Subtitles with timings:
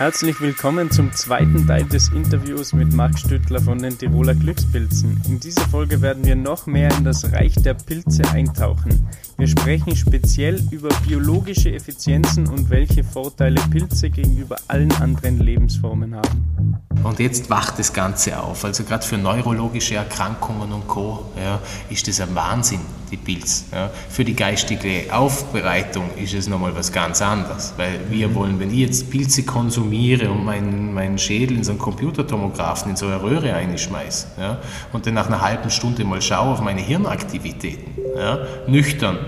[0.00, 5.20] Herzlich willkommen zum zweiten Teil des Interviews mit Marc Stüttler von den Tiroler Glückspilzen.
[5.28, 9.06] In dieser Folge werden wir noch mehr in das Reich der Pilze eintauchen.
[9.36, 16.78] Wir sprechen speziell über biologische Effizienzen und welche Vorteile Pilze gegenüber allen anderen Lebensformen haben.
[17.02, 18.64] Und jetzt wacht das Ganze auf.
[18.64, 21.26] Also gerade für neurologische Erkrankungen und Co.
[21.36, 21.60] Ja,
[21.90, 22.80] ist das ein Wahnsinn,
[23.10, 23.66] die Pilz.
[23.72, 23.90] Ja.
[24.08, 27.74] Für die geistige Aufbereitung ist es nochmal was ganz anderes.
[27.76, 29.89] Weil wir wollen, wenn ich jetzt Pilze konsumiere
[30.30, 34.58] und meinen, meinen Schädel in so einen Computertomographen, in so eine Röhre einschmeiße ja,
[34.92, 39.18] und dann nach einer halben Stunde mal schaue auf meine Hirnaktivitäten, ja, nüchtern,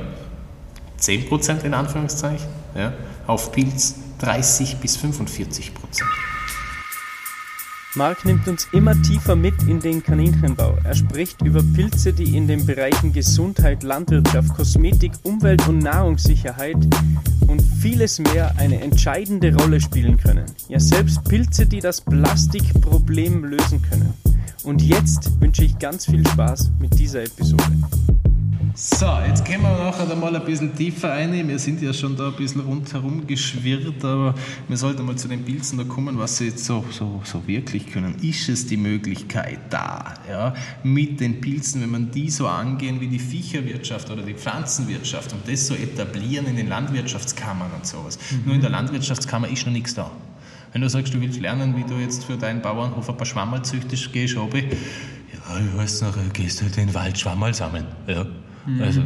[1.00, 2.92] 10% in Anführungszeichen, ja,
[3.26, 6.10] auf Pilz 30 bis 45 Prozent.
[7.94, 10.78] Mark nimmt uns immer tiefer mit in den Kaninchenbau.
[10.82, 16.78] Er spricht über Pilze, die in den Bereichen Gesundheit, Landwirtschaft, Kosmetik, Umwelt und Nahrungssicherheit
[17.46, 20.46] und vieles mehr eine entscheidende Rolle spielen können.
[20.68, 24.14] Ja, selbst Pilze, die das Plastikproblem lösen können.
[24.64, 27.62] Und jetzt wünsche ich ganz viel Spaß mit dieser Episode.
[28.74, 31.46] So, jetzt gehen wir nachher mal ein bisschen tiefer ein.
[31.46, 34.34] Wir sind ja schon da ein bisschen rundherum geschwirrt, aber
[34.66, 37.86] wir sollten mal zu den Pilzen da kommen, was sie jetzt so, so, so wirklich
[37.88, 38.14] können.
[38.22, 43.08] Ist es die Möglichkeit da, ja, mit den Pilzen, wenn man die so angehen wie
[43.08, 48.18] die Viecherwirtschaft oder die Pflanzenwirtschaft und das so etablieren in den Landwirtschaftskammern und sowas.
[48.30, 48.42] Mhm.
[48.46, 50.10] Nur in der Landwirtschaftskammer ist noch nichts da.
[50.72, 53.62] Wenn du sagst, du willst lernen, wie du jetzt für deinen Bauernhof ein paar Schwammerl
[53.62, 54.48] züchtest, gehst du
[55.48, 57.86] ja, ich weiß noch, gehst du halt in den Wald Schwammerl sammeln.
[58.06, 58.24] Ja.
[58.66, 58.82] Mhm.
[58.82, 59.02] Also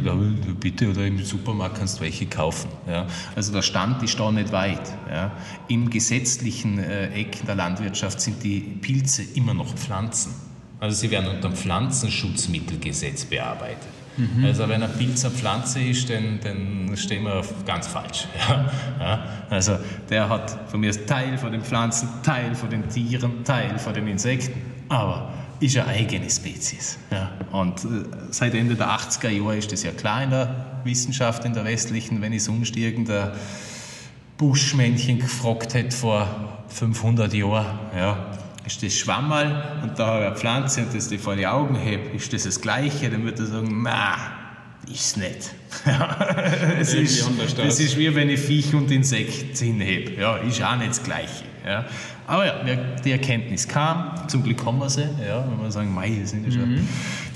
[0.59, 2.69] bitte oder im Supermarkt kannst du welche kaufen.
[2.87, 3.07] Ja.
[3.35, 4.93] Also der Stand ist da nicht weit.
[5.09, 5.31] Ja.
[5.67, 10.33] Im gesetzlichen äh, Eck der Landwirtschaft sind die Pilze immer noch Pflanzen.
[10.79, 13.87] Also sie werden unter dem Pflanzenschutzmittelgesetz bearbeitet.
[14.17, 14.45] Mhm.
[14.45, 18.27] Also wenn ein Pilz eine Pflanze ist, dann, dann stehen wir ganz falsch.
[18.49, 18.71] Ja?
[18.99, 19.25] Ja?
[19.49, 19.77] Also
[20.09, 24.07] der hat von mir Teil von den Pflanzen, Teil von den Tieren, Teil von den
[24.07, 24.59] Insekten.
[24.89, 26.97] Aber ist eine eigene Spezies.
[27.11, 27.31] Ja.
[27.51, 31.53] Und äh, seit Ende der 80er Jahre ist das ja klar in der Wissenschaft, in
[31.53, 33.31] der westlichen, wenn ich sonst irgendein
[34.37, 38.31] Buschmännchen gefragt hätte vor 500 Jahren, ja,
[38.65, 41.75] ist das Schwammerl und da habe ich eine Pflanze und das die vor die Augen
[41.75, 43.09] hebt, ist das das Gleiche?
[43.09, 44.17] Dann würde er sagen, na,
[44.91, 45.53] ist nicht.
[46.79, 50.19] es ist, das ist wie wenn ich Viech und Insekt hinhebe.
[50.21, 51.45] Ja, ist auch nicht das Gleiche.
[51.65, 51.85] Ja.
[52.29, 52.55] Aber ja,
[53.05, 56.51] die Erkenntnis kam, zum Glück haben wir sie, ja, wenn wir sagen, mei, sind ja
[56.51, 56.87] schon mhm.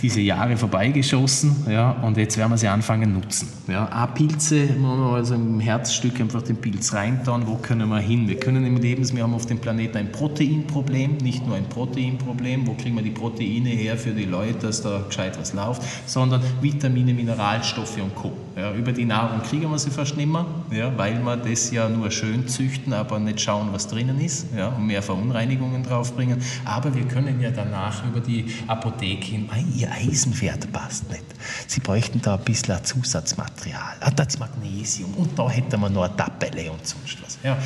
[0.01, 3.47] diese Jahre vorbeigeschossen, ja, und jetzt werden wir sie anfangen nutzen.
[3.69, 3.87] Ja.
[3.89, 8.27] Auch Pilze, wenn wir also im Herzstück einfach den Pilz reintun, wo können wir hin?
[8.27, 12.67] Wir können im Lebens, wir haben auf dem Planeten ein Proteinproblem, nicht nur ein Proteinproblem,
[12.67, 16.41] wo kriegen wir die Proteine her für die Leute, dass da gescheit was läuft, sondern
[16.59, 18.33] Vitamine, Mineralstoffe und Co.
[18.57, 21.87] Ja, über die Nahrung kriegen wir sie fast nicht mehr, ja, weil wir das ja
[21.87, 24.47] nur schön züchten, aber nicht schauen, was drinnen ist.
[24.53, 26.41] Ja, mehr Verunreinigungen draufbringen.
[26.65, 31.23] Aber wir können ja danach über die Apotheke hin, ihr Eisenwert passt nicht.
[31.67, 33.95] Sie bräuchten da ein bisschen Zusatzmaterial.
[33.99, 37.37] Ah, das Magnesium und da hätten wir noch eine Tabelle und sonst was.
[37.43, 37.57] Ja.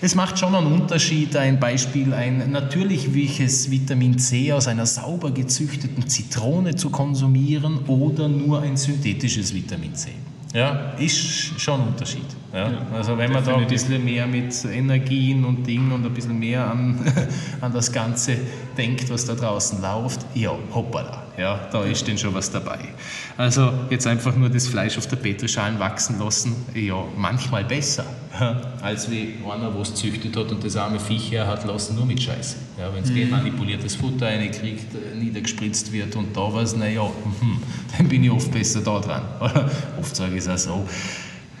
[0.00, 6.08] Es macht schon einen Unterschied, ein Beispiel, ein natürliches Vitamin C aus einer sauber gezüchteten
[6.08, 10.10] Zitrone zu konsumieren oder nur ein synthetisches Vitamin C.
[10.52, 12.24] Ja, ist schon ein Unterschied.
[12.52, 12.70] Ja?
[12.70, 16.38] ja also wenn man da ein bisschen mehr mit Energien und Dingen und ein bisschen
[16.38, 16.98] mehr an,
[17.60, 18.36] an das Ganze
[18.76, 22.78] denkt, was da draußen läuft, ja, hoppala, ja, da ist denn schon was dabei.
[23.36, 28.04] Also jetzt einfach nur das Fleisch auf der Petrischalen wachsen lassen, ja, manchmal besser,
[28.82, 32.22] als wie einer, es züchtet hat und das arme Viech her hat lassen, nur mit
[32.22, 32.56] Scheiße.
[32.78, 33.14] Ja, wenn es mhm.
[33.14, 37.62] genmanipuliertes Futter reinkriegt, äh, niedergespritzt wird und da was, naja, mhm,
[37.96, 39.22] dann bin ich oft besser da dran.
[39.98, 40.88] oft sage ich es auch so,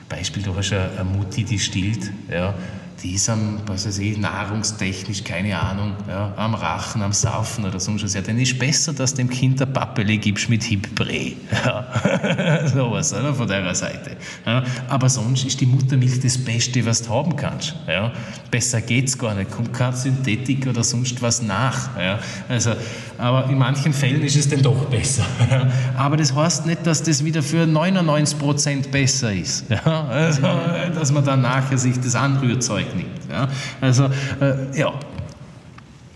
[0.08, 2.54] Beispiel, du hast eine Mutti, die stillt, ja,
[3.02, 8.04] die am, was weiß ich, nahrungstechnisch, keine Ahnung, ja, am Rachen, am Saufen oder sonst
[8.04, 8.14] was.
[8.14, 11.32] Ja, dann ist besser, dass dem Kind ein Pappele gibst mit Hipbree.
[11.64, 12.66] Ja.
[12.66, 14.16] Sowas, oder, von der Seite.
[14.46, 14.62] Ja.
[14.88, 17.74] Aber sonst ist die Muttermilch das Beste, was du haben kannst.
[17.86, 18.12] Ja.
[18.50, 19.50] Besser geht's gar nicht.
[19.50, 21.96] Kommt keine Synthetik oder sonst was nach.
[21.98, 22.18] Ja.
[22.48, 22.72] Also,
[23.20, 25.24] aber in manchen Fällen ist es dann doch besser.
[25.96, 29.66] Aber das heißt nicht, dass das wieder für 99 Prozent besser ist.
[29.68, 30.06] Ja.
[30.08, 30.42] Also,
[30.94, 33.10] dass man dann nachher sich das Anrührzeug nimmt.
[33.30, 33.48] Ja?
[33.80, 34.04] Also,
[34.40, 34.92] äh, ja.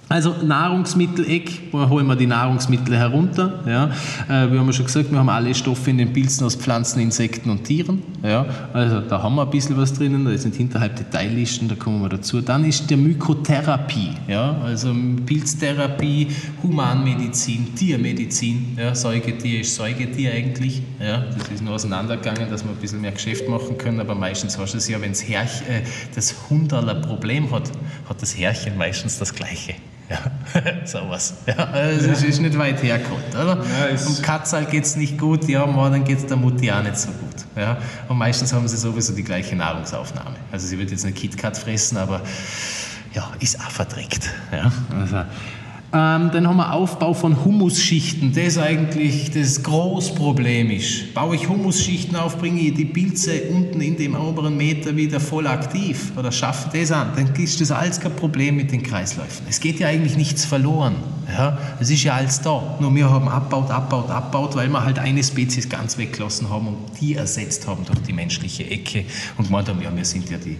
[0.09, 3.61] Also Nahrungsmitteleck, wo holen wir die Nahrungsmittel herunter?
[3.67, 3.87] Ja?
[4.29, 7.01] Äh, wir haben ja schon gesagt, wir haben alle Stoffe in den Pilzen aus Pflanzen,
[7.01, 8.03] Insekten und Tieren.
[8.23, 8.45] Ja?
[8.75, 12.11] Also da haben wir ein bisschen was drinnen, da sind hinterhalb Detaillisten, da kommen wir
[12.11, 12.43] dazu.
[12.43, 14.57] Dann ist der Mykotherapie, ja?
[14.63, 16.29] also Pilztherapie,
[16.63, 18.77] Humanmedizin, Tiermedizin.
[18.79, 18.95] Ja?
[18.95, 20.83] Säugetier ist Säugetier eigentlich.
[21.01, 21.25] Ja?
[21.39, 24.75] Das ist nur auseinandergegangen, dass wir ein bisschen mehr Geschäft machen können, aber meistens hast
[24.75, 25.83] du es ja, wenn äh,
[26.15, 27.71] das Hunderler Problem hat,
[28.07, 29.75] hat das Herrchen meistens das Gleiche.
[30.09, 30.19] Ja,
[30.85, 31.35] sowas.
[31.47, 33.65] Ja, also es ist nicht weit hergeholt, oder?
[33.65, 36.97] Ja, um Katzal geht es nicht gut, ja, dann geht es der Mutti auch nicht
[36.97, 37.35] so gut.
[37.57, 37.79] Ja?
[38.09, 40.37] Und meistens haben sie sowieso die gleiche Nahrungsaufnahme.
[40.53, 42.21] Also sie wird jetzt eine KitKat fressen, aber
[43.15, 44.31] ja, ist auch verdreckt.
[44.53, 44.71] Ja?
[44.99, 45.25] Also,
[45.95, 48.33] ähm, dann haben wir Aufbau von Humusschichten.
[48.35, 51.15] Das eigentlich das Großproblem ist.
[51.15, 55.47] Baue ich Humusschichten auf, bringe ich die Pilze unten in dem oberen Meter wieder voll
[55.47, 59.47] aktiv oder schaffe das an, dann ist das alles kein Problem mit den Kreisläufen.
[59.49, 60.97] Es geht ja eigentlich nichts verloren.
[61.29, 61.57] Ja?
[61.79, 62.77] Es ist ja alles da.
[62.81, 66.77] Nur wir haben abbaut, abbaut, abbaut, weil wir halt eine Spezies ganz weggelassen haben und
[67.01, 69.05] die ersetzt haben durch die menschliche Ecke
[69.39, 70.59] und gemeint haben, ja, wir sind ja die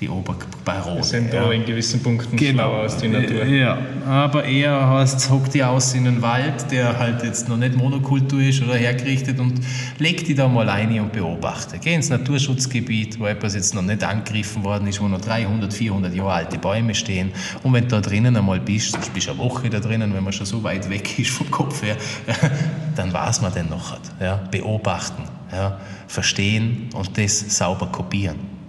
[0.00, 0.96] die Oberbarone.
[0.96, 2.62] Wir sind da in gewissen Punkten genau.
[2.62, 3.44] schlauer als die Natur.
[3.44, 7.76] Ja, aber eher heißt, hockt die aus in den Wald, der halt jetzt noch nicht
[7.76, 9.60] Monokultur ist oder hergerichtet und
[9.98, 11.78] legt die da mal ein und beobachte.
[11.78, 16.14] Geh ins Naturschutzgebiet, wo etwas jetzt noch nicht angegriffen worden ist, wo noch 300, 400
[16.14, 17.32] Jahre alte Bäume stehen
[17.62, 20.24] und wenn du da drinnen einmal bist, sonst bist du eine Woche da drinnen, wenn
[20.24, 21.96] man schon so weit weg ist vom Kopf her,
[22.96, 23.98] dann weiß man den noch.
[24.18, 24.36] Ja?
[24.50, 25.78] Beobachten, ja?
[26.06, 28.59] verstehen und das sauber kopieren.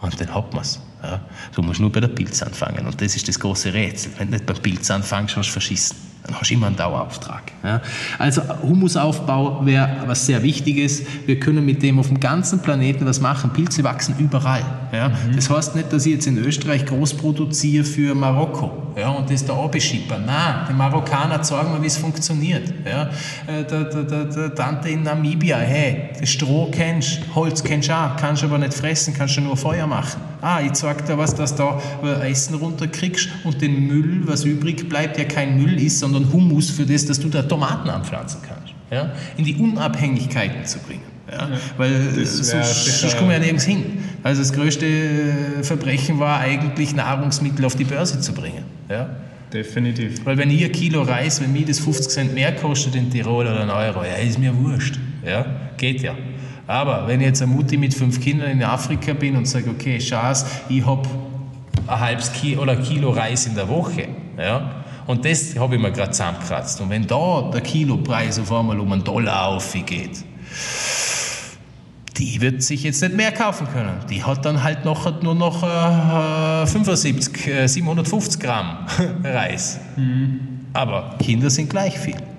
[0.00, 0.80] Und dann hat man es.
[1.02, 1.20] Ja.
[1.54, 2.86] Du musst nur bei der Pilz anfangen.
[2.86, 4.12] Und das ist das große Rätsel.
[4.18, 6.09] Wenn du nicht beim Pilz anfängst, hast du verschissen.
[6.30, 7.42] Dann hast du immer einen Dauerauftrag.
[7.64, 7.80] Ja.
[8.18, 11.02] Also Humusaufbau wäre was sehr Wichtiges.
[11.26, 13.50] Wir können mit dem auf dem ganzen Planeten was machen.
[13.50, 14.62] Pilze wachsen überall.
[14.92, 15.08] Ja.
[15.08, 15.34] Mhm.
[15.34, 19.44] Das heißt nicht, dass ich jetzt in Österreich groß produziere für Marokko ja, und das
[19.44, 20.24] da abschippern.
[20.24, 22.72] Nein, die Marokkaner zeigen mir, wie es funktioniert.
[22.84, 23.10] Ja.
[23.46, 27.92] Äh, der, der, der, der Tante in Namibia, hey, das Stroh kennst Holz kennst du
[27.92, 30.20] auch, kannst aber nicht fressen, kannst du nur Feuer machen.
[30.40, 31.64] Ah, ich zeig dir was, dass du
[32.02, 36.70] da Essen runterkriegst und den Müll, was übrig bleibt, ja kein Müll ist, sondern Humus
[36.70, 38.74] für das, dass du da Tomaten anpflanzen kannst.
[38.90, 39.12] Ja?
[39.36, 41.02] In die Unabhängigkeiten zu bringen.
[41.30, 41.48] Ja?
[41.48, 43.98] ja Weil sonst, sonst kommen wir ja nirgends hin.
[44.22, 44.86] Also das größte
[45.62, 48.64] Verbrechen war eigentlich, Nahrungsmittel auf die Börse zu bringen.
[48.88, 49.10] Ja?
[49.52, 50.24] Definitiv.
[50.24, 53.46] Weil wenn hier ein Kilo Reis, wenn mir das 50 Cent mehr kostet in Tirol
[53.46, 54.98] oder ein Euro, ja, ist mir wurscht.
[55.24, 55.46] Ja?
[55.76, 56.14] Geht ja.
[56.66, 60.00] Aber wenn ich jetzt eine Mutti mit fünf Kindern in Afrika bin und sage, okay,
[60.00, 61.08] Schatz, ich habe
[61.86, 64.08] ein halbes Kilo oder Kilo Reis in der Woche,
[64.38, 66.80] ja, und das habe ich mir gerade zusammengekratzt.
[66.80, 70.24] Und wenn da der Kilopreis auf einmal um einen Dollar aufgeht,
[72.16, 73.98] die wird sich jetzt nicht mehr kaufen können.
[74.08, 78.86] Die hat dann halt noch, nur noch äh, 75, äh, 750 Gramm
[79.24, 79.80] Reis.
[79.96, 80.66] Mhm.
[80.72, 82.29] Aber Kinder sind gleich viel.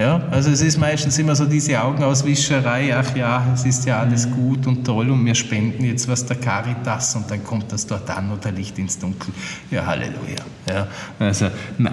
[0.00, 4.30] Ja, also es ist meistens immer so diese Augenauswischerei, ach ja, es ist ja alles
[4.30, 8.08] gut und toll und wir spenden jetzt was der Caritas und dann kommt das dort
[8.08, 9.34] an oder Licht ins Dunkel.
[9.70, 10.38] Ja, Halleluja.
[10.66, 10.86] Ja,
[11.18, 11.90] also, na.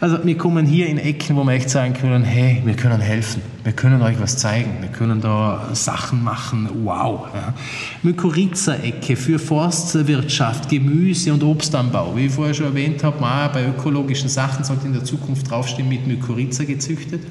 [0.00, 3.42] also wir kommen hier in Ecken, wo wir echt sagen können, hey, wir können helfen,
[3.64, 7.26] wir können euch was zeigen, wir können da Sachen machen, wow.
[7.34, 7.54] Ja.
[8.04, 12.14] Mykorrhiza-Ecke für Forstwirtschaft, Gemüse und Obstanbau.
[12.14, 13.18] Wie ich vorher schon erwähnt habe,
[13.52, 17.22] bei ökologischen Sachen sollte in der Zukunft draufstehen, mit Mykorrhiza gezüchtet.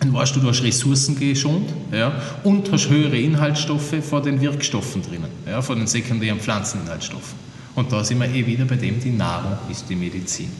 [0.00, 2.12] Dann weißt du, du hast Ressourcen geschont ja,
[2.42, 7.38] und hast höhere Inhaltsstoffe vor den Wirkstoffen drinnen, ja, vor den sekundären Pflanzeninhaltsstoffen.
[7.74, 10.50] Und da sind wir eh wieder bei dem, die Nahrung ist die Medizin.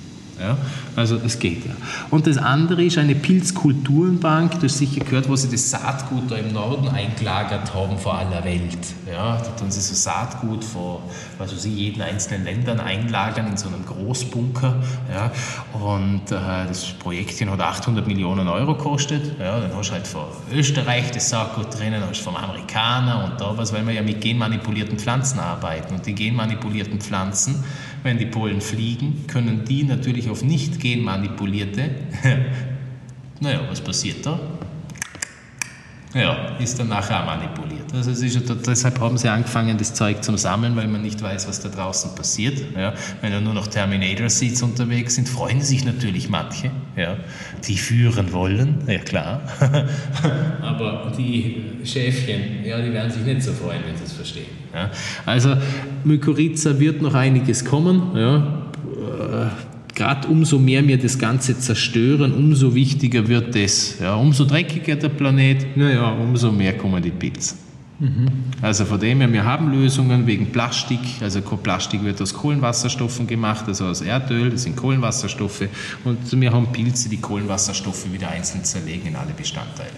[0.40, 0.56] Ja?
[0.96, 1.72] Also es geht ja.
[2.10, 6.36] Und das andere ist eine Pilzkulturenbank, du hast sicher gehört, wo sie das Saatgut da
[6.36, 8.78] im Norden eingelagert haben vor aller Welt.
[9.10, 9.36] Ja?
[9.36, 11.02] Da tun sie so Saatgut vor
[11.40, 14.76] weiß ich, jeden einzelnen Ländern einlagern in so einem Großbunker.
[15.12, 15.32] Ja?
[15.72, 19.38] Und äh, das Projektchen hat 800 Millionen Euro gekostet.
[19.38, 19.58] Ja?
[19.58, 23.72] Dann hast du halt von Österreich das Saatgut drinnen, hast vom Amerikaner und da was,
[23.72, 25.94] weil wir ja mit genmanipulierten Pflanzen arbeiten.
[25.94, 27.64] Und die genmanipulierten Pflanzen
[28.02, 31.90] wenn die Pollen fliegen, können die natürlich auf nicht genmanipulierte,
[33.40, 34.40] naja, was passiert da?
[36.14, 37.94] Ja, ist dann nachher auch manipuliert.
[37.94, 41.60] Also ist, deshalb haben sie angefangen, das Zeug zu sammeln, weil man nicht weiß, was
[41.60, 42.60] da draußen passiert.
[42.76, 47.16] Ja, wenn da nur noch Terminator-Seeds unterwegs sind, freuen sich natürlich manche, ja,
[47.66, 49.40] die führen wollen, ja klar.
[50.62, 54.46] Aber die Schäfchen, ja, die werden sich nicht so freuen, wenn sie es verstehen.
[54.74, 54.90] Ja.
[55.26, 55.56] Also
[56.04, 58.16] Mykorrhiza wird noch einiges kommen.
[58.16, 59.50] Ja
[60.00, 63.98] gerade umso mehr wir das Ganze zerstören, umso wichtiger wird es.
[64.00, 67.54] Ja, umso dreckiger der Planet, naja, umso mehr kommen die Bits.
[67.98, 68.28] Mhm.
[68.62, 71.00] Also von dem her, wir haben Lösungen wegen Plastik.
[71.20, 75.68] Also Plastik wird aus Kohlenwasserstoffen gemacht, also aus Erdöl, das sind Kohlenwasserstoffe.
[76.04, 79.90] Und wir haben Pilze, die Kohlenwasserstoffe wieder einzeln zerlegen in alle Bestandteile.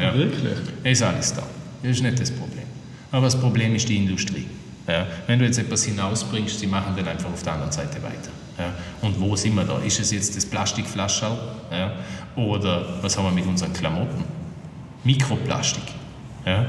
[0.00, 0.14] Ja.
[0.14, 0.56] Wirklich?
[0.84, 1.42] Ist alles da.
[1.82, 2.64] Das ist nicht das Problem.
[3.12, 4.46] Aber das Problem ist die Industrie.
[4.88, 5.06] Ja.
[5.26, 8.30] Wenn du jetzt etwas hinausbringst, sie machen dann einfach auf der anderen Seite weiter.
[8.60, 8.72] Ja.
[9.00, 9.78] Und wo sind wir da?
[9.78, 11.38] Ist es jetzt das Plastikflaschall?
[11.70, 11.92] Ja.
[12.36, 14.24] Oder was haben wir mit unseren Klamotten?
[15.04, 15.84] Mikroplastik.
[16.44, 16.66] Ja.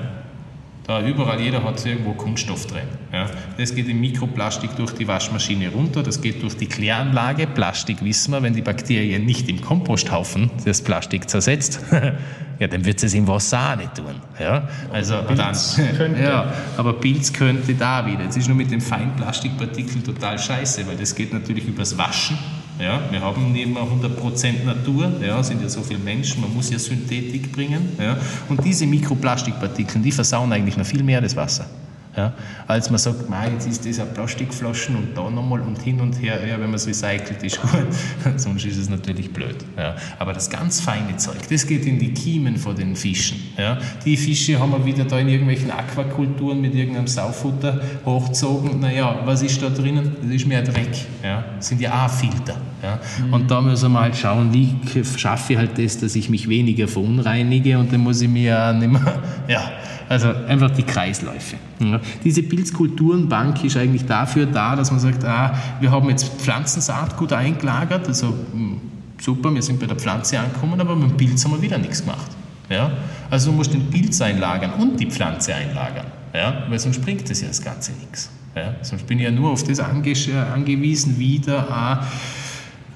[0.92, 2.84] Da überall, jeder hat irgendwo Kunststoff drin.
[3.14, 3.28] Ja.
[3.58, 7.48] Das geht im Mikroplastik durch die Waschmaschine runter, das geht durch die Kläranlage.
[7.48, 11.80] Plastik wissen wir, wenn die Bakterien nicht im Komposthaufen das Plastik zersetzt,
[12.60, 14.16] ja, dann wird es im Wasser auch nicht tun.
[14.38, 14.68] Ja.
[14.92, 15.56] Also dann,
[15.96, 16.22] könnte.
[16.22, 18.24] Ja, aber Pilz könnte da wieder.
[18.24, 22.38] Jetzt ist nur mit den feinen Plastikpartikeln total scheiße, weil das geht natürlich übers Waschen
[22.80, 26.70] ja, wir haben nicht mehr 100% Natur, ja, sind ja so viele Menschen, man muss
[26.70, 27.90] ja Synthetik bringen.
[28.00, 28.18] Ja,
[28.50, 31.66] und diese Mikroplastikpartikel, die versauen eigentlich noch viel mehr das Wasser.
[32.16, 32.34] Ja,
[32.68, 33.20] als man sagt,
[33.54, 36.74] jetzt ist das eine Plastikflaschen und da nochmal und hin und her, ja, wenn man
[36.74, 37.88] es recycelt, ist gut,
[38.36, 39.56] sonst ist es natürlich blöd.
[39.78, 39.96] Ja.
[40.20, 43.38] Aber das ganz feine Zeug, das geht in die Kiemen von den Fischen.
[43.58, 43.78] Ja.
[44.04, 48.82] Die Fische haben wir wieder da in irgendwelchen Aquakulturen mit irgendeinem Saufutter hochgezogen.
[48.82, 50.16] Naja, was ist da drinnen?
[50.22, 50.92] Das ist mehr Dreck.
[51.24, 51.46] Ja.
[51.56, 52.58] Das sind ja auch Filter.
[52.84, 53.00] Ja.
[53.26, 53.34] Mhm.
[53.34, 54.76] Und da müssen wir halt schauen, wie
[55.18, 58.74] schaffe ich halt das, dass ich mich weniger verunreinige und dann muss ich mir ja
[58.74, 59.72] nicht mehr, ja,
[60.12, 61.56] also einfach die Kreisläufe.
[61.80, 62.02] Ja.
[62.22, 67.32] Diese Pilzkulturenbank ist eigentlich dafür da, dass man sagt, ah, wir haben jetzt Pflanzensaat gut
[67.32, 68.82] eingelagert, also hm,
[69.22, 72.02] super, wir sind bei der Pflanze angekommen, aber mit dem Pilz haben wir wieder nichts
[72.02, 72.30] gemacht.
[72.70, 72.92] Ja?
[73.30, 76.64] Also du musst den Pilz einlagern und die Pflanze einlagern, ja?
[76.68, 78.30] weil sonst bringt das ja das Ganze nichts.
[78.54, 78.76] Ja?
[78.82, 82.06] Sonst bin ich ja nur auf das angewiesen, wieder, ah,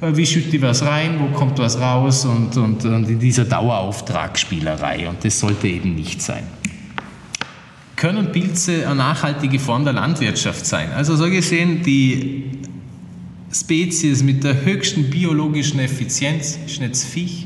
[0.02, 5.08] wie schütte ich was rein, wo kommt was raus und, und, und in dieser Dauerauftragsspielerei.
[5.08, 6.44] Und das sollte eben nicht sein
[7.96, 10.92] können Pilze eine nachhaltige Form der Landwirtschaft sein.
[10.94, 12.52] Also so gesehen, die
[13.52, 17.45] Spezies mit der höchsten biologischen Effizienz ist nicht Viech,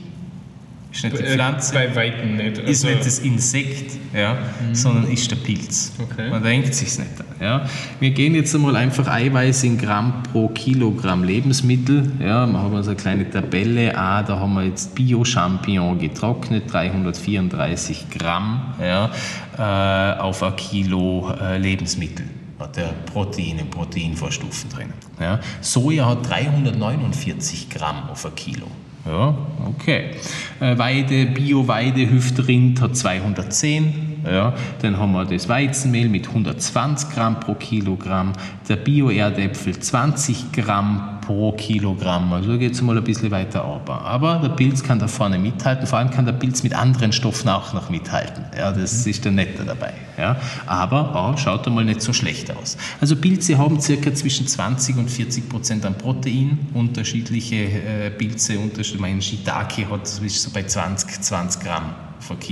[0.92, 1.74] ist nicht die äh, Pflanze.
[1.74, 2.60] Bei Weitem nicht.
[2.60, 4.76] Also ist nicht das Insekt, ja, mhm.
[4.76, 5.94] sondern ist der Pilz.
[6.00, 6.30] Okay.
[6.30, 7.26] Man denkt sich nicht an.
[7.40, 7.66] Ja.
[8.00, 12.12] Wir gehen jetzt einmal einfach Eiweiß in Gramm pro Kilogramm Lebensmittel.
[12.20, 13.98] Ja, wir haben also eine kleine Tabelle.
[13.98, 19.12] Ah, da haben wir jetzt Bio-Champignon getrocknet, 334 Gramm ja,
[19.58, 22.26] äh, auf ein Kilo äh, Lebensmittel
[22.60, 24.94] hat der Proteine, Proteinvorstufen drin.
[25.18, 25.40] Ja.
[25.62, 28.68] Soja hat 349 Gramm auf ein Kilo.
[29.06, 30.12] Ja, okay.
[30.60, 34.24] Äh, Weide, Bio-Weide, Hüftrind hat 210.
[34.26, 38.34] Ja, dann haben wir das Weizenmehl mit 120 Gramm pro Kilogramm,
[38.68, 42.34] der Bio-Erdäpfel 20 Gramm pro Kilogramm.
[42.34, 44.02] Also geht es mal ein bisschen weiter runter.
[44.02, 47.50] Aber der Pilz kann da vorne mithalten, vor allem kann der Pilz mit anderen Stoffen
[47.50, 48.46] auch noch mithalten.
[48.58, 49.94] Ja, das ist der Nette dabei.
[50.18, 50.38] Ja.
[50.66, 52.78] Aber oh, schaut einmal nicht so schlecht aus.
[53.00, 56.58] Also Pilze haben circa zwischen 20 und 40 Prozent an Protein.
[56.74, 61.94] Unterschiedliche äh, Pilze, unterschiedliche, mein Shiitake hat so bei 20, 20 Gramm,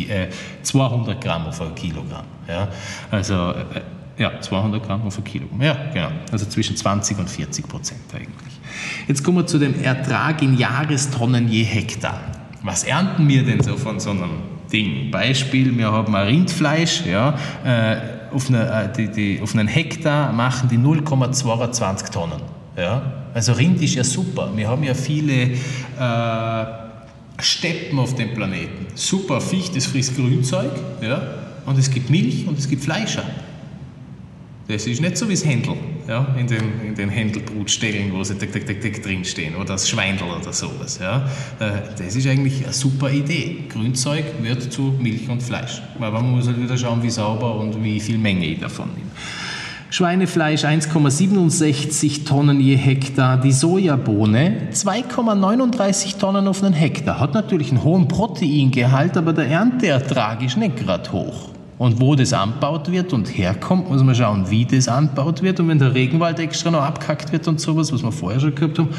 [0.07, 0.27] äh,
[0.61, 2.25] 200 Gramm auf ein Kilogramm.
[2.47, 2.67] Ja.
[3.09, 3.81] Also äh,
[4.17, 5.61] ja, 200 Gramm auf ein Kilogramm.
[5.61, 6.09] Ja, genau.
[6.31, 8.59] Also zwischen 20 und 40 Prozent eigentlich.
[9.07, 12.19] Jetzt kommen wir zu dem Ertrag in Jahrestonnen je Hektar.
[12.63, 15.11] Was ernten wir denn so von so einem Ding?
[15.11, 17.97] Beispiel, wir haben ein Rindfleisch, ja, äh,
[18.33, 22.41] auf, eine, äh, die, die, auf einen Hektar machen die 0,22 Tonnen.
[22.75, 23.01] Ja?
[23.33, 24.51] Also Rind ist ja super.
[24.55, 26.65] Wir haben ja viele äh,
[27.39, 28.87] Steppen auf dem Planeten.
[28.95, 30.71] Super, Ficht, das frisst Grünzeug,
[31.01, 31.21] ja?
[31.65, 33.23] und es gibt Milch und es gibt Fleischer.
[34.67, 35.75] Das ist nicht so wie das Händel,
[36.09, 39.87] ja, in den, in den Händelbrutstellen, wo sie dick, dick, dick, dick drinstehen, oder das
[39.87, 40.99] Schweindel oder sowas.
[41.01, 41.29] Ja.
[41.97, 43.63] Das ist eigentlich eine super Idee.
[43.69, 45.81] Grünzeug wird zu Milch und Fleisch.
[45.97, 49.09] Aber man muss halt wieder schauen, wie sauber und wie viel Menge ich davon nehme.
[49.89, 57.21] Schweinefleisch 1,67 Tonnen je Hektar, die Sojabohne 2,39 Tonnen auf einen Hektar.
[57.21, 61.56] Hat natürlich einen hohen Proteingehalt, aber der Ernteertrag ist nicht gerade hoch.
[61.77, 65.59] Und wo das anbaut wird und herkommt, muss man schauen, wie das anbaut wird.
[65.59, 68.79] Und wenn der Regenwald extra noch abkackt wird und sowas, was wir vorher schon gehabt
[68.79, 68.89] haben,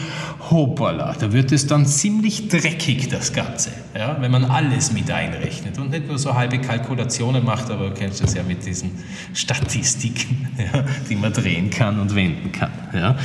[0.48, 3.70] hoppala, da wird es dann ziemlich dreckig, das Ganze.
[3.96, 7.94] Ja, wenn man alles mit einrechnet und nicht nur so halbe Kalkulationen macht, aber du
[7.94, 8.92] kennst das ja mit diesen
[9.34, 12.70] Statistiken, ja, die man drehen kann und wenden kann.
[12.94, 13.16] Ja.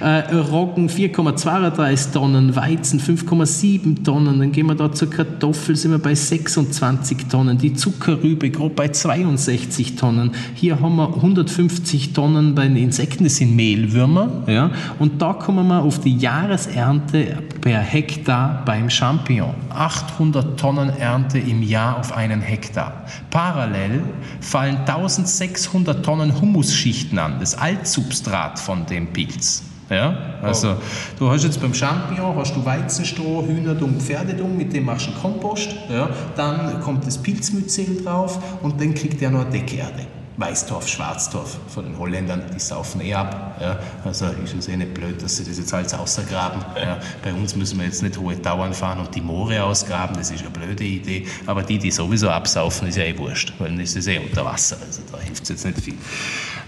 [0.00, 5.98] Äh, Roggen 4,32 Tonnen, Weizen 5,7 Tonnen, dann gehen wir da zur Kartoffel, sind wir
[5.98, 10.32] bei 26 Tonnen, die Zuckerrübe grob bei 62 Tonnen.
[10.54, 14.44] Hier haben wir 150 Tonnen bei den Insekten, das sind Mehlwürmer.
[14.46, 14.70] Ja?
[14.98, 19.54] Und da kommen wir auf die Jahresernte per Hektar beim Champignon.
[19.70, 23.04] 800 Tonnen Ernte im Jahr auf einen Hektar.
[23.30, 24.02] Parallel
[24.40, 29.62] fallen 1600 Tonnen Humusschichten an, das Altsubstrat von dem Pilz.
[29.90, 30.76] Ja, also
[31.18, 35.20] du hast jetzt beim Champignon hast du Weizenstroh, Hühnerdung, Pferdedung, mit dem machst du einen
[35.20, 35.74] Kompost.
[35.88, 40.06] Ja, dann kommt das Pilzmyzel drauf und dann kriegt er noch eine Deckerde.
[40.38, 43.58] Weißtorf, Schwarztorf von den Holländern, die saufen eh ab.
[43.60, 43.76] Ja.
[44.04, 46.64] Also ist es eh nicht blöd, dass sie das jetzt alles außergraben.
[46.80, 46.98] Ja.
[47.24, 50.42] Bei uns müssen wir jetzt nicht hohe Dauern fahren und die Moore ausgraben, das ist
[50.42, 51.26] eine blöde Idee.
[51.46, 54.44] Aber die, die sowieso absaufen, ist ja eh wurscht, weil dann ist es eh unter
[54.44, 54.76] Wasser.
[54.86, 55.94] Also da hilft es jetzt nicht viel.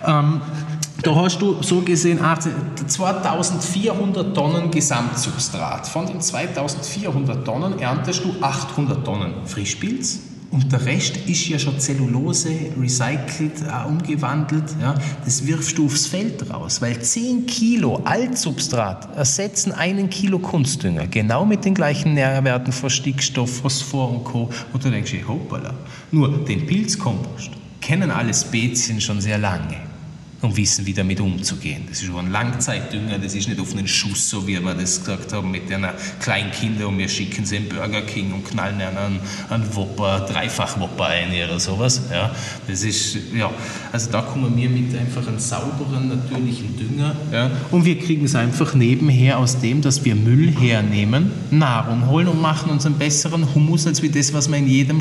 [0.04, 0.40] Ähm,
[1.02, 2.18] da hast du so gesehen
[2.86, 5.86] 2400 Tonnen Gesamtsubstrat.
[5.86, 11.78] Von den 2400 Tonnen erntest du 800 Tonnen Frischpilz und der Rest ist ja schon
[11.78, 14.64] Zellulose, recycelt, äh, umgewandelt.
[14.80, 14.96] Ja.
[15.24, 21.06] Das wirfst du aufs Feld raus, weil 10 Kilo Altsubstrat ersetzen einen Kilo Kunstdünger.
[21.06, 24.50] Genau mit den gleichen Nährwerten von Stickstoff, Phosphor und Co.
[24.72, 25.72] Und du denkst, hoppala.
[26.10, 29.89] Nur den Pilzkompost kennen alle Spezien schon sehr lange
[30.42, 31.84] und wissen, wie damit umzugehen.
[31.88, 35.00] Das ist schon ein Langzeitdünger, das ist nicht auf einen Schuss, so wie wir das
[35.00, 35.86] gesagt haben, mit den
[36.20, 39.20] Kleinkinder und wir schicken sie in Burger King und knallen einen,
[39.50, 42.02] einen Whopper, Dreifach-Whopper ein oder sowas.
[42.10, 42.34] Ja,
[42.66, 43.50] das ist, ja,
[43.92, 48.34] also da kommen wir mit einfach einem sauberen, natürlichen Dünger ja, und wir kriegen es
[48.34, 53.54] einfach nebenher aus dem, dass wir Müll hernehmen, Nahrung holen und machen uns einen besseren
[53.54, 55.00] Humus, als wie das, was wir in jedem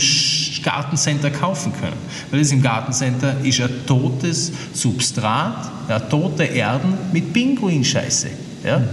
[0.64, 1.96] Gartencenter kaufen können.
[2.30, 8.30] Weil das im Gartencenter ist ein totes Substrat Quadrat, ja, tote Erden mit Pinguinscheiße.
[8.64, 8.80] Ja?
[8.80, 8.86] Mhm.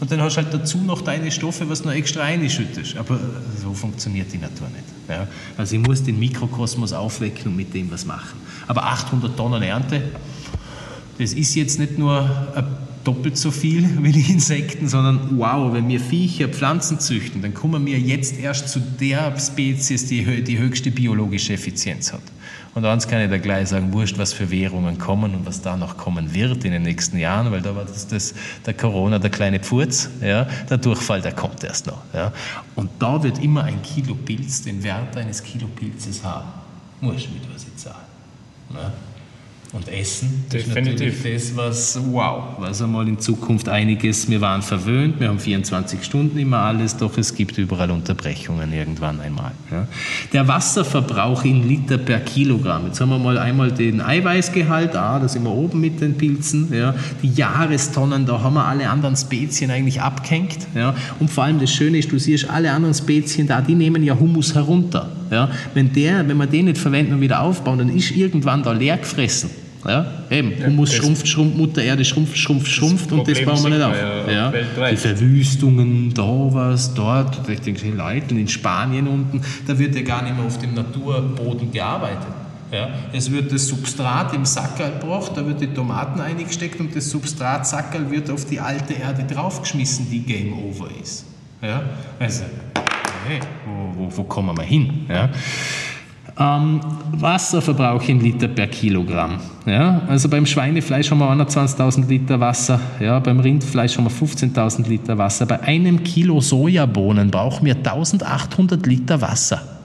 [0.00, 2.96] Und dann hast du halt dazu noch deine Stoffe, was du noch extra einschüttest.
[2.96, 3.18] Aber
[3.60, 4.84] so funktioniert die Natur nicht.
[5.08, 5.26] Ja?
[5.56, 8.38] Also ich muss den Mikrokosmos aufwecken und mit dem was machen.
[8.66, 10.02] Aber 800 Tonnen Ernte,
[11.18, 12.30] das ist jetzt nicht nur
[13.02, 17.84] doppelt so viel wie die Insekten, sondern wow, wenn wir Viecher, Pflanzen züchten, dann kommen
[17.84, 22.22] wir jetzt erst zu der Spezies, die die höchste biologische Effizienz hat.
[22.78, 25.76] Und eins kann ich da gleich sagen, wurscht, was für Währungen kommen und was da
[25.76, 29.30] noch kommen wird in den nächsten Jahren, weil da war das, das der Corona, der
[29.30, 32.00] kleine Pfurz, ja, der Durchfall, der kommt erst noch.
[32.14, 32.32] Ja.
[32.76, 36.46] Und da wird immer ein Kilo Pilz den Wert eines Kilo Pilzes haben.
[37.00, 37.96] Muss mit was ich zahlen.
[38.72, 38.92] Ja.
[39.72, 40.78] Und Essen Definitiv.
[40.78, 45.38] ist natürlich das, was, wow, was einmal in Zukunft einiges, wir waren verwöhnt, wir haben
[45.38, 49.52] 24 Stunden immer alles, doch es gibt überall Unterbrechungen irgendwann einmal.
[49.70, 49.86] Ja.
[50.32, 55.28] Der Wasserverbrauch in Liter per Kilogramm, jetzt haben wir mal einmal den Eiweißgehalt, ah, da
[55.28, 56.94] sind wir oben mit den Pilzen, ja.
[57.22, 60.66] die Jahrestonnen, da haben wir alle anderen Spezien eigentlich abgehängt.
[60.74, 60.94] Ja.
[61.20, 64.18] Und vor allem das Schöne ist, du siehst, alle anderen Spezien da, die nehmen ja
[64.18, 65.10] Humus herunter.
[65.30, 65.50] Ja.
[65.74, 68.96] Wenn, der, wenn wir den nicht verwenden und wieder aufbauen, dann ist irgendwann da leer
[68.98, 69.50] gefressen.
[69.86, 70.52] Ja, eben.
[70.64, 73.94] Humus ja, schrumpft, schrumpft, Mutter Erde schrumpft, schrumpft, schrumpft und das bauen wir nicht auf.
[73.96, 74.90] Ja, ja.
[74.90, 77.48] Die Verwüstungen, da was, dort.
[77.48, 81.70] Ich denke, Leute in Spanien unten, da wird ja gar nicht mehr auf dem Naturboden
[81.70, 82.26] gearbeitet.
[82.70, 87.08] Ja, es wird das Substrat im Sackerl gebracht, da wird die Tomaten eingesteckt und das
[87.08, 91.24] Substratsackerl wird auf die alte Erde draufgeschmissen, die Game Over ist.
[91.62, 91.82] Ja,
[92.18, 92.44] also,
[93.28, 95.06] hey, wo, wo, wo kommen wir hin?
[95.08, 95.28] Ja?
[96.40, 96.80] Ähm,
[97.12, 99.38] Wasserverbrauch in Liter per Kilogramm.
[99.66, 104.88] Ja, also beim Schweinefleisch haben wir 21.000 Liter Wasser, ja, beim Rindfleisch haben wir 15.000
[104.88, 105.46] Liter Wasser.
[105.46, 109.77] Bei einem Kilo Sojabohnen brauchen wir 1.800 Liter Wasser.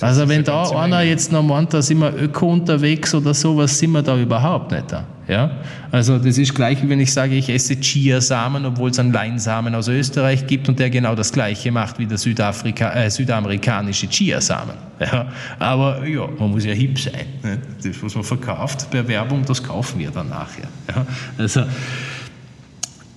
[0.00, 3.92] Also wenn da einer jetzt noch meint, da sind wir öko unterwegs oder sowas, sind
[3.92, 5.04] wir da überhaupt nicht da.
[5.26, 5.50] Ja?
[5.90, 9.74] Also das ist gleich, wie wenn ich sage, ich esse Chiasamen, obwohl es einen Leinsamen
[9.74, 14.74] aus Österreich gibt und der genau das gleiche macht wie der Südafrika, äh, südamerikanische Chiasamen.
[15.00, 15.28] Ja?
[15.60, 17.26] Aber ja, man muss ja hip sein.
[17.44, 17.58] Ne?
[17.84, 20.66] Das, was man verkauft per Werbung, das kaufen wir dann nachher.
[20.88, 21.06] Ja?
[21.38, 21.62] Also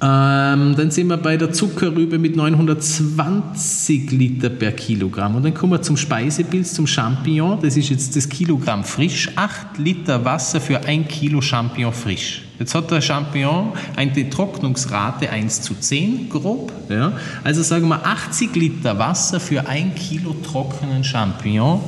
[0.03, 5.35] ähm, dann sind wir bei der Zuckerrübe mit 920 Liter per Kilogramm.
[5.35, 7.59] Und dann kommen wir zum Speisepilz, zum Champignon.
[7.61, 9.29] Das ist jetzt das Kilogramm frisch.
[9.35, 12.41] 8 Liter Wasser für ein Kilo Champignon frisch.
[12.57, 16.71] Jetzt hat der Champignon eine Trocknungsrate 1 zu 10 grob.
[16.89, 17.13] Ja.
[17.43, 21.79] Also sagen wir 80 Liter Wasser für ein Kilo trockenen Champignon.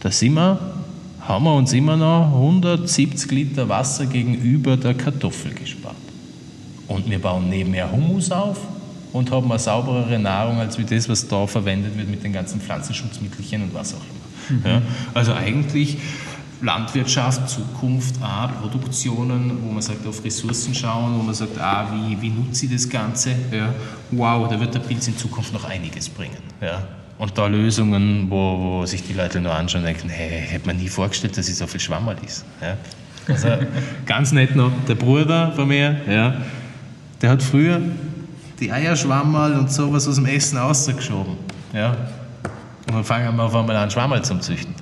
[0.00, 0.58] Da sind wir,
[1.20, 5.99] haben wir uns immer noch 170 Liter Wasser gegenüber der Kartoffel gespart.
[6.90, 8.58] Und wir bauen nebenher Humus auf
[9.12, 12.60] und haben eine sauberere Nahrung als wie das, was da verwendet wird mit den ganzen
[12.60, 14.58] Pflanzenschutzmittelchen und was auch immer.
[14.58, 14.66] Mhm.
[14.66, 14.82] Ja,
[15.14, 15.98] also eigentlich
[16.60, 22.20] Landwirtschaft, Zukunft, A, Produktionen, wo man sagt, auf Ressourcen schauen, wo man sagt, A, wie,
[22.20, 23.36] wie nutze ich das Ganze?
[23.52, 23.72] Ja,
[24.10, 26.38] wow, da wird der Pilz in Zukunft noch einiges bringen.
[26.60, 26.82] Ja.
[27.18, 30.76] Und da Lösungen, wo, wo sich die Leute nur anschauen und denken, hey, hätte man
[30.76, 32.44] nie vorgestellt, dass es so viel Schwammerl ist.
[32.60, 32.76] Ja.
[33.28, 33.48] Also
[34.06, 36.34] ganz nett noch, der Bruder von mir, ja,
[37.20, 37.80] der hat früher
[38.58, 41.36] die Eierschwammerl und sowas aus dem Essen rausgeschoben.
[41.72, 41.96] Ja.
[42.86, 44.74] Und dann fangen wir auf einmal an, Schwammerl zu züchten.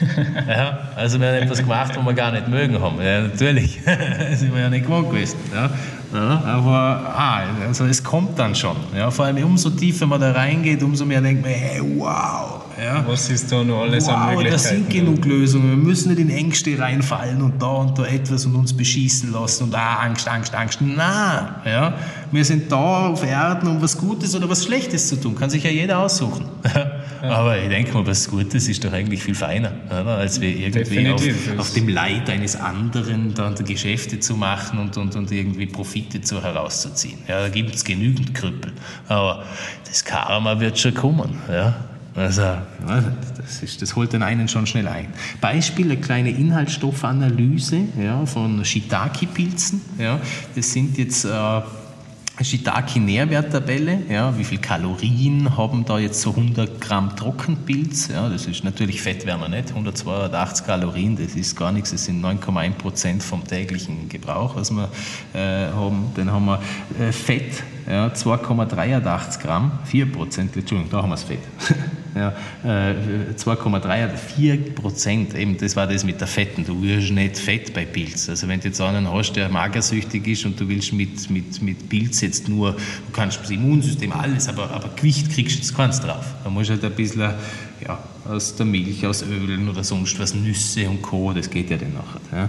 [0.48, 3.00] ja, also wir haben etwas gemacht, was wir gar nicht mögen haben.
[3.02, 3.80] Ja, natürlich.
[3.84, 5.36] das sind wir ja nicht gewohnt gewesen.
[5.54, 5.70] Ja.
[6.12, 8.76] Ja, aber ah, also es kommt dann schon.
[8.96, 12.62] Ja, vor allem umso tiefer man da reingeht, umso mehr denkt man, hey, wow.
[12.82, 13.04] Ja.
[13.06, 14.52] Was ist da noch alles wow, an Möglichkeiten?
[14.52, 15.70] Da sind genug Lösungen.
[15.70, 19.64] Wir müssen nicht in Ängste reinfallen und da und da etwas und uns beschießen lassen
[19.64, 20.80] und ah, Angst, Angst, Angst.
[20.80, 21.48] Nein.
[21.66, 21.94] Ja.
[22.32, 25.34] Wir sind da auf Erden, um was Gutes oder was Schlechtes zu tun.
[25.34, 26.46] Kann sich ja jeder aussuchen.
[27.22, 30.16] Aber ich denke mal, was Gutes ist doch eigentlich viel feiner, oder?
[30.16, 31.22] als wir irgendwie auf,
[31.58, 36.42] auf, dem Leid eines anderen dann Geschäfte zu machen und, und, und irgendwie Profite zu,
[36.42, 37.18] herauszuziehen.
[37.28, 38.72] Ja, da gibt es genügend Krüppel.
[39.08, 39.44] Aber
[39.86, 41.38] das Karma wird schon kommen.
[41.50, 41.74] Ja?
[42.14, 42.42] Also,
[43.36, 45.08] das, ist, das holt den einen schon schnell ein.
[45.40, 49.80] Beispiel, eine kleine Inhaltsstoffanalyse ja, von Shiitake-Pilzen.
[49.98, 50.18] Ja.
[50.54, 51.60] Das sind jetzt äh,
[52.42, 58.64] Shiitake-Nährwerttabelle, ja, wie viel Kalorien haben da jetzt so 100 Gramm Trockenpilz, ja, das ist
[58.64, 63.22] natürlich Fett werden wir nicht, 182 Kalorien, das ist gar nichts, das sind 9,1 Prozent
[63.22, 64.88] vom täglichen Gebrauch, was wir
[65.34, 66.12] äh, haben.
[66.16, 66.60] Dann haben wir
[66.98, 71.40] äh, Fett, ja, 2,83 Gramm, 4 Prozent, Entschuldigung, da haben wir das Fett.
[72.14, 72.32] ja,
[72.64, 72.94] äh,
[73.36, 77.74] 2,3 oder 4 Prozent, eben das war das mit der Fetten, du wirst nicht fett
[77.74, 78.28] bei Pilz.
[78.28, 81.88] Also wenn du jetzt einen hast, der magersüchtig ist und du willst mit, mit, mit
[81.88, 86.00] Pilz jetzt nur, du kannst das Immunsystem, alles, aber, aber Gewicht kriegst du jetzt keins
[86.00, 86.26] drauf.
[86.44, 87.32] Da musst du halt ein bisschen
[87.84, 87.98] ja,
[88.28, 91.94] aus der Milch, aus Ölen oder sonst was, Nüsse und Co., das geht ja dann
[91.94, 92.20] nachher.
[92.32, 92.48] Ja.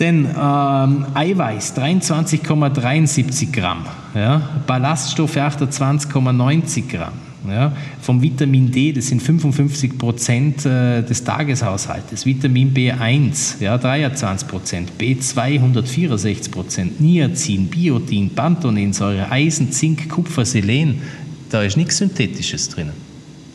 [0.00, 7.12] Denn ähm, Eiweiß 23,73 Gramm, ja, Ballaststoffe 28,90 Gramm.
[7.46, 12.24] Ja, vom Vitamin D, das sind 55 Prozent äh, des Tageshaushaltes.
[12.24, 14.92] Vitamin B1, ja, 23 Prozent.
[14.98, 17.00] B2, 164 Prozent.
[17.02, 21.02] Niacin, Biotin, Panthenensäure, Eisen, Zink, Kupfer, Selen.
[21.50, 22.88] Da ist nichts Synthetisches drin.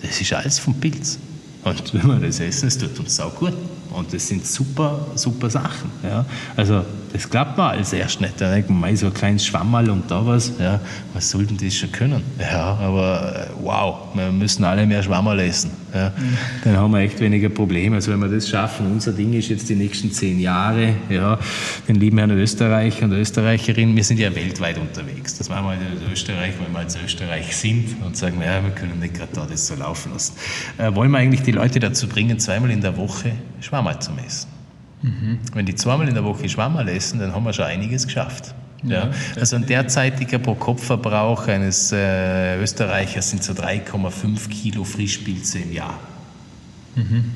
[0.04, 1.18] Das ist alles vom Pilz.
[1.64, 3.54] Und wenn wir das essen, es tut uns auch gut.
[3.92, 5.92] Und das sind super, super Sachen.
[6.04, 6.26] Ja.
[6.56, 8.40] Also das klappt mal als erst nicht.
[8.40, 10.80] Da denkt man, so ein kleines Schwammerl und da was, ja,
[11.14, 12.22] was sollten die schon können?
[12.40, 15.72] Ja, aber äh, wow, wir müssen alle mehr Schwammerl essen.
[15.94, 16.10] Ja.
[16.10, 16.38] Mhm.
[16.64, 17.96] Dann haben wir echt weniger Probleme.
[17.96, 21.40] Also wenn wir das schaffen, unser Ding ist jetzt die nächsten zehn Jahre, ja,
[21.88, 25.38] den lieben Herrn Österreicher und Österreicherin, wir sind ja weltweit unterwegs.
[25.38, 29.00] Das machen wir in Österreich, weil wir jetzt Österreich sind und sagen, ja, wir können
[29.00, 30.36] nicht gerade da das so laufen lassen.
[30.78, 34.50] Äh, wollen wir eigentlich die Leute dazu bringen, zweimal in der Woche Schwammerl zu essen?
[35.02, 35.40] Mhm.
[35.54, 38.54] Wenn die zweimal in der Woche Schwammerl essen, dann haben wir schon einiges geschafft.
[38.84, 39.10] Ja.
[39.36, 46.00] Also ein derzeitiger Pro-Kopf-Verbrauch eines äh, Österreichers sind so 3,5 Kilo Frischpilze im Jahr.
[46.96, 47.32] Mhm.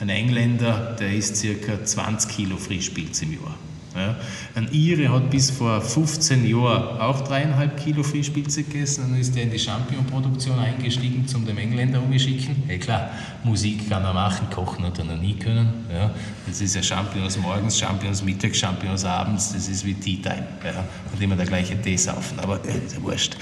[0.00, 3.54] Ein Engländer, der isst circa 20 Kilo Frischpilze im Jahr.
[3.96, 4.16] Ja.
[4.54, 9.44] Ein Ire hat bis vor 15 Jahren auch dreieinhalb Kilo Fischspitze gegessen, dann ist er
[9.44, 12.62] in die Champignon-Produktion eingestiegen, zum dem Engländer umgeschicken.
[12.68, 13.10] Ja klar,
[13.44, 15.86] Musik kann er machen, kochen hat er noch nie können.
[15.92, 16.10] Ja.
[16.46, 20.46] Das ist ja Champignons morgens, Champignons mittags, Champignons abends, das ist wie Tea Time.
[20.64, 20.84] Ja.
[21.12, 23.36] Und immer der gleiche Tee saufen, aber äh, ist ja wurscht.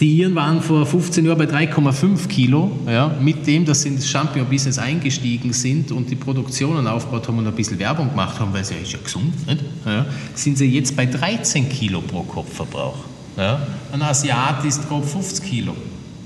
[0.00, 2.70] Die Iren waren vor 15 Jahren bei 3,5 Kilo.
[2.86, 7.38] Ja, mit dem, dass sie in das Champignon-Business eingestiegen sind und die Produktionen aufgebaut haben
[7.38, 9.62] und ein bisschen Werbung gemacht haben, weil sie ja ist ja gesund, nicht?
[9.84, 12.96] Ja, sind sie jetzt bei 13 Kilo pro Kopfverbrauch.
[13.36, 13.60] Ja,
[13.92, 15.76] ein Asiat isst grob 50 Kilo.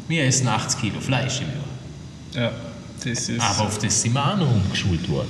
[0.06, 2.44] Wir essen 80 Kilo Fleisch im Jahr.
[2.44, 2.52] Ja,
[3.02, 3.40] das ist.
[3.40, 5.28] Aber auf das sind wir auch noch umgeschult worden.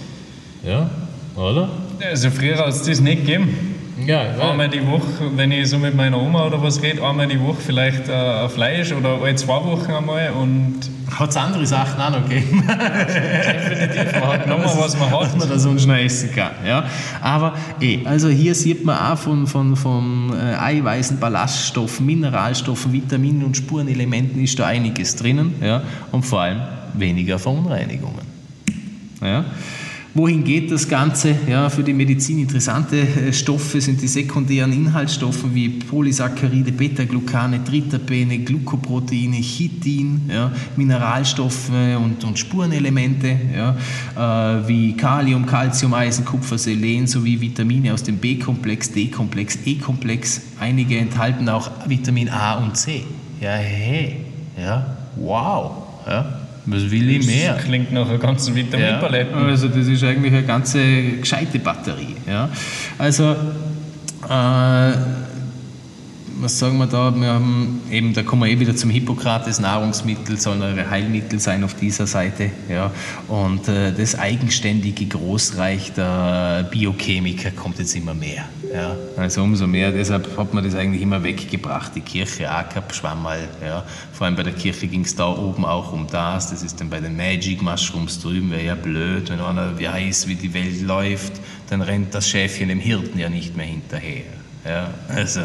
[0.66, 0.90] Ja,
[1.34, 1.70] oder?
[2.02, 3.73] Also früher hat es das nicht gegeben.
[4.06, 7.40] Ja, einmal die Woche, wenn ich so mit meiner Oma oder was rede, einmal die
[7.40, 10.80] Woche vielleicht äh, Fleisch oder alle zwei Wochen einmal und
[11.10, 12.64] hat es andere Sachen auch noch gegeben.
[12.66, 15.20] Definitiv, man hat genommen, was man hat.
[15.20, 16.50] Was man da sonst noch essen kann.
[16.66, 16.84] Ja?
[17.20, 23.44] Aber eh, also hier sieht man auch von, von, von äh, Eiweißen, Ballaststoffen, Mineralstoffen, Vitaminen
[23.44, 25.54] und Spurenelementen ist da einiges drinnen.
[25.62, 25.82] Ja?
[26.10, 26.62] Und vor allem
[26.94, 28.24] weniger Verunreinigungen.
[29.22, 29.44] Ja?
[30.16, 31.34] Wohin geht das Ganze?
[31.48, 38.38] Ja, für die Medizin interessante äh, Stoffe sind die sekundären Inhaltsstoffe wie Polysaccharide, Beta-Glucane, Triterpene,
[38.38, 47.08] Glucoproteine, Chitin, ja, Mineralstoffe und, und Spurenelemente ja, äh, wie Kalium, Calcium, Eisen, Kupfer, Selen
[47.08, 50.42] sowie Vitamine aus dem B-Komplex, D-Komplex, E-Komplex.
[50.60, 53.02] Einige enthalten auch Vitamin A und C.
[53.40, 54.18] Ja, hey,
[54.56, 55.72] ja, wow.
[56.06, 56.43] Ja.
[56.66, 57.54] Was will ich mehr?
[57.54, 59.32] Das klingt nach einer ganzen Vitaminpalette.
[59.32, 60.80] Ja, also das ist eigentlich eine ganze
[61.20, 62.16] gescheite Batterie.
[62.26, 62.48] Ja.
[62.98, 63.36] Also
[64.28, 64.92] äh,
[66.40, 67.14] was sagen wir da?
[67.14, 71.64] Wir haben eben, da kommen wir eh wieder zum Hippokrates, Nahrungsmittel sollen eure Heilmittel sein
[71.64, 72.50] auf dieser Seite.
[72.68, 72.90] Ja.
[73.28, 78.44] Und äh, das eigenständige Großreich der Biochemiker kommt jetzt immer mehr.
[78.74, 78.96] Ja.
[79.16, 81.92] Also umso mehr, deshalb hat man das eigentlich immer weggebracht.
[81.94, 83.46] Die Kirche gehabt, Schwammerl.
[83.64, 83.84] Ja.
[84.12, 86.50] Vor allem bei der Kirche ging es da oben auch um das.
[86.50, 90.34] Das ist dann bei den Magic Mushrooms drüben, wäre ja blöd, wenn einer weiß, wie
[90.34, 91.34] die Welt läuft,
[91.70, 94.24] dann rennt das Schäfchen dem Hirten ja nicht mehr hinterher.
[94.64, 94.88] Ja.
[95.08, 95.42] Also,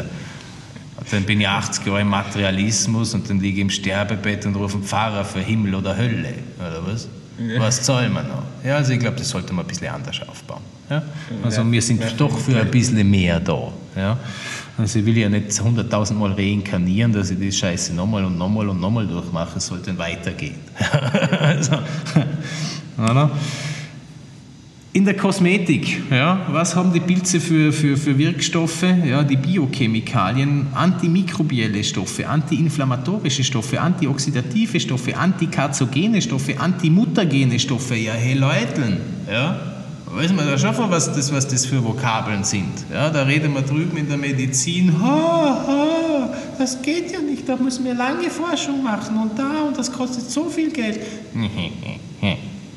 [1.10, 4.78] dann bin ich 80 Jahre im Materialismus und dann liege ich im Sterbebett und rufe
[4.78, 7.08] den Pfarrer für Himmel oder Hölle, oder was?
[7.38, 7.60] Ja.
[7.60, 8.42] Was zahlen wir noch?
[8.64, 10.62] Ja, also ich glaube, das sollte man ein bisschen anders aufbauen.
[10.90, 11.02] Ja?
[11.42, 13.72] Also wir sind doch für ein bisschen mehr da.
[13.96, 14.18] Ja?
[14.76, 18.68] Also ich will ja nicht 100.000 Mal reinkarnieren, dass ich die Scheiße nochmal und nochmal
[18.68, 20.56] und nochmal durchmache, es sollte weitergehen.
[21.40, 21.78] also?
[24.92, 28.82] In der Kosmetik, ja, was haben die Pilze für, für, für Wirkstoffe?
[28.82, 37.94] Ja, die Biochemikalien, antimikrobielle Stoffe, antiinflammatorische Stoffe, antioxidative Stoffe, antikarzogene Stoffe, antimutagene Stoffe.
[37.94, 38.96] Ja, hey Leuteln,
[39.30, 39.79] ja,
[40.12, 42.72] weiß man da schon, was das, was das für Vokabeln sind.
[42.92, 47.56] Ja, da reden wir drüben in der Medizin, ha, ha, das geht ja nicht, da
[47.56, 51.00] müssen wir lange Forschung machen und da und das kostet so viel Geld.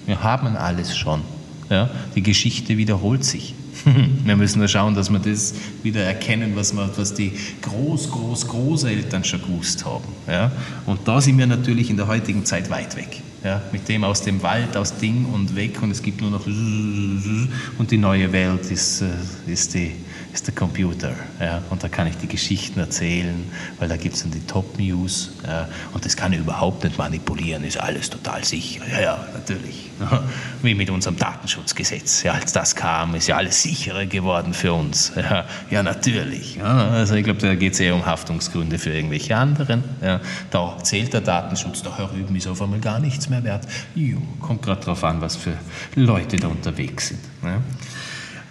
[0.06, 1.22] Wir haben alles schon.
[1.70, 3.56] Ja, die Geschichte wiederholt sich.
[4.26, 8.48] Wir müssen nur schauen, dass wir das wieder erkennen, was, wir, was die Groß-, Groß-,
[8.48, 10.06] Großeltern schon gewusst haben.
[10.28, 10.52] Ja?
[10.86, 13.22] Und da sind wir natürlich in der heutigen Zeit weit weg.
[13.44, 13.62] Ja?
[13.72, 17.92] Mit dem aus dem Wald, aus Ding und weg und es gibt nur noch und
[17.92, 19.92] die neue Welt ist, äh, ist die
[20.34, 21.14] ist der Computer.
[21.40, 21.62] Ja?
[21.70, 25.34] Und da kann ich die Geschichten erzählen, weil da gibt es dann die Top-News.
[25.46, 25.70] Ja?
[25.94, 28.82] Und das kann ich überhaupt nicht manipulieren, ist alles total sicher.
[28.92, 29.92] Ja, ja, natürlich.
[30.64, 32.24] Wie mit unserem Datenschutzgesetz.
[32.24, 35.12] Ja, als das kam, ist ja alles sicherer geworden für uns.
[35.16, 36.56] Ja, ja natürlich.
[36.56, 36.90] Ja?
[36.90, 39.84] Also ich glaube, da geht es eher um Haftungsgründe für irgendwelche anderen.
[40.02, 40.20] Ja?
[40.50, 43.68] Da zählt der Datenschutz, da herüben ist auf einmal gar nichts mehr wert.
[43.94, 45.54] Jo, kommt gerade darauf an, was für
[45.96, 47.20] Leute da unterwegs sind.
[47.44, 47.62] Ja?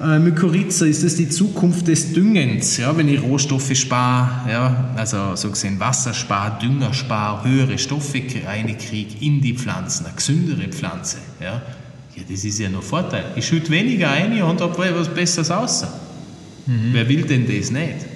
[0.02, 2.76] Äh, Mykorrhiza, ist das die Zukunft des Düngens?
[2.76, 8.20] Ja, wenn ich Rohstoffe spare, ja, also so gesehen Wasser spare, Dünger spare, höhere Stoffe
[8.44, 11.18] reinkriege in die Pflanzen, eine gesündere Pflanze.
[11.40, 11.62] Ja,
[12.16, 13.26] ja das ist ja nur Vorteil.
[13.36, 15.92] Ich schütte weniger ein und habe was Besseres außer.
[16.66, 16.88] Mhm.
[16.92, 18.06] Wer will denn das nicht?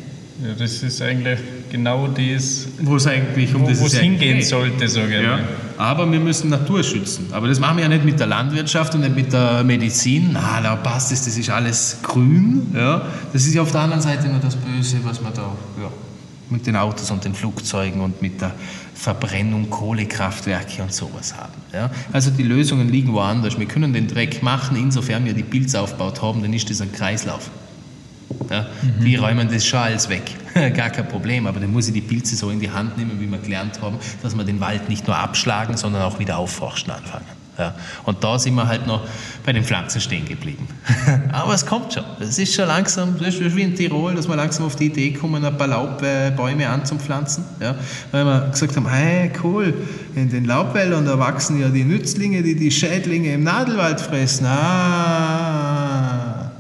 [0.42, 1.38] Ja, das ist eigentlich
[1.70, 4.46] genau das, wo es eigentlich um wo, das hingehen geht.
[4.46, 5.38] sollte, sage ich ja.
[5.78, 7.26] Aber wir müssen Natur schützen.
[7.32, 10.30] Aber das machen wir ja nicht mit der Landwirtschaft und nicht mit der Medizin.
[10.32, 12.68] Na, da passt es, das ist alles grün.
[12.74, 13.02] Ja.
[13.32, 15.90] Das ist ja auf der anderen Seite nur das Böse, was man da ja,
[16.48, 18.52] mit den Autos und den Flugzeugen und mit der
[18.94, 21.52] Verbrennung, Kohlekraftwerke und sowas haben.
[21.72, 21.90] Ja.
[22.12, 23.58] Also die Lösungen liegen woanders.
[23.58, 26.92] Wir können den Dreck machen, insofern wir die Pilze aufgebaut haben, dann ist das ein
[26.92, 27.50] Kreislauf.
[28.50, 29.04] Ja, mhm.
[29.04, 30.34] Die räumen das schon alles weg,
[30.74, 33.30] gar kein Problem, aber dann muss ich die Pilze so in die Hand nehmen, wie
[33.30, 37.26] wir gelernt haben, dass wir den Wald nicht nur abschlagen, sondern auch wieder aufforschen anfangen.
[37.58, 39.00] Ja, und da sind wir halt noch
[39.44, 40.68] bei den Pflanzen stehen geblieben.
[41.32, 42.04] aber es kommt schon.
[42.20, 45.12] Es ist schon langsam, das ist wie in Tirol, dass wir langsam auf die Idee
[45.12, 47.44] kommen, ein paar Laubbäume anzupflanzen.
[47.60, 47.74] Ja,
[48.10, 49.72] weil wir gesagt haben, hey, cool,
[50.14, 54.44] in den Laubwäldern, da wachsen ja die Nützlinge, die die Schädlinge im Nadelwald fressen.
[54.46, 56.50] Ah,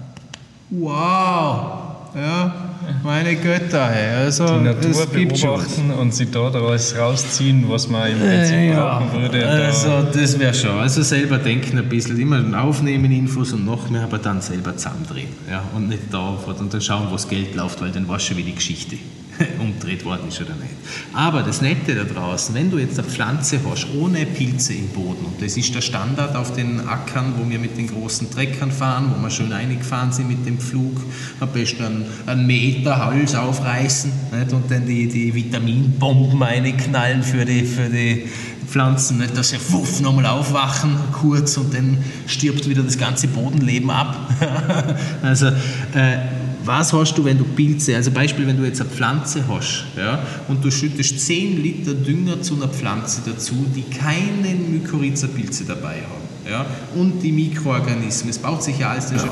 [0.70, 1.86] Wow!
[2.14, 2.54] Ja,
[3.02, 4.24] meine Götter, hey.
[4.24, 9.20] Also, die Natur beobachten und sich da daraus rausziehen, was man im Prinzip ja, brauchen
[9.20, 9.46] würde.
[9.46, 10.02] Also, da.
[10.02, 10.70] das wäre schon.
[10.70, 15.28] Also, selber denken ein bisschen, immer aufnehmen Infos und noch mehr, aber dann selber zusammendrehen.
[15.50, 18.36] Ja, und nicht da und dann schauen, wo das Geld läuft, weil dann du schon,
[18.38, 18.96] wie die Geschichte
[19.58, 20.74] umgedreht worden ist oder nicht.
[21.12, 25.24] Aber das Nette da draußen, wenn du jetzt eine Pflanze hast, ohne Pilze im Boden,
[25.24, 29.12] und das ist der Standard auf den Ackern, wo wir mit den großen Treckern fahren,
[29.14, 31.00] wo wir schön eingefahren sind mit dem Flug,
[31.40, 34.52] am besten einen, einen Meter Hals aufreißen nicht?
[34.52, 38.28] und dann die, die Vitaminbomben reinknallen für die, für die
[38.66, 39.36] Pflanzen, nicht?
[39.36, 44.16] dass sie wuff, nochmal aufwachen, kurz, und dann stirbt wieder das ganze Bodenleben ab.
[45.22, 49.44] also, äh, was hast du, wenn du Pilze, also Beispiel, wenn du jetzt eine Pflanze
[49.48, 55.64] hast ja, und du schüttest 10 Liter Dünger zu einer Pflanze dazu, die keine Mykorrhiza-Pilze
[55.64, 59.28] dabei haben ja, und die Mikroorganismen, es baut sich ja alles ja.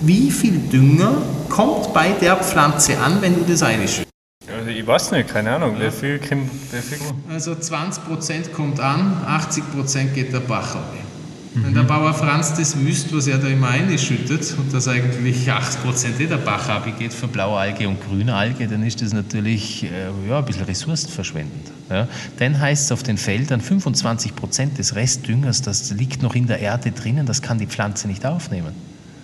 [0.00, 4.08] Wie viel Dünger kommt bei der Pflanze an, wenn du das einschüttest?
[4.56, 5.76] Also ich weiß nicht, keine Ahnung.
[5.76, 5.86] Ja.
[5.86, 6.98] Wie viel kommt, wie viel?
[7.28, 11.07] Also 20% kommt an, 80% geht der Bach runter.
[11.54, 16.20] Wenn der Bauer Franz das wüsste, was er da immer einschüttet und dass eigentlich 8%
[16.20, 20.44] eh der Bach abgeht für Blaualge und Grünalge, dann ist das natürlich äh, ja, ein
[20.44, 21.70] bisschen ressourcenverschwendend.
[21.90, 22.06] Ja.
[22.38, 26.92] Dann heißt es auf den Feldern, 25% des Restdüngers, das liegt noch in der Erde
[26.92, 28.74] drinnen, das kann die Pflanze nicht aufnehmen.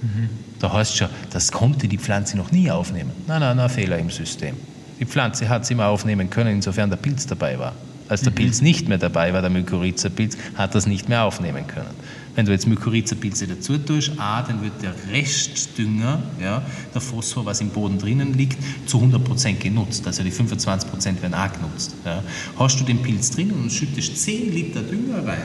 [0.02, 0.28] Mhm.
[0.60, 3.10] Da heißt schon, das konnte die Pflanze noch nie aufnehmen.
[3.26, 4.56] Nein, nein, nein, Fehler im System.
[4.98, 7.74] Die Pflanze hat es immer aufnehmen können, insofern der Pilz dabei war.
[8.08, 8.36] Als der mhm.
[8.36, 11.90] Pilz nicht mehr dabei war, der Mykorrhiza-Pilz, hat das nicht mehr aufnehmen können.
[12.34, 17.60] Wenn du jetzt Mykorrhiza-Pilze dazu tust, A, dann wird der Restdünger, ja, der Phosphor, was
[17.60, 20.06] im Boden drinnen liegt, zu 100% genutzt.
[20.06, 21.94] Also die 25% werden auch genutzt.
[22.04, 22.22] Ja.
[22.58, 25.44] Hast du den Pilz drin und schüttest 10 Liter Dünger rein,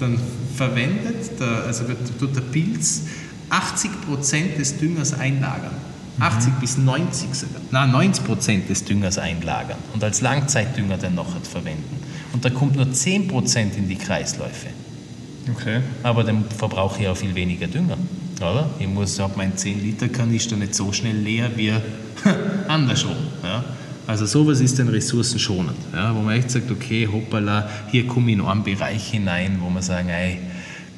[0.00, 0.18] dann
[0.56, 3.02] verwendet der, also wird, tut der Pilz
[3.50, 5.74] 80% des Düngers einlagern.
[6.18, 6.60] 80 mhm.
[6.60, 7.60] bis 90 sogar.
[7.70, 12.00] Nein, 90 Prozent des Düngers einlagern und als Langzeitdünger dann noch verwenden.
[12.32, 14.68] Und da kommt nur 10 Prozent in die Kreisläufe.
[15.54, 15.80] Okay.
[16.02, 17.96] Aber dann verbrauche ich auch viel weniger Dünger.
[18.38, 18.68] Oder?
[18.78, 21.72] Ich muss, habe meinen 10 Liter Kanister nicht so schnell leer wie
[22.68, 23.16] andersrum.
[23.42, 23.64] Ja?
[24.06, 26.14] Also sowas ist dann ressourcenschonend, ja?
[26.14, 29.82] wo man echt sagt, okay, hoppala, hier komme ich in einen Bereich hinein, wo man
[29.82, 30.38] sagen, ey,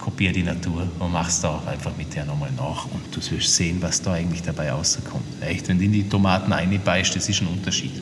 [0.08, 3.54] kopier die Natur und mach's da auch einfach mit der nochmal nach und du wirst
[3.54, 5.22] sehen, was da eigentlich dabei rauskommt.
[5.42, 7.92] Echt, wenn du in die Tomaten einbeißt, das ist ein Unterschied.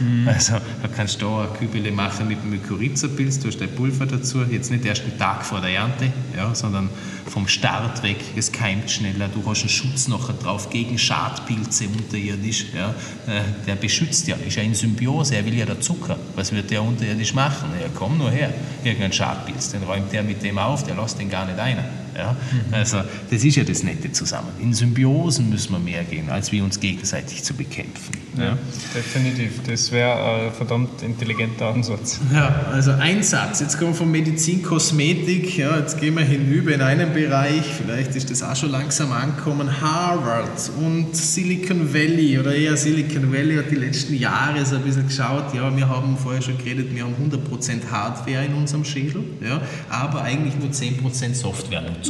[0.00, 0.28] Mhm.
[0.28, 4.04] Also da kannst du da ein Kübele machen mit dem Mykorrhiza-Pilz, du hast dein Pulver
[4.04, 6.90] dazu, jetzt nicht erst einen Tag vor der Ernte, ja, sondern
[7.30, 12.66] vom Start weg, es keimt schneller, du hast einen Schutz noch drauf gegen Schadpilze unterirdisch,
[12.74, 12.90] ja,
[13.32, 16.70] äh, der beschützt ja, ist ja in Symbiose, er will ja der Zucker, was wird
[16.70, 17.70] der unterirdisch machen?
[17.80, 21.30] Ja, komm nur her, irgendein Schadpilz, den räumt der mit dem auf, der lässt den
[21.30, 21.78] gar nicht ein.
[22.20, 22.32] Ja?
[22.32, 22.74] Mhm.
[22.74, 22.98] Also
[23.30, 24.48] das ist ja das Nette zusammen.
[24.60, 28.12] In Symbiosen müssen wir mehr gehen, als wir uns gegenseitig zu bekämpfen.
[28.36, 28.58] Ja, ja.
[28.94, 29.60] definitiv.
[29.66, 32.20] Das wäre ein verdammt intelligenter Ansatz.
[32.32, 33.60] Ja, also ein Satz.
[33.60, 35.56] Jetzt kommen wir von Medizin, Kosmetik.
[35.56, 37.64] Ja, jetzt gehen wir hinüber in einen Bereich.
[37.64, 39.80] Vielleicht ist das auch schon langsam angekommen.
[39.80, 45.06] Harvard und Silicon Valley oder eher Silicon Valley hat die letzten Jahre so ein bisschen
[45.06, 45.54] geschaut.
[45.54, 50.22] Ja, wir haben vorher schon geredet, wir haben 100% Hardware in unserem Schädel, ja, aber
[50.22, 51.34] eigentlich nur 10%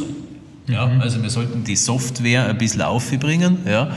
[0.01, 0.15] Softwarenutzung.
[0.67, 1.01] Ja, mhm.
[1.01, 3.59] also wir sollten die Software ein bisschen aufbringen.
[3.65, 3.89] Ja,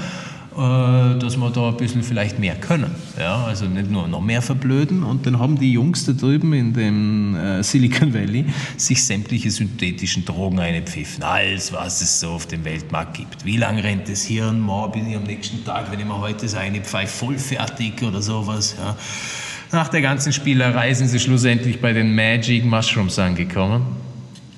[0.57, 2.91] äh, dass wir da ein bisschen vielleicht mehr können.
[3.19, 5.03] Ja, also nicht nur noch mehr verblöden.
[5.03, 10.25] Und dann haben die Jungs da drüben in dem äh, Silicon Valley sich sämtliche synthetischen
[10.25, 11.23] Drogen eingepfiffen.
[11.23, 13.45] Alles, was es so auf dem Weltmarkt gibt.
[13.45, 14.61] Wie lange rennt das Hirn?
[14.61, 18.03] Morgen bin ich am nächsten Tag, wenn ich mir heute das eine pfeife, voll fertig
[18.03, 18.77] oder sowas.
[18.79, 18.97] Ja.
[19.73, 23.83] Nach der ganzen Spielerei sind sie schlussendlich bei den Magic Mushrooms angekommen.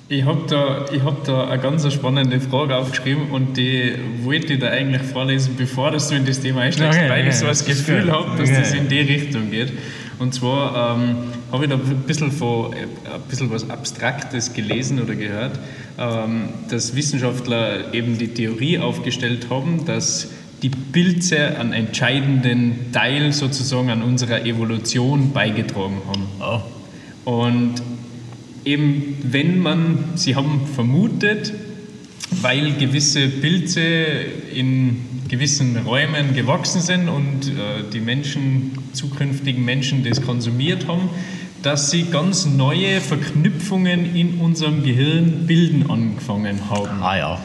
[0.08, 3.92] Ich habe da, hab da eine ganz spannende Frage aufgeschrieben und die
[4.22, 7.36] wollte ich da eigentlich vorlesen, bevor du in das Thema einsteigst, okay, weil okay, ich
[7.36, 8.60] so das Gefühl habe, dass okay.
[8.60, 9.72] das in die Richtung geht.
[10.20, 11.16] Und zwar ähm,
[11.50, 15.58] habe ich da ein bisschen, von, ein bisschen was Abstraktes gelesen oder gehört,
[15.98, 20.30] ähm, dass Wissenschaftler eben die Theorie aufgestellt haben, dass
[20.62, 26.62] die Pilze einen entscheidenden Teil sozusagen an unserer Evolution beigetragen haben.
[27.24, 27.30] Oh.
[27.30, 27.74] Und
[28.66, 31.54] eben wenn man, Sie haben vermutet,
[32.42, 33.80] weil gewisse Pilze
[34.54, 34.96] in
[35.28, 41.08] gewissen Räumen gewachsen sind und äh, die Menschen, zukünftigen Menschen das konsumiert haben,
[41.62, 47.02] dass sie ganz neue Verknüpfungen in unserem Gehirn bilden angefangen haben.
[47.02, 47.40] Ah ja.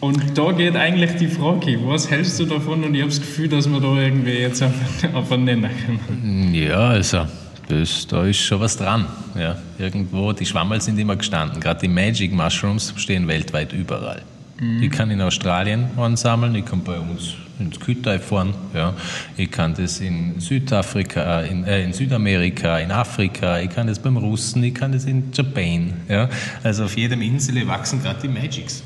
[0.00, 2.84] Und da geht eigentlich die Frage, was hältst du davon?
[2.84, 6.52] Und ich habe das Gefühl, dass wir da irgendwie jetzt auf einen Nenner können.
[6.54, 7.26] Ja, also
[7.68, 9.06] das, da ist schon was dran.
[9.34, 11.60] Ja, irgendwo, die Schwammerl sind immer gestanden.
[11.60, 14.22] Gerade die Magic Mushrooms stehen weltweit überall.
[14.60, 14.82] Mhm.
[14.82, 18.94] Ich kann in Australien ansammeln, ich kann bei uns ins Kütai fahren, ja.
[19.36, 24.16] ich kann das in Südafrika, in, äh, in, Südamerika, in Afrika, ich kann das beim
[24.16, 25.92] Russen, ich kann das in Japan.
[26.08, 26.28] Ja.
[26.62, 28.82] Also auf jedem Insel wachsen gerade die Magics.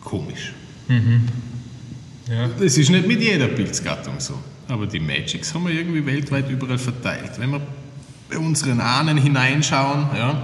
[0.00, 0.52] Komisch.
[0.88, 1.28] Mhm.
[2.28, 2.48] Ja.
[2.58, 4.34] Das ist nicht mit jeder Pilzgattung so.
[4.68, 7.32] Aber die Magics haben wir irgendwie weltweit überall verteilt.
[7.38, 7.60] Wenn bei
[8.36, 10.34] unseren Ahnen hineinschauen, ja,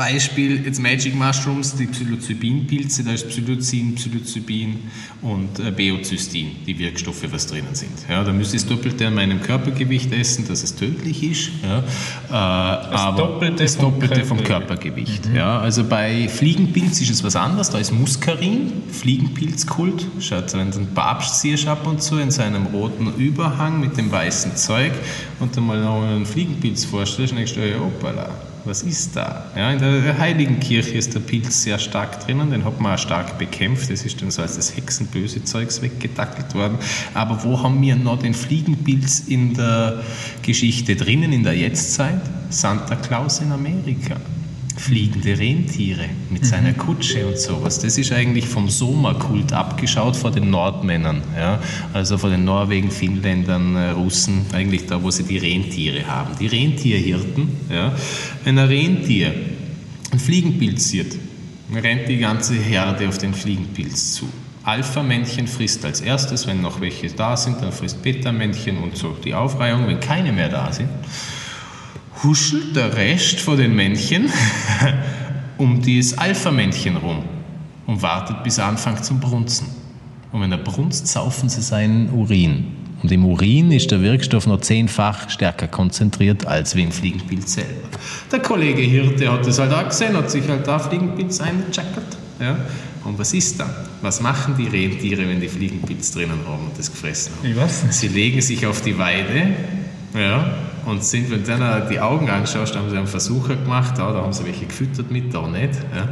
[0.00, 4.78] Beispiel jetzt Magic Mushrooms, die Psilocybin-Pilze, da ist Psilocin, Psilocybin
[5.20, 7.90] und äh, Beocystin, die Wirkstoffe, was drinnen sind.
[8.08, 11.50] Ja, da müsste ich das Doppelte an meinem Körpergewicht essen, dass es tödlich ist.
[11.62, 15.28] Ja, äh, das aber Doppelte das Doppelte vom, Körpergewicht.
[15.28, 15.36] Mhm.
[15.36, 20.06] Ja, also bei Fliegenpilz ist es was anderes, da ist Muskarin, Fliegenpilzkult.
[20.20, 24.10] Schaut, wenn du einen Papst siehst ab und zu in seinem roten Überhang mit dem
[24.10, 24.92] weißen Zeug
[25.40, 28.30] und dann mal noch einen Fliegenpilz vorstellst, dann denkst du, ja, hoppala
[28.64, 29.44] was ist da?
[29.56, 32.98] Ja, in der Heiligen Kirche ist der Pilz sehr stark drinnen, den hat man auch
[32.98, 33.90] stark bekämpft.
[33.90, 36.78] Das ist dann so als das hexenböse Zeugs weggedackelt worden.
[37.14, 40.02] Aber wo haben wir noch den Fliegenpilz in der
[40.42, 42.20] Geschichte drinnen, in der Jetztzeit?
[42.50, 44.16] Santa Claus in Amerika
[44.80, 47.80] fliegende Rentiere mit seiner Kutsche und sowas.
[47.80, 51.60] Das ist eigentlich vom Soma-Kult abgeschaut vor den Nordmännern, ja?
[51.92, 56.30] also vor den Norwegen, Finnländern, äh, Russen, eigentlich da, wo sie die Rentiere haben.
[56.40, 57.94] Die Rentierhirten, ja?
[58.44, 59.34] wenn ein Rentier
[60.12, 61.18] ein Fliegenpilz sieht,
[61.74, 64.28] rennt die ganze Herde auf den Fliegenpilz zu.
[64.64, 69.34] Alpha-Männchen frisst als erstes, wenn noch welche da sind, dann frisst Beta-Männchen und so die
[69.34, 69.86] Aufreihung.
[69.86, 70.88] Wenn keine mehr da sind,
[72.22, 74.30] huschelt der Rest von den Männchen
[75.58, 77.24] um das Alpha-Männchen rum
[77.86, 79.66] und wartet, bis er anfängt zum Brunzen.
[80.32, 82.66] Und wenn er brunzt, saufen sie seinen Urin.
[83.02, 87.88] Und im Urin ist der Wirkstoff noch zehnfach stärker konzentriert als wie im Fliegenpilz selber.
[88.30, 92.18] Der Kollege Hirte hat das halt auch gesehen, hat sich halt da Fliegenpilz eingejackert.
[92.38, 92.56] Ja.
[93.04, 93.70] Und was ist dann?
[94.02, 97.50] Was machen die Rentiere, wenn die Fliegenpilz drinnen haben und das gefressen haben?
[97.50, 97.94] Ich weiß nicht.
[97.94, 99.54] Sie legen sich auf die Weide
[100.14, 100.54] ja,
[100.90, 104.22] und sind, wenn du dann die Augen anschaust, haben sie einen Versucher gemacht, ja, da
[104.22, 105.74] haben sie welche gefüttert mit, da nicht.
[105.94, 106.08] Ja.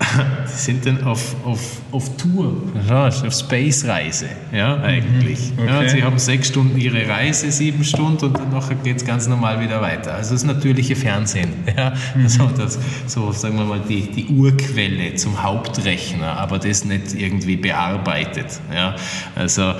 [0.46, 1.60] Die sind dann auf, auf,
[1.92, 2.54] auf Tour,
[2.90, 5.52] auf Space-Reise, ja, eigentlich.
[5.56, 5.84] Mhm, okay.
[5.84, 9.28] Ja, sie haben sechs Stunden ihre Reise, sieben Stunden und dann nachher geht es ganz
[9.28, 10.14] normal wieder weiter.
[10.14, 12.22] Also das natürliche Fernsehen, ja, Mhm.
[12.24, 17.56] also das, so sagen wir mal die, die Urquelle zum Hauptrechner, aber das nicht irgendwie
[17.56, 18.60] bearbeitet.
[18.74, 18.96] Ja.
[19.36, 19.74] Also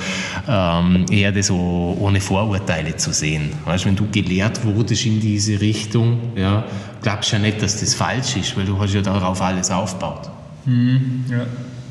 [0.49, 3.51] ähm, eher das so ohne Vorurteile zu sehen.
[3.65, 6.65] Weißt, wenn du gelehrt wurdest in diese Richtung, ja,
[7.03, 10.31] glaubst ja nicht, dass das falsch ist, weil du hast ja darauf alles aufgebaut.
[10.67, 11.47] Ja.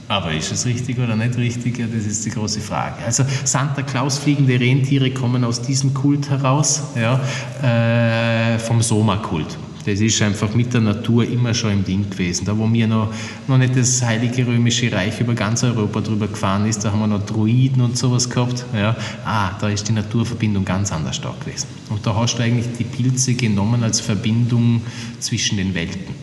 [0.07, 1.77] Aber ist es richtig oder nicht richtig?
[1.77, 3.03] Ja, das ist die große Frage.
[3.05, 7.19] Also Santa Claus fliegende Rentiere kommen aus diesem Kult heraus, ja,
[7.61, 9.55] äh, vom Soma-Kult.
[9.89, 12.45] Das ist einfach mit der Natur immer schon im Ding gewesen.
[12.45, 13.11] Da, wo wir noch,
[13.47, 17.07] noch nicht das Heilige Römische Reich über ganz Europa drüber gefahren ist, da haben wir
[17.07, 18.65] noch Druiden und sowas gehabt.
[18.75, 18.95] Ja.
[19.25, 21.65] Ah, da ist die Naturverbindung ganz anders stark gewesen.
[21.89, 24.81] Und da hast du eigentlich die Pilze genommen als Verbindung
[25.19, 26.13] zwischen den Welten.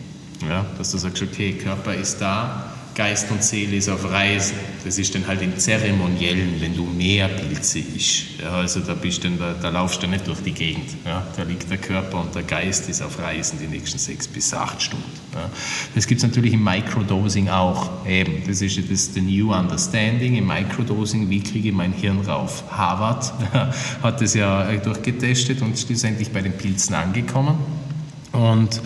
[0.47, 4.55] Ja, dass du sagst, okay, Körper ist da, Geist und Seele ist auf Reisen.
[4.83, 8.29] Das ist dann halt im Zeremoniellen, wenn du mehr Pilze isch.
[8.41, 10.89] Ja, also da bist dann, da, da laufst du nicht durch die Gegend.
[11.05, 14.51] Ja, da liegt der Körper und der Geist ist auf Reisen die nächsten sechs bis
[14.51, 15.05] acht Stunden.
[15.35, 15.47] Ja.
[15.93, 18.03] Das gibt es natürlich im Microdosing auch.
[18.07, 20.35] Eben, das ist das the New Understanding.
[20.35, 22.63] Im Microdosing, wie kriege ich mein Hirn rauf?
[22.71, 23.31] Harvard
[24.01, 27.59] hat das ja durchgetestet und ist schlussendlich bei den Pilzen angekommen.
[28.31, 28.81] Und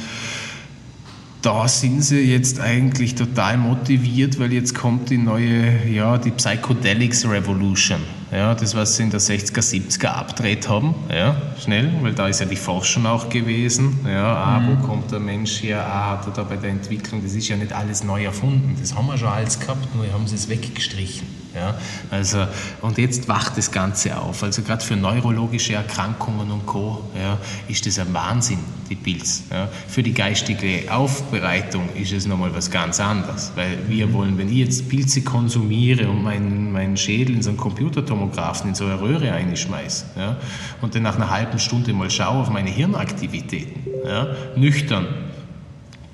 [1.41, 7.27] da sind sie jetzt eigentlich total motiviert, weil jetzt kommt die neue, ja, die Psychedelics
[7.27, 8.01] Revolution.
[8.31, 12.39] Ja, das, was sie in der 60er, 70er abgedreht haben, ja, schnell, weil da ist
[12.39, 13.99] ja die Forschung auch gewesen.
[14.05, 15.85] Ja, ah, wo kommt der Mensch her?
[15.85, 18.77] Ah, hat er da bei der Entwicklung, das ist ja nicht alles neu erfunden.
[18.79, 21.40] Das haben wir schon alles gehabt, nur haben sie es weggestrichen.
[21.53, 21.77] Ja,
[22.09, 22.47] also,
[22.81, 24.41] und jetzt wacht das Ganze auf.
[24.41, 27.03] Also gerade für neurologische Erkrankungen und Co.
[27.13, 27.37] Ja,
[27.67, 29.43] ist das ein Wahnsinn, die Pilz.
[29.51, 29.67] Ja.
[29.87, 33.51] Für die geistige Aufbereitung ist es nochmal was ganz anderes.
[33.55, 37.57] Weil wir wollen, wenn ich jetzt Pilze konsumiere und meinen mein Schädel in so einen
[37.57, 40.37] Computertomographen, in so eine Röhre einschmeiße ja,
[40.81, 45.07] und dann nach einer halben Stunde mal schaue auf meine Hirnaktivitäten, ja, nüchtern,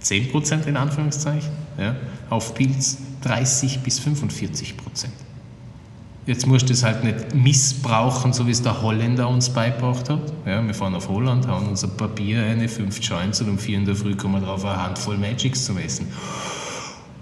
[0.03, 1.95] 10% in Anführungszeichen, ja,
[2.29, 5.26] auf Pilz 30 bis 45 Prozent.
[6.27, 10.33] Jetzt musst du es halt nicht missbrauchen, so wie es der Holländer uns beigebracht hat.
[10.45, 13.85] Ja, wir fahren auf Holland, hauen unser Papier eine, fünf Joints und um vier in
[13.85, 16.05] der Früh kommen wir drauf, eine Handvoll Magics zu messen.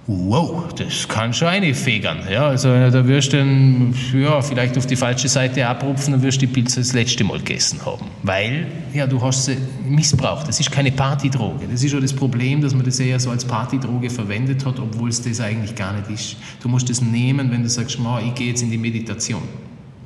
[0.08, 2.20] Wow, das kann schon einfegern.
[2.32, 6.40] Ja, also da wirst du dann, ja, vielleicht auf die falsche Seite abrupfen und wirst
[6.40, 8.06] die Pilze das letzte Mal gegessen haben.
[8.22, 10.48] Weil, ja, du hast sie missbraucht.
[10.48, 11.66] Das ist keine Partydroge.
[11.72, 15.10] Das ist schon das Problem, dass man das eher so als Partydroge verwendet hat, obwohl
[15.10, 16.38] es das eigentlich gar nicht ist.
[16.62, 17.98] Du musst es nehmen, wenn du sagst,
[18.28, 19.42] ich gehe jetzt in die Meditation.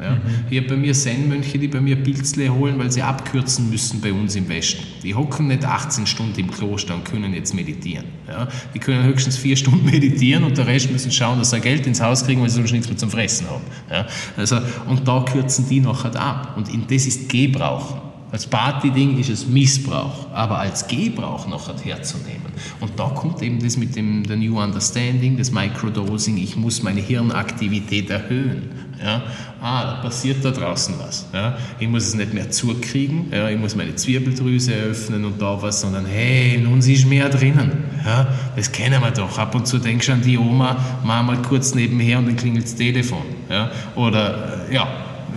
[0.02, 0.12] Ja.
[0.12, 0.20] Mhm.
[0.50, 4.14] Ich habe bei mir Zen-Mönche, die bei mir Pilzle holen, weil sie abkürzen müssen bei
[4.14, 4.84] uns im Westen.
[5.04, 8.06] Die hocken nicht 18 Stunden im Kloster und können jetzt meditieren.
[8.28, 8.48] Ja.
[8.74, 12.02] Die können höchstens vier Stunden meditieren und der Rest müssen schauen, dass sie Geld ins
[12.02, 13.64] Haus kriegen, weil sie sonst nichts mehr zum Fressen haben.
[13.92, 14.08] Ja.
[14.38, 16.56] Also, und da kürzen die nachher ab.
[16.56, 18.10] Und das ist Gebrauch.
[18.32, 22.52] Als Party-Ding ist es Missbrauch, aber als Gebrauch nachher herzunehmen.
[22.80, 27.02] Und da kommt eben das mit dem der New Understanding, das Microdosing, ich muss meine
[27.02, 28.70] Hirnaktivität erhöhen.
[29.04, 29.24] Ja?
[29.62, 31.28] Ah, da passiert da draußen was.
[31.34, 31.58] Ja?
[31.80, 33.50] Ich muss es nicht mehr zukriegen, ja?
[33.50, 37.86] ich muss meine Zwirbeldrüse öffnen und da was, sondern hey, nun ist mehr drinnen.
[38.06, 38.28] Ja?
[38.56, 39.38] Das kennen wir doch.
[39.38, 42.66] Ab und zu denkst du an die Oma, mach mal kurz nebenher und dann klingelt
[42.66, 43.24] das Telefon.
[43.50, 43.72] Ja?
[43.96, 44.88] Oder, äh, ja,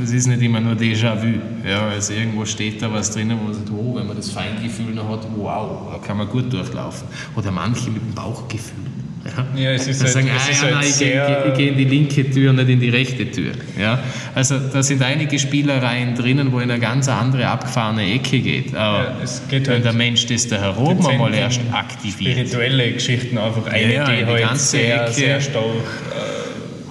[0.03, 1.39] es ist nicht immer nur Déjà-vu.
[1.69, 4.95] Ja, also irgendwo steht da was drinnen, wo man sagt, oh, wenn man das Feingefühl
[4.95, 7.07] noch hat, wow, da kann man gut durchlaufen.
[7.37, 8.93] Oder manche mit dem Bauchgefühl.
[9.57, 11.77] Ja, es ist halt, sagen, es ah, ist ja, halt nein, ich gehe ich in
[11.79, 13.53] die linke Tür, nicht in die rechte Tür.
[13.79, 14.01] Ja,
[14.35, 18.75] also da sind einige Spielereien drinnen, wo in eine ganz andere abgefahrene Ecke geht.
[18.75, 19.15] Aber Ja,
[19.49, 22.35] geht wenn halt der Mensch das da heroben dezent einmal in erst aktiviert.
[22.49, 25.13] spirituelle Geschichten einfach eine, Ja, die die halt ganze sehr, Ecke.
[25.13, 25.65] sehr stark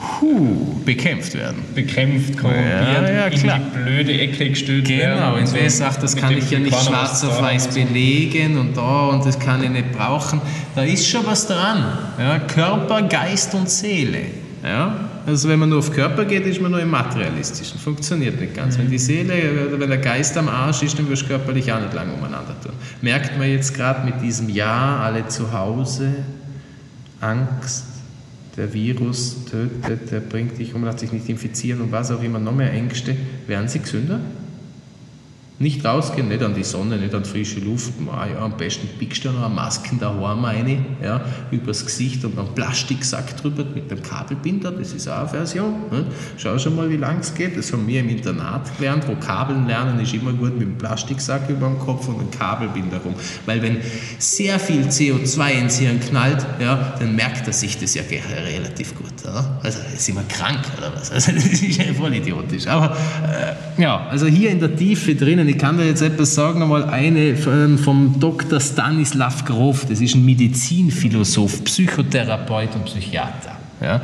[0.01, 1.63] Puh, bekämpft werden.
[1.75, 3.57] bekämpft, korrumpiert, Ja, ja, klar.
[3.57, 5.17] in die blöde Ecke gestellt werden.
[5.19, 5.55] Genau, und so.
[5.55, 9.37] wer sagt, das kann ich ja nicht schwarz auf weiß belegen und da und das
[9.37, 10.41] kann ich nicht brauchen.
[10.75, 11.83] Da ist schon was dran.
[12.17, 14.21] Ja, Körper, Geist und Seele.
[14.63, 14.95] Ja?
[15.27, 17.77] Also wenn man nur auf Körper geht, ist man nur im Materialistischen.
[17.79, 18.75] Funktioniert nicht ganz.
[18.77, 18.83] Mhm.
[18.83, 19.33] Wenn die Seele,
[19.77, 22.73] wenn der Geist am Arsch ist, dann wirst du körperlich auch nicht lange umeinander tun.
[23.01, 26.11] Merkt man jetzt gerade mit diesem Ja, alle zu Hause,
[27.19, 27.85] Angst,
[28.57, 32.39] der Virus tötet, der bringt dich um, lässt sich nicht infizieren und was auch immer,
[32.39, 33.15] noch mehr Ängste,
[33.47, 34.19] werden sie gesünder?
[35.61, 37.93] Nicht rausgehen, nicht an die Sonne, nicht an frische Luft.
[38.11, 42.37] Ah ja, am besten pickst du noch eine Masken daheim rein, ja, übers Gesicht und
[42.37, 45.73] einen Plastiksack drüber mit dem Kabelbinder, das ist auch eine Version.
[45.91, 46.05] Ne?
[46.37, 47.55] Schau schon mal, wie lang es geht.
[47.55, 51.47] Das haben wir im Internat gelernt, wo Kabeln lernen ist immer gut mit dem Plastiksack
[51.49, 53.13] über dem Kopf und einem Kabelbinder rum.
[53.45, 53.77] Weil wenn
[54.17, 59.13] sehr viel CO2 ins Hirn knallt, ja, dann merkt er sich das ja relativ gut.
[59.23, 59.59] Oder?
[59.61, 61.11] Also ist immer krank oder was?
[61.11, 62.65] Also das ist ja voll idiotisch.
[62.65, 66.61] Aber äh, ja, also hier in der Tiefe drinnen ich kann dir jetzt etwas sagen,
[66.61, 68.59] einmal eine vom Dr.
[68.59, 73.57] Stanislav Grof, das ist ein Medizinphilosoph, Psychotherapeut und Psychiater.
[73.81, 74.01] Ja,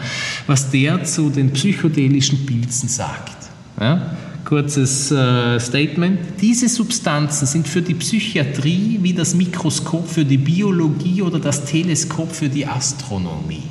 [0.48, 3.38] was der zu den psychedelischen Pilzen sagt.
[3.80, 6.20] Ja, kurzes äh, Statement.
[6.42, 12.34] Diese Substanzen sind für die Psychiatrie wie das Mikroskop für die Biologie oder das Teleskop
[12.34, 13.64] für die Astronomie.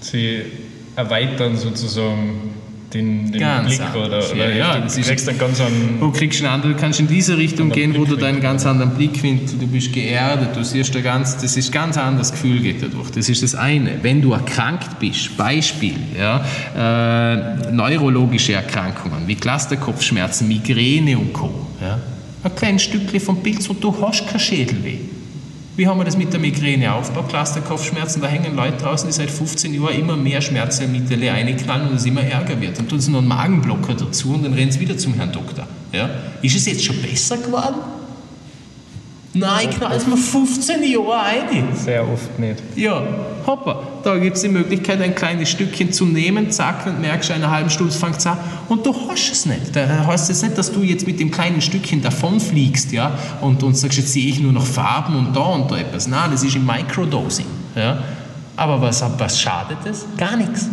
[0.00, 0.42] Sie
[0.94, 2.57] erweitern sozusagen
[2.92, 6.52] den, den Blick oder, oder ja, ja, du kriegst dann ganz einen, du kriegst einen
[6.52, 9.92] anderen, du kannst in diese Richtung gehen, wo du deinen ganz anderen Blickwinkel, du bist
[9.92, 13.10] geerdet, du siehst da ganz, das ist ganz anderes Gefühl geht dadurch.
[13.10, 14.02] Das ist das eine.
[14.02, 16.44] Wenn du erkrankt bist, Beispiel, ja,
[16.76, 21.50] äh, neurologische Erkrankungen wie Clusterkopfschmerzen, Migräne und Co.
[21.80, 21.98] Ja,
[22.42, 24.98] ein kleines Stückchen vom Pilz und du hast kein Schädelweh.
[25.78, 27.28] Wie haben wir das mit der Migräne aufgebaut?
[27.28, 32.04] Cluster-Kopfschmerzen, da hängen Leute draußen, die seit 15 Jahren immer mehr Schmerzmittel einknallen und es
[32.04, 32.76] immer ärger wird.
[32.80, 35.68] Dann tun sie noch einen Magenblocker dazu und dann rennen sie wieder zum Herrn Doktor.
[35.92, 36.10] Ja?
[36.42, 37.76] Ist es jetzt schon besser geworden?
[39.38, 41.68] Nein, knall es mir 15 Jahre ein.
[41.74, 42.62] Sehr oft nicht.
[42.76, 43.02] Ja,
[43.46, 43.82] hoppa.
[44.02, 47.70] Da gibt es die Möglichkeit, ein kleines Stückchen zu nehmen, zack, und merkst, eine halbe
[47.70, 48.38] Stunde fängt es an.
[48.68, 49.74] Und du hast es nicht.
[49.74, 53.76] Da heißt es nicht, dass du jetzt mit dem kleinen Stückchen davonfliegst, ja, und, und
[53.76, 56.06] sagst, jetzt sehe ich nur noch Farben und da und da etwas.
[56.06, 57.46] Nein, das ist im Microdosing.
[57.74, 57.98] Ja.
[58.56, 60.04] Aber was, was schadet es?
[60.16, 60.68] Gar nichts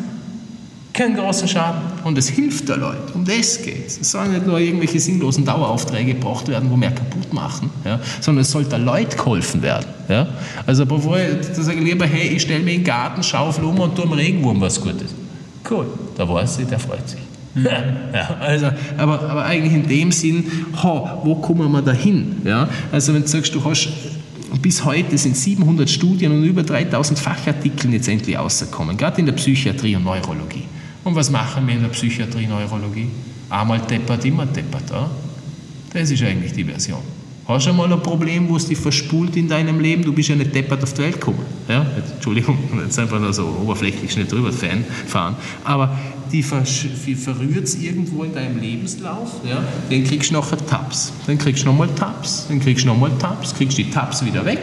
[0.95, 3.11] keinen großen Schaden und es hilft der Leuten.
[3.13, 3.99] Um das geht es.
[3.99, 8.43] Es sollen nicht nur irgendwelche sinnlosen Daueraufträge gebraucht werden, wo mehr kaputt machen, ja, sondern
[8.43, 9.85] es soll der Leuten geholfen werden.
[10.07, 10.27] Ja.
[10.65, 13.95] Also bevor ich sage lieber, hey, ich stelle mir in den Garten, schaufel um und
[13.95, 15.13] tue am Regenwurm was Gutes.
[15.69, 15.85] Cool,
[16.15, 17.19] da weiß ich, der freut sich.
[17.53, 17.67] Mhm.
[18.13, 20.45] Ja, also, aber, aber eigentlich in dem Sinn,
[20.81, 22.41] ha, wo kommen wir da hin?
[22.45, 22.69] Ja?
[22.91, 23.89] Also wenn du sagst, du hast
[24.61, 29.33] bis heute sind 700 Studien und über 3000 Fachartikel jetzt endlich rausgekommen, gerade in der
[29.33, 30.63] Psychiatrie und Neurologie.
[31.05, 33.07] Und was machen wir in der Psychiatrie, Neurologie?
[33.49, 34.89] Einmal deppert, immer deppert.
[34.89, 35.09] Ja?
[35.93, 36.99] Das ist eigentlich die Version.
[37.47, 40.03] Hast du einmal ein Problem, wo es dich verspult in deinem Leben?
[40.03, 41.45] Du bist ja nicht deppert auf die Welt gekommen.
[41.69, 41.85] Ja?
[42.11, 45.35] Entschuldigung, jetzt einfach nur so oberflächlich schnell drüber fahren.
[45.63, 45.95] Aber
[46.31, 49.63] die, verrührt es irgendwo in deinem Lebenslauf, ja?
[49.91, 51.13] dann kriegst du nachher Tabs.
[51.27, 52.47] Dann kriegst du nochmal Tabs.
[52.47, 53.53] Dann kriegst du nochmal Tabs.
[53.53, 54.59] Kriegst die Tabs wieder weg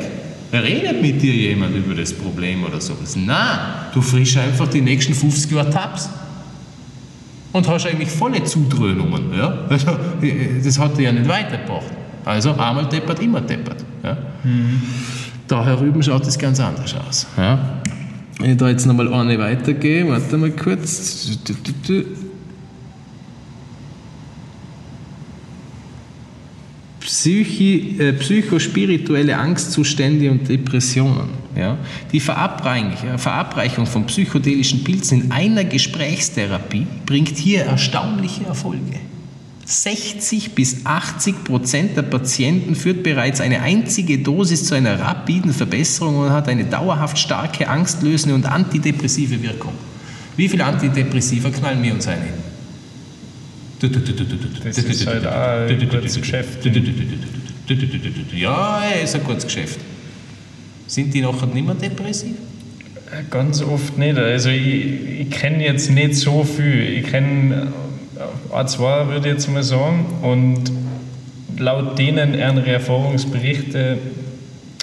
[0.52, 3.16] Redet mit dir jemand über das Problem oder sowas?
[3.16, 3.58] Nein,
[3.94, 6.10] du frisch einfach die nächsten 50 Jahre Tabs
[7.52, 9.32] und hast eigentlich volle Zudröhnungen.
[9.36, 9.58] Ja?
[9.68, 9.96] Also,
[10.64, 11.92] das hat dir ja nicht weitergebracht.
[12.24, 13.84] Also einmal deppert, immer deppert.
[14.02, 14.16] Ja?
[14.44, 14.82] Mhm.
[15.48, 17.26] Da herüben schaut es ganz anders aus.
[17.36, 17.58] Ja?
[18.38, 21.38] Wenn ich da jetzt nochmal eine weitergehe, warte mal kurz.
[27.12, 31.28] Psychi, äh, psychospirituelle Angstzustände und Depressionen.
[31.54, 31.76] Ja?
[32.10, 38.98] Die Verabreichung von psychedelischen Pilzen in einer Gesprächstherapie bringt hier erstaunliche Erfolge.
[39.66, 46.18] 60 bis 80 Prozent der Patienten führt bereits eine einzige Dosis zu einer rapiden Verbesserung
[46.18, 49.74] und hat eine dauerhaft starke angstlösende und antidepressive Wirkung.
[50.38, 52.51] Wie viele Antidepressiva knallen wir uns ein?
[53.82, 56.58] Das ist halt auch ein kurzes Geschäft.
[58.34, 59.80] Ja, ist ein kurzes Geschäft.
[60.86, 62.36] Sind die nachher nicht mehr depressiv?
[63.30, 64.16] Ganz oft nicht.
[64.16, 66.98] Also ich, ich kenne jetzt nicht so viel.
[66.98, 67.72] Ich kenne
[68.52, 70.06] ein, zwei, würde ich jetzt mal sagen.
[70.22, 70.70] Und
[71.58, 73.98] laut denen ihre Erfahrungsberichte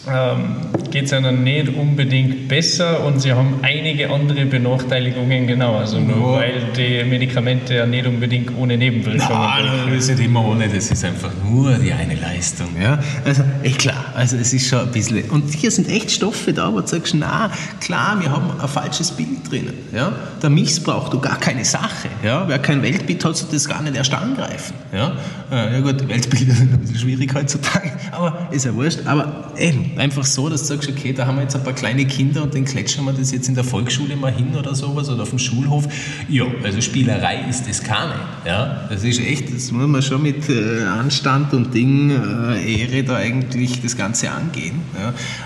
[0.07, 0.55] ähm,
[0.91, 6.33] geht es ihnen nicht unbedingt besser und sie haben einige andere Benachteiligungen, genau, also nur
[6.33, 6.39] ja.
[6.39, 10.89] weil die Medikamente ja nicht unbedingt ohne Nebenwirkungen Nein, das ist nicht immer ohne, das
[10.89, 12.69] ist einfach nur die eine Leistung.
[12.81, 12.99] Ja?
[13.25, 16.71] Also, echt klar, also es ist schon ein bisschen, und hier sind echt Stoffe da,
[16.73, 19.73] wo du sagst, na, klar, wir haben ein falsches Bild drinnen.
[19.93, 20.13] Ja?
[20.41, 22.07] Der Missbrauch, du gar keine Sache.
[22.23, 22.47] Ja?
[22.47, 24.73] Wer kein Weltbild hat, soll das gar nicht erst angreifen.
[24.91, 25.17] Ja,
[25.51, 29.88] äh, ja gut, Weltbilder sind ein bisschen schwierig heutzutage, aber ist ja wurscht, aber eben,
[29.97, 32.53] Einfach so, dass du sagst, okay, da haben wir jetzt ein paar kleine Kinder und
[32.53, 35.39] den klatschen wir das jetzt in der Volksschule mal hin oder sowas oder auf dem
[35.39, 35.87] Schulhof.
[36.29, 38.15] Ja, also Spielerei ist das keine.
[38.45, 43.03] Ja, das ist echt, das muss man schon mit äh, Anstand und Ding, äh, Ehre
[43.03, 44.81] da eigentlich das Ganze angehen.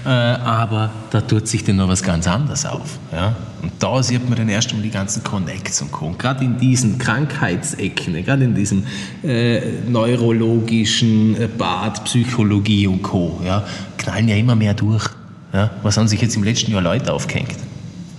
[0.06, 0.34] Ja.
[0.34, 3.00] Äh, aber da tut sich dann noch was ganz anderes auf.
[3.12, 3.36] Ja.
[3.64, 6.14] Und da sieht man dann erst mal die ganzen Connects und Co.
[6.18, 8.84] Gerade in diesen Krankheitsecken, gerade in diesem
[9.24, 13.40] äh, neurologischen äh, Bad, Psychologie und Co.
[13.46, 13.64] Ja,
[13.98, 15.10] knallen ja immer mehr durch.
[15.54, 17.56] Ja, was haben sich jetzt im letzten Jahr Leute aufgehängt?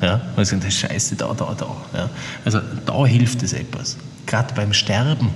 [0.00, 1.76] Ja, weil sie sagen, das Scheiße da, da, da.
[1.96, 2.10] Ja,
[2.44, 3.96] also da hilft es etwas.
[4.26, 5.30] Gerade beim Sterben.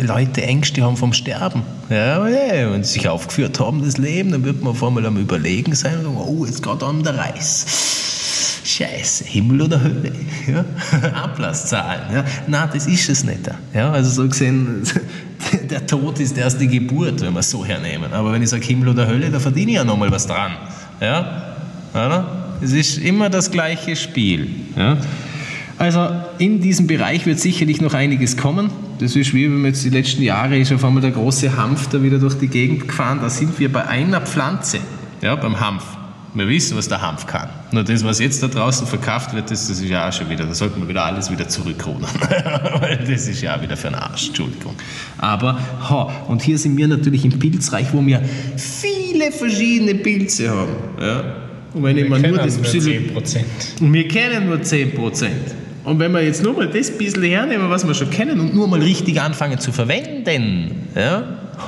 [0.00, 1.62] Leute Ängste haben vom Sterben.
[1.88, 5.16] Ja, ja, wenn sie sich aufgeführt haben, das Leben, dann wird man auf einmal am
[5.16, 8.02] Überlegen sein und sagen, oh, jetzt geht an der Reis
[8.64, 10.12] Scheiße, Himmel oder Hölle?
[10.46, 10.64] Ja?
[11.22, 12.14] Ablasszahlen.
[12.14, 12.24] Ja?
[12.46, 13.40] Nein, das ist es nicht.
[13.74, 13.92] Ja?
[13.92, 14.82] Also so gesehen,
[15.70, 18.12] der Tod ist erst die Geburt, wenn wir es so hernehmen.
[18.12, 20.52] Aber wenn ich sage Himmel oder Hölle, da verdiene ich ja nochmal was dran.
[21.00, 21.54] Ja?
[21.92, 22.56] Oder?
[22.62, 24.48] Es ist immer das gleiche Spiel.
[24.76, 24.98] Ja?
[25.78, 28.70] Also in diesem Bereich wird sicherlich noch einiges kommen.
[28.98, 31.88] Das ist wie wenn man jetzt die letzten Jahre ist auf einmal der große Hanf
[31.88, 33.18] da wieder durch die Gegend gefahren.
[33.20, 34.78] Da sind wir bei einer Pflanze,
[35.20, 35.82] ja, beim Hanf.
[36.34, 37.50] Wir wissen, was der Hanf kann.
[37.72, 40.46] Nur das, was jetzt da draußen verkauft wird, das, das ist ja auch schon wieder,
[40.46, 42.08] da sollte man wieder alles wieder zurückrudern.
[43.06, 44.74] das ist ja auch wieder für einen Arsch, Entschuldigung.
[45.18, 45.58] Aber,
[45.90, 48.22] ha, und hier sind wir natürlich im Pilzreich, wo wir
[48.56, 50.72] viele verschiedene Pilze haben.
[50.98, 51.24] Ja?
[51.74, 53.38] Und wenn wir ich mal nur das nur 10%.
[53.80, 55.28] Und wir kennen nur 10%.
[55.84, 58.68] Und wenn wir jetzt nur mal das bisschen hernehmen, was wir schon kennen, und nur
[58.68, 61.24] mal richtig anfangen zu verwenden, ja,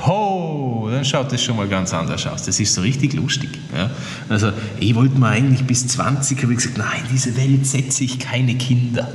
[0.06, 0.73] ho,
[1.04, 2.44] dann schaut das schon mal ganz anders aus.
[2.44, 3.50] Das ist so richtig lustig.
[3.76, 3.90] Ja.
[4.28, 8.04] Also ich wollte mir eigentlich bis 20, habe ich gesagt, nein, in diese Welt setze
[8.04, 9.10] ich keine Kinder.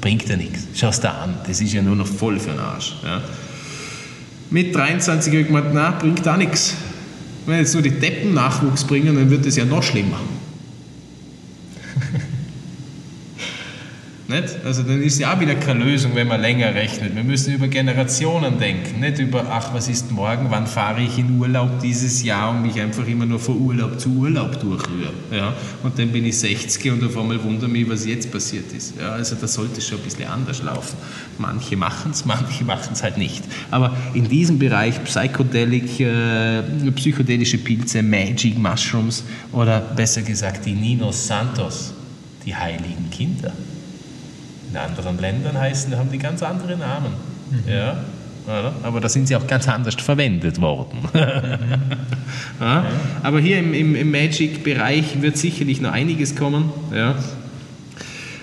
[0.00, 0.66] Bringt ja nichts.
[0.74, 2.94] Schau es da an, das ist ja nur noch voll für den Arsch.
[3.04, 3.20] Ja.
[4.50, 6.74] Mit 23 habe ich gemeint, nein, bringt da nichts.
[7.46, 10.20] Wenn jetzt nur die Deppen Nachwuchs bringen, dann wird es ja noch schlimmer.
[14.26, 14.64] Nicht?
[14.64, 17.14] Also dann ist ja auch wieder keine Lösung, wenn man länger rechnet.
[17.14, 21.38] Wir müssen über Generationen denken, nicht über, ach, was ist morgen, wann fahre ich in
[21.38, 25.12] Urlaub dieses Jahr und mich einfach immer nur von Urlaub zu Urlaub durchrühren.
[25.30, 25.52] Ja?
[25.82, 28.94] Und dann bin ich 60 und auf einmal wundere mich, was jetzt passiert ist.
[28.98, 29.10] Ja?
[29.10, 30.96] Also da sollte es schon ein bisschen anders laufen.
[31.36, 33.44] Manche machen es, manche machen es halt nicht.
[33.70, 36.62] Aber in diesem Bereich Psychedelic, äh,
[36.96, 39.22] psychedelische Pilze, Magic Mushrooms
[39.52, 41.92] oder besser gesagt die Ninos Santos,
[42.46, 43.52] die heiligen Kinder.
[44.74, 47.12] In anderen Ländern heißen, haben die ganz andere Namen.
[47.48, 47.72] Mhm.
[47.72, 47.96] Ja?
[48.82, 50.98] Aber da sind sie auch ganz anders verwendet worden.
[51.12, 51.20] Mhm.
[52.60, 52.84] ja?
[53.22, 56.72] Aber hier im, im, im Magic-Bereich wird sicherlich noch einiges kommen.
[56.92, 57.14] Ja?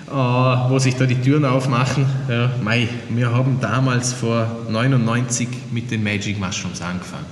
[0.09, 2.05] Uh, wo sich da die Türen aufmachen.
[2.29, 7.25] Ja, mei, wir haben damals vor 99 mit den Magic Mushrooms angefangen.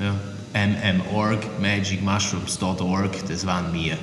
[0.00, 0.14] Ja,
[0.66, 3.96] mmorg, magicmushrooms.org, das waren wir.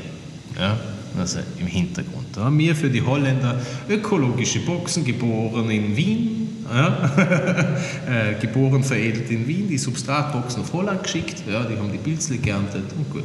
[0.57, 0.77] Ja,
[1.17, 2.27] also im Hintergrund.
[2.33, 3.59] Da haben wir für die Holländer
[3.89, 7.11] ökologische Boxen, geboren in Wien, ja,
[8.07, 12.37] äh, geboren, veredelt in Wien, die Substratboxen auf Holland geschickt, ja, die haben die Pilzle
[12.37, 13.23] geerntet und gut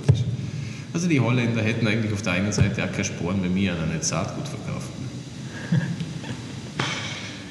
[0.92, 3.92] Also die Holländer hätten eigentlich auf der einen Seite auch keine Sporen, wenn wir ihnen
[3.92, 4.92] nicht Saatgut verkaufen.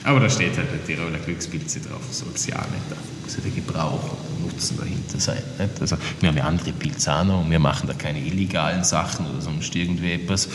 [0.03, 2.91] Aber da steht halt nicht Tiroler Glückspilze drauf, so ist ja nicht.
[2.91, 5.41] Da muss ja der Gebrauch und Nutzen dahinter sein.
[5.57, 5.81] Nicht?
[5.81, 9.41] Also, wir haben ja andere Pilze noch und wir machen da keine illegalen Sachen oder
[9.41, 10.47] sonst irgendwie etwas.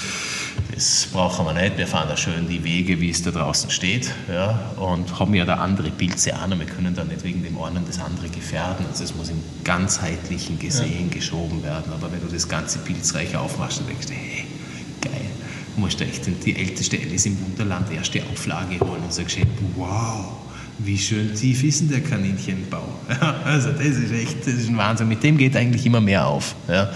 [0.72, 1.76] Das brauchen wir nicht.
[1.76, 4.10] Wir fahren da schön die Wege, wie es da draußen steht.
[4.28, 4.72] Ja?
[4.76, 6.58] Und haben ja da andere Pilze auch noch.
[6.58, 8.86] Wir können da nicht wegen dem einen das andere gefährden.
[8.88, 11.14] Also es muss im ganzheitlichen Gesehen ja.
[11.14, 11.92] geschoben werden.
[11.92, 14.44] Aber wenn du das ganze Pilzreich aufmachst, dann denkst du, hey,
[15.76, 19.38] musst du echt die älteste Alice im Wunderland erste Auflage holen und sagst,
[19.76, 20.24] wow,
[20.84, 22.82] wie schön tief ist denn der Kaninchenbau?
[23.44, 25.08] also das ist echt, das ist ein Wahnsinn.
[25.08, 26.54] Mit dem geht eigentlich immer mehr auf.
[26.68, 26.90] Ja.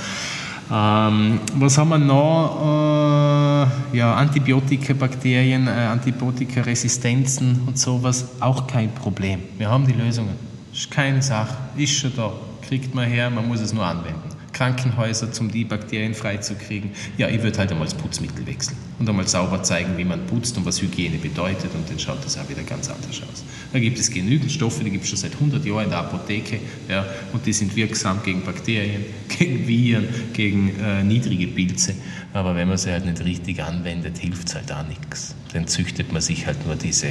[0.71, 3.69] Ähm, was haben wir noch?
[3.93, 9.41] Äh, ja, Antibiotika, Bakterien, äh, Antibiotikaresistenzen und sowas, auch kein Problem.
[9.59, 10.35] Wir haben die Lösungen.
[10.73, 12.33] Ist keine Sache, ist schon da,
[12.67, 14.34] kriegt man her, man muss es nur anwenden.
[14.55, 16.91] Krankenhäuser, um die Bakterien freizukriegen.
[17.19, 20.57] Ja, ich würde halt einmal das Putzmittel wechseln und einmal sauber zeigen, wie man putzt
[20.57, 23.45] und was Hygiene bedeutet und dann schaut das auch wieder ganz anders aus.
[23.73, 26.61] Da gibt es genügend Stoffe, die gibt es schon seit 100 Jahren in der Apotheke
[26.89, 31.95] ja, und die sind wirksam gegen Bakterien, gegen Viren, gegen äh, niedrige Pilze.
[32.33, 35.35] Aber wenn man sie halt nicht richtig anwendet, hilft es halt auch nichts.
[35.53, 37.09] Dann züchtet man sich halt nur diese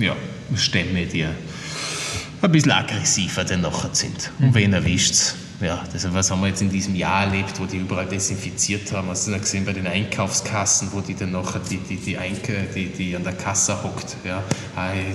[0.00, 0.16] ja,
[0.56, 4.30] Stämme, die ein bisschen aggressiver denn nachher sind.
[4.40, 5.36] Und wen erwischt es?
[5.62, 9.08] Ja, das, was haben wir jetzt in diesem Jahr erlebt, wo die überall desinfiziert haben.
[9.08, 12.66] Hast du dann gesehen bei den Einkaufskassen, wo die dann nachher die, die, die, Einke,
[12.74, 14.42] die, die an der Kasse hockt, ja,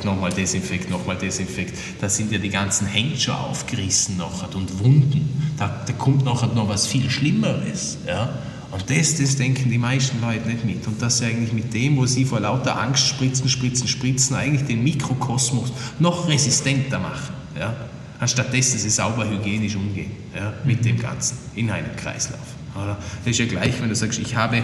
[0.04, 1.78] nochmal Desinfekt, nochmal Desinfekt.
[2.00, 5.54] Da sind ja die ganzen Hände schon aufgerissen nachher und Wunden.
[5.58, 7.98] Da, da kommt nachher noch was viel Schlimmeres.
[8.08, 8.30] Ja.
[8.72, 10.88] Und das, das denken die meisten Leute nicht mit.
[10.88, 14.66] Und dass sie eigentlich mit dem, wo sie vor lauter Angst spritzen, spritzen, spritzen, eigentlich
[14.66, 17.34] den Mikrokosmos noch resistenter machen.
[17.60, 17.76] Ja
[18.20, 22.40] anstattdessen sie sauber hygienisch umgehen ja, mit dem Ganzen in einem Kreislauf.
[22.76, 22.98] Oder?
[23.24, 24.64] Das ist ja gleich, wenn du sagst, ich habe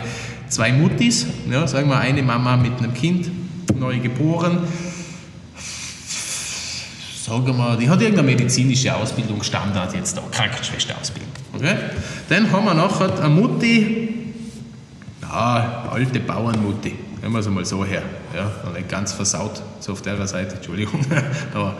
[0.49, 3.29] zwei Muttis, ja, sagen wir eine Mama mit einem Kind,
[3.77, 4.59] neu geboren,
[7.25, 11.31] sagen wir, die hat irgendeine medizinische Ausbildung, Standard jetzt da, Krankenschwesterausbildung.
[11.55, 11.75] Okay?
[12.29, 14.09] Dann haben wir nachher eine Mutti,
[15.21, 18.03] ja, alte Bauernmutti, nehmen wir es einmal so her,
[18.35, 20.99] ja, nicht ganz versaut, so auf der Seite, Entschuldigung,
[21.53, 21.77] aber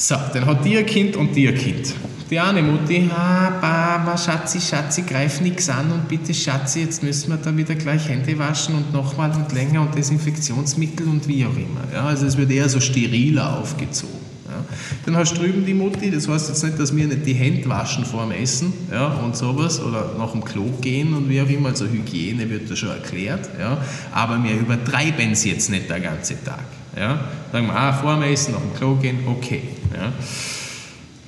[0.00, 1.94] so, dann hat die ein Kind und die ein Kind.
[2.30, 7.28] Die eine Mutti, ah, Mama, Schatzi, Schatzi, greif nichts an und bitte Schatzi, jetzt müssen
[7.28, 11.54] wir da wieder gleich Hände waschen und nochmal und länger und Desinfektionsmittel und wie auch
[11.54, 11.82] immer.
[11.92, 14.14] Ja, also es wird eher so steriler aufgezogen.
[14.48, 14.64] Ja.
[15.04, 17.68] Dann hast du drüben die Mutti, das heißt jetzt nicht, dass wir nicht die Hände
[17.68, 21.48] waschen vor dem Essen ja, und sowas oder nach dem Klo gehen und wie auch
[21.48, 23.76] immer, also Hygiene wird da schon erklärt, ja,
[24.12, 26.64] aber wir übertreiben es jetzt nicht den ganzen Tag.
[26.96, 27.20] Ja?
[27.52, 29.62] Sagen wir, ah, vor dem Essen, nach dem Klo gehen, okay.
[29.94, 30.12] Ja?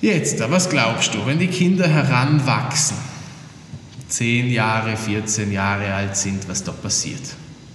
[0.00, 2.96] Jetzt, was glaubst du, wenn die Kinder heranwachsen,
[4.08, 7.22] 10 Jahre, 14 Jahre alt sind, was da passiert?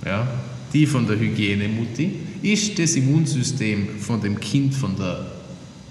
[0.06, 0.28] Ja?
[0.74, 5.26] Die von der Hygienemutti, ist das Immunsystem von dem Kind von der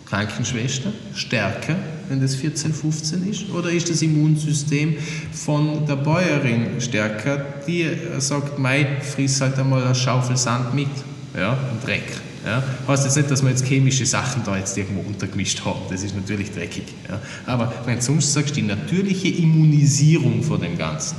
[0.05, 1.76] Krankenschwester stärker,
[2.09, 3.51] wenn das 14, 15 ist?
[3.51, 4.97] Oder ist das Immunsystem
[5.32, 7.88] von der Bäuerin stärker, die
[8.18, 10.88] sagt, Mai, friss halt einmal eine Schaufel Sand mit?
[11.37, 12.05] Ja, und Dreck.
[12.45, 12.62] Ja.
[12.87, 16.14] Heißt jetzt nicht, dass wir jetzt chemische Sachen da jetzt irgendwo untergemischt haben, das ist
[16.14, 16.84] natürlich dreckig.
[17.09, 17.20] Ja.
[17.45, 21.16] Aber wenn du sonst sagst, die natürliche Immunisierung vor dem Ganzen,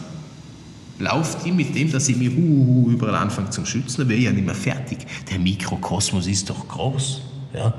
[1.00, 4.32] lauft die mit dem, dass ich mich überall anfange zu schützen, dann wäre ich ja
[4.32, 5.00] nicht mehr fertig.
[5.30, 7.22] Der Mikrokosmos ist doch groß.
[7.54, 7.74] Ja.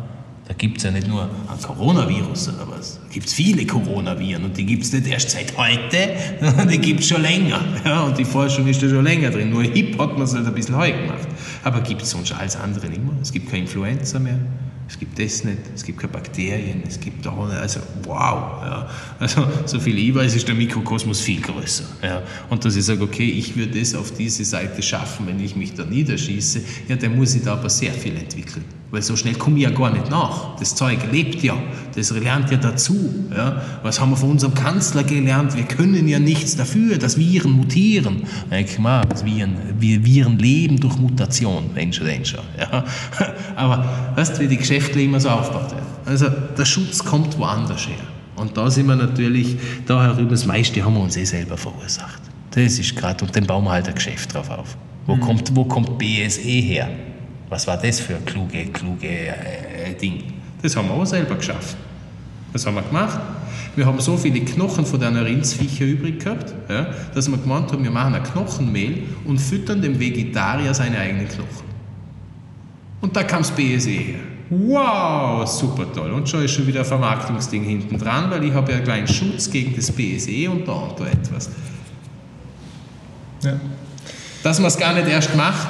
[0.48, 2.98] Da gibt es ja nicht nur ein Coronavirus oder was.
[3.06, 6.78] Da gibt es viele Coronaviren und die gibt es nicht erst seit heute, sondern die
[6.78, 7.60] gibt es schon länger.
[7.84, 9.50] Ja, und die Forschung ist da schon länger drin.
[9.50, 11.28] Nur hip hat man es halt ein bisschen heu gemacht.
[11.64, 13.14] Aber gibt es sonst alles andere nicht mehr.
[13.20, 14.38] Es gibt keine Influenza mehr.
[14.88, 18.62] Es gibt das nicht, es gibt keine Bakterien, es gibt da nicht, also wow.
[18.62, 18.90] Ja.
[19.18, 21.84] Also so viel ich weiß, ist der Mikrokosmos viel größer.
[22.02, 22.22] Ja.
[22.48, 25.74] Und dass ich sage, okay, ich würde das auf diese Seite schaffen, wenn ich mich
[25.74, 28.64] da niederschieße, ja, dann muss ich da aber sehr viel entwickeln.
[28.90, 30.56] Weil so schnell komme ich ja gar nicht nach.
[30.56, 31.54] Das Zeug lebt ja,
[31.94, 32.96] das lernt ja dazu.
[33.36, 33.60] Ja.
[33.82, 35.54] Was haben wir von unserem Kanzler gelernt?
[35.54, 38.22] Wir können ja nichts dafür, dass Viren mutieren.
[38.50, 42.34] Ich mag, Viren, Viren leben durch Mutation, Mensch, Mensch.
[42.58, 42.84] Ja.
[43.56, 43.84] Aber
[44.16, 45.86] weißt du, wie die Geschäfte immer so aufgebaut werden?
[46.06, 47.96] Also der Schutz kommt woanders her.
[48.36, 52.22] Und da sind wir natürlich, da herüber, das meiste haben wir uns eh selber verursacht.
[52.52, 54.76] Das ist gerade, und dann bauen wir halt ein Geschäft drauf auf.
[55.06, 55.20] Wo, mhm.
[55.20, 56.88] kommt, wo kommt BSE her?
[57.48, 60.24] Was war das für ein kluge, kluge äh, Ding?
[60.60, 61.76] Das haben wir auch selber geschafft.
[62.52, 63.20] Was haben wir gemacht?
[63.76, 67.84] Wir haben so viele Knochen von den Rindsviecher übrig gehabt, ja, dass wir gemeint haben,
[67.84, 71.68] wir machen ein Knochenmehl und füttern dem Vegetarier seine eigenen Knochen.
[73.00, 74.20] Und da kam das BSE her.
[74.50, 76.10] Wow, super toll.
[76.10, 79.06] Und schon ist schon wieder ein Vermarktungsding hinten dran, weil ich habe ja einen kleinen
[79.06, 81.50] Schutz gegen das BSE und da und da etwas.
[83.44, 83.60] Ja.
[84.42, 85.68] Dass man es gar nicht erst macht,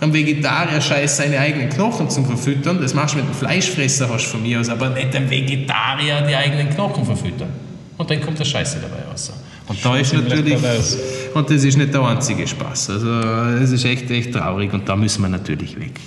[0.00, 2.80] am Vegetarier scheiß seine eigenen Knochen zum Verfüttern.
[2.80, 6.22] Das machst du mit einem Fleischfresser, hast du von mir aus, aber nicht dem Vegetarier
[6.22, 7.48] die eigenen Knochen verfüttern.
[7.96, 9.32] Und dann kommt der Scheiße dabei raus.
[9.68, 10.58] Und da ist natürlich,
[11.34, 12.90] und das ist nicht der einzige Spaß.
[12.90, 13.10] Also,
[13.62, 15.98] es ist echt, echt traurig und da müssen wir natürlich weg.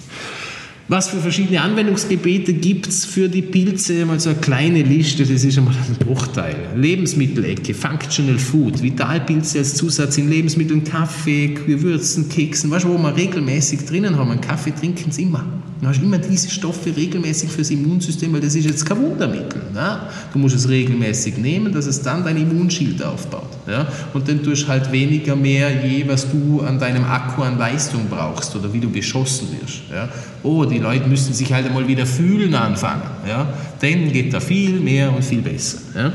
[0.91, 4.07] Was für verschiedene Anwendungsgebiete gibt es für die Pilze?
[4.07, 6.55] Mal so eine kleine Liste, das ist einmal ein Bruchteil.
[6.75, 12.71] Lebensmittelecke, Functional Food, Vitalpilze als Zusatz in Lebensmitteln, Kaffee, Gewürzen, Keksen.
[12.71, 14.31] Weißt du, wo wir regelmäßig drinnen haben?
[14.31, 15.45] Einen Kaffee trinken sie immer.
[15.81, 19.61] Du hast immer diese Stoffe regelmäßig fürs Immunsystem, weil das ist jetzt kein Wundermittel.
[19.73, 19.99] Ne?
[20.33, 23.47] Du musst es regelmäßig nehmen, dass es dann dein Immunschild aufbaut.
[23.65, 23.87] Ja?
[24.13, 28.07] Und dann tust du halt weniger mehr je, was du an deinem Akku an Leistung
[28.09, 29.83] brauchst oder wie du beschossen wirst.
[29.89, 30.09] Ja?
[30.43, 33.03] Oh, die Leute müssen sich halt einmal wieder fühlen anfangen.
[33.25, 33.47] Ja?
[33.79, 35.77] Dann geht da viel mehr und viel besser.
[35.95, 36.11] Ja?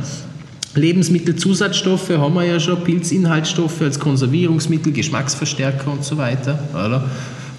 [0.75, 6.59] Lebensmittelzusatzstoffe haben wir ja schon, Pilzinhaltsstoffe als Konservierungsmittel, Geschmacksverstärker und so weiter.
[6.73, 7.09] Oder?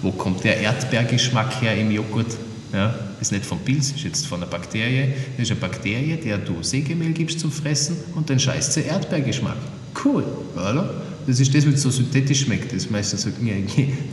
[0.06, 2.28] Wo kommt der Erdbeergeschmack her im Joghurt?
[2.72, 5.12] Ja, ist nicht vom Pilz, ist jetzt von einer Bakterie.
[5.36, 9.56] Das ist eine Bakterie, der du Sägemehl gibst zum Fressen und dann scheißt sie Erdbeergeschmack.
[10.04, 10.22] Cool,
[10.54, 11.05] oder?
[11.26, 12.72] Das ist das, was so synthetisch schmeckt.
[12.72, 13.36] Das meistens sagt,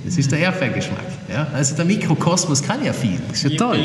[0.06, 1.06] das ist der Erdbeergeschmack.
[1.30, 1.48] Ja?
[1.54, 3.20] Also der Mikrokosmos kann ja viel.
[3.30, 3.78] Das ist ja toll.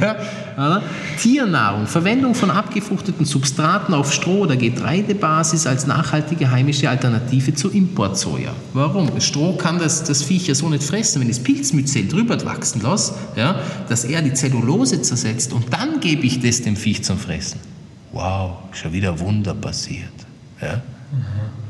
[0.00, 0.82] Ja?
[1.20, 8.52] Tiernahrung, Verwendung von abgefruchteten Substraten auf Stroh- oder Getreidebasis als nachhaltige heimische Alternative zu Importsoja.
[8.74, 9.14] Warum?
[9.14, 12.42] Das Stroh kann das, das Viech ja so nicht fressen, wenn ich das Pilzmyzel drüber
[12.44, 17.04] wachsen lasse, ja, dass er die Zellulose zersetzt und dann gebe ich das dem Viech
[17.04, 17.60] zum Fressen.
[18.12, 20.12] Wow, schon wieder Wunder passiert.
[20.60, 20.82] Ja?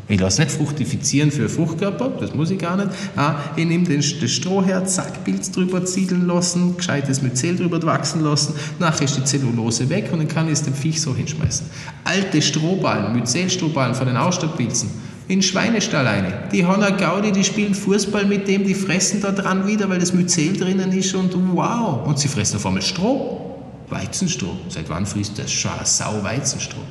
[0.08, 2.90] Ich lasse nicht fructifizieren für Fruchtkörper, das muss ich gar nicht.
[3.16, 7.82] Ah, ich nehme den, das Stroh her, zack, Pilz drüber ziedeln lassen, gescheites Myzel drüber
[7.82, 11.14] wachsen lassen, nachher ist die Zellulose weg und dann kann ich es dem Viech so
[11.14, 11.66] hinschmeißen.
[12.04, 14.90] Alte Strohballen, Myzelstrohballen von den Ausstadtpilzen,
[15.26, 16.48] in Schweinestall eine.
[16.52, 19.98] Die haben eine Gaudi, die spielen Fußball mit dem, die fressen da dran wieder, weil
[19.98, 22.06] das Myzel drinnen ist und wow.
[22.06, 23.42] Und sie fressen auf einmal Stroh.
[23.88, 24.56] Weizenstroh.
[24.68, 25.50] Seit wann frisst das?
[25.98, 26.82] Sau Weizenstroh.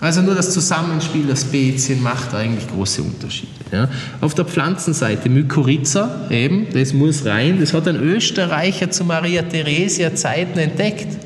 [0.00, 3.52] Also nur das Zusammenspiel der Spezien macht eigentlich große Unterschiede.
[3.72, 3.88] Ja.
[4.20, 10.14] Auf der Pflanzenseite Mykorrhiza, eben, das muss rein, das hat ein Österreicher zu Maria Theresia
[10.14, 11.18] Zeiten entdeckt.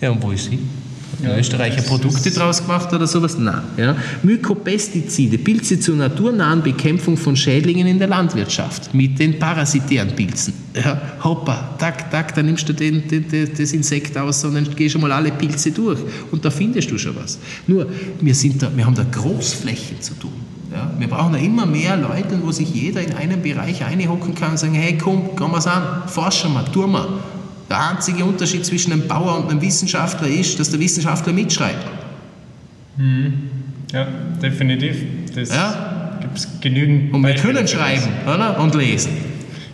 [0.00, 0.58] Ja, und wo ist sie?
[1.22, 3.36] Ja, Österreicher Produkte draus gemacht oder sowas?
[3.38, 3.62] Nein.
[3.76, 3.96] Ja.
[4.22, 10.54] Mykopestizide, Pilze zur naturnahen Bekämpfung von Schädlingen in der Landwirtschaft mit den parasitären Pilzen.
[10.74, 11.00] Ja.
[11.24, 14.94] Hoppa, tak, tak, da nimmst du den, den, den, das Insekt aus und dann gehst
[14.94, 15.98] du mal alle Pilze durch
[16.30, 17.38] und da findest du schon was.
[17.66, 17.86] Nur,
[18.20, 20.32] wir, sind da, wir haben da Großfläche zu tun.
[20.70, 24.52] Ja, wir brauchen da immer mehr Leute, wo sich jeder in einem Bereich einhocken kann
[24.52, 27.08] und sagen, hey komm, gehen wir es an, forschen wir, tun wir.
[27.68, 31.86] Der einzige Unterschied zwischen einem Bauer und einem Wissenschaftler ist, dass der Wissenschaftler mitschreibt.
[32.96, 33.34] Mhm.
[33.92, 34.06] Ja,
[34.42, 34.96] definitiv.
[35.34, 36.18] Das Ja.
[36.20, 37.12] gibt es genügend.
[37.12, 38.58] Und wir Beispiele können schreiben oder?
[38.60, 39.12] und lesen.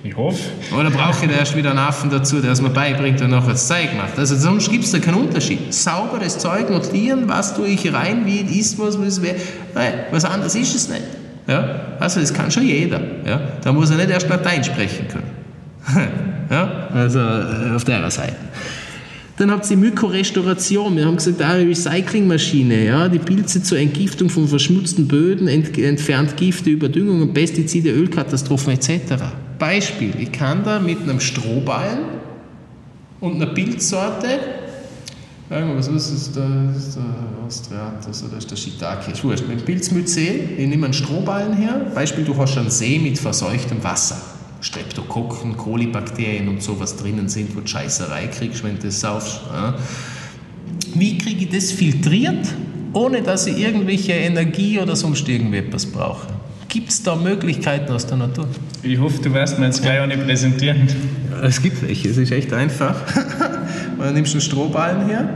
[0.02, 0.38] Ich hoffe.
[0.78, 3.46] Oder brauche ich da erst wieder einen Affen dazu, der es mir beibringt und noch
[3.48, 4.18] das Zeug macht?
[4.18, 5.72] Also sonst gibt es da keinen Unterschied.
[5.72, 9.36] Sauberes Zeug notieren, was tue ich rein, wie ist was, was wäre.
[9.74, 11.00] Nein, was anderes ist es nicht.
[11.46, 11.96] Ja?
[12.00, 13.00] Also das kann schon jeder.
[13.24, 13.40] Ja?
[13.62, 15.30] Da muss er nicht erst Latein sprechen können.
[16.50, 16.88] ja?
[16.92, 18.36] Also äh, auf der Seite.
[19.36, 20.96] Dann habt ihr Mykorestauration.
[20.96, 26.36] Wir haben gesagt, eine Recyclingmaschine, ja, die Pilze zur Entgiftung von verschmutzten Böden, ent, entfernt
[26.36, 29.24] Gifte, Überdüngungen, Pestizide, Ölkatastrophen etc.
[29.58, 31.98] Beispiel, ich kann da mit einem Strohballen
[33.20, 34.38] und einer Pilzsorte,
[35.48, 37.04] was ist da, das ist der
[37.44, 42.24] Austriatus oder ist der Shiitake, ist wurscht, mit Pilzmyzel, ich nehme einen Strohballen her, Beispiel,
[42.24, 44.33] du hast einen See mit verseuchtem Wasser.
[44.64, 49.40] Streptokokken, Kolibakterien und sowas drinnen sind, wo du Scheißerei kriegst, wenn du das saufst.
[49.52, 49.74] Ja.
[50.94, 52.46] Wie kriege ich das filtriert,
[52.94, 56.28] ohne dass ich irgendwelche Energie oder sonst irgendetwas brauche?
[56.68, 58.48] Gibt es da Möglichkeiten aus der Natur?
[58.82, 60.88] Ich hoffe, du wirst mir jetzt gleich auch nicht präsentieren.
[61.42, 62.96] Es gibt welche, es ist echt einfach.
[63.98, 65.28] Man nimmst einen Strohballen her.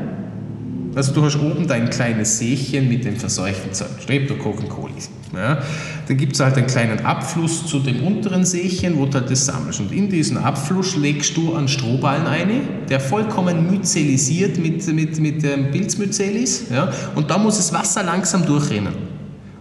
[0.95, 5.11] Also du hast oben dein kleines Seechen mit dem verseuchten Zeug, Streptokokken, Kolis.
[5.35, 5.59] Ja.
[6.07, 9.47] Dann gibt es halt einen kleinen Abfluss zu dem unteren Seechen, wo du halt das
[9.47, 9.81] sammelst.
[9.81, 15.43] Und in diesen Abfluss legst du einen Strohballen ein, der vollkommen myzelisiert mit, mit, mit
[15.43, 16.71] dem Pilzmyzel ist.
[16.71, 16.91] Ja.
[17.15, 18.95] Und da muss das Wasser langsam durchrennen.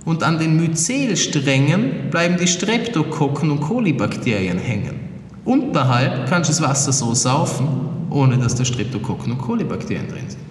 [0.05, 5.01] Und an den Myzelsträngen bleiben die Streptokokken und Kolibakterien hängen.
[5.43, 7.67] Unterhalb kannst du das Wasser so saufen,
[8.09, 10.41] ohne dass da Streptokokken und Kolibakterien drin sind.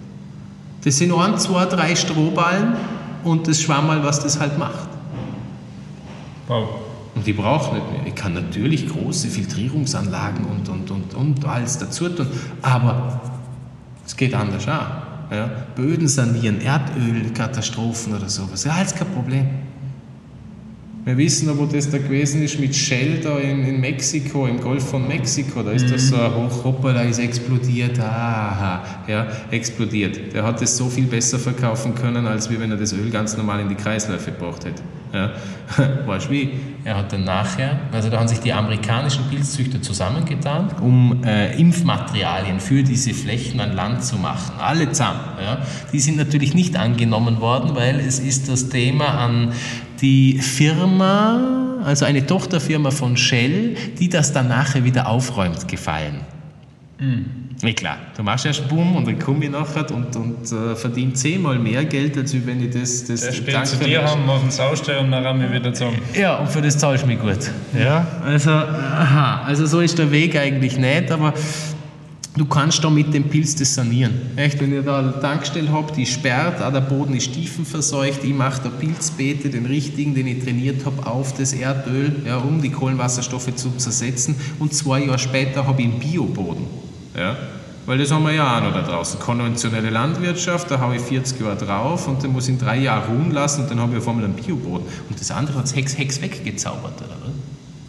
[0.83, 2.73] Das sind ein, zwei, drei Strohballen
[3.23, 4.89] und das Schwammerl, was das halt macht.
[6.47, 6.69] Wow.
[7.15, 8.01] Und ich brauche nicht mehr.
[8.05, 12.27] Ich kann natürlich große Filtrierungsanlagen und, und, und, und alles dazu tun,
[12.61, 13.21] aber
[14.05, 15.31] es geht anders auch.
[15.31, 15.49] Ja?
[15.75, 19.47] Böden sanieren, Erdölkatastrophen oder sowas, ja, alles kein Problem.
[21.07, 24.59] Wir wissen aber, wo das da gewesen ist mit Shell da in, in Mexiko, im
[24.59, 25.63] Golf von Mexiko.
[25.63, 27.97] Da ist das so ein Hoch, hoppala, ist explodiert.
[27.97, 30.33] Aha, ja, explodiert.
[30.33, 33.37] Der hat das so viel besser verkaufen können, als wie wenn er das Öl ganz
[33.37, 34.83] normal in die Kreisläufe gebracht hätte.
[35.13, 35.31] Ja.
[36.05, 36.49] Weißt du?
[36.83, 42.59] Er hat dann nachher, also da haben sich die amerikanischen Pilzzüchter zusammengetan, um äh, Impfmaterialien
[42.59, 44.59] für diese Flächen an Land zu machen.
[44.59, 45.19] Alle zusammen.
[45.41, 45.59] Ja.
[45.91, 49.51] Die sind natürlich nicht angenommen worden, weil es ist das Thema an
[50.01, 56.21] die Firma, also eine Tochterfirma von Shell, die das dann nachher wieder aufräumt, gefallen.
[57.63, 61.13] Ja klar, du machst erst Boom und dann komme ich nachher und, und äh, verdiene
[61.13, 63.05] zehnmal mehr Geld, als wenn ich das...
[63.05, 65.73] das Der spielt Dank zu dir haben, machen es ausstellen und dann haben wir wieder
[65.73, 65.97] zusammen.
[66.13, 67.49] ja, und für das zahlst du mich gut.
[67.77, 71.33] Ja, also, aha, also so ist der Weg eigentlich nicht, aber
[72.35, 74.13] du kannst da mit dem Pilz das sanieren.
[74.35, 78.35] Echt, wenn ihr da eine Tankstelle habt, die sperrt, auch der Boden ist tiefenverseucht, ich
[78.35, 82.69] mache da Pilzbeete, den richtigen, den ich trainiert habe, auf das Erdöl, ja, um die
[82.69, 86.86] Kohlenwasserstoffe zu zersetzen und zwei Jahre später habe ich einen Bioboden.
[87.17, 87.35] Ja.
[87.85, 89.17] Weil das haben wir ja auch noch da draußen.
[89.17, 93.09] Konventionelle Landwirtschaft, da habe ich 40 Jahre drauf und dann muss ich in drei Jahren
[93.09, 94.85] ruhen lassen und dann habe ich auf einmal einen Bioboden.
[95.09, 97.31] Und das andere hat es Hex, Hex weggezaubert, oder was?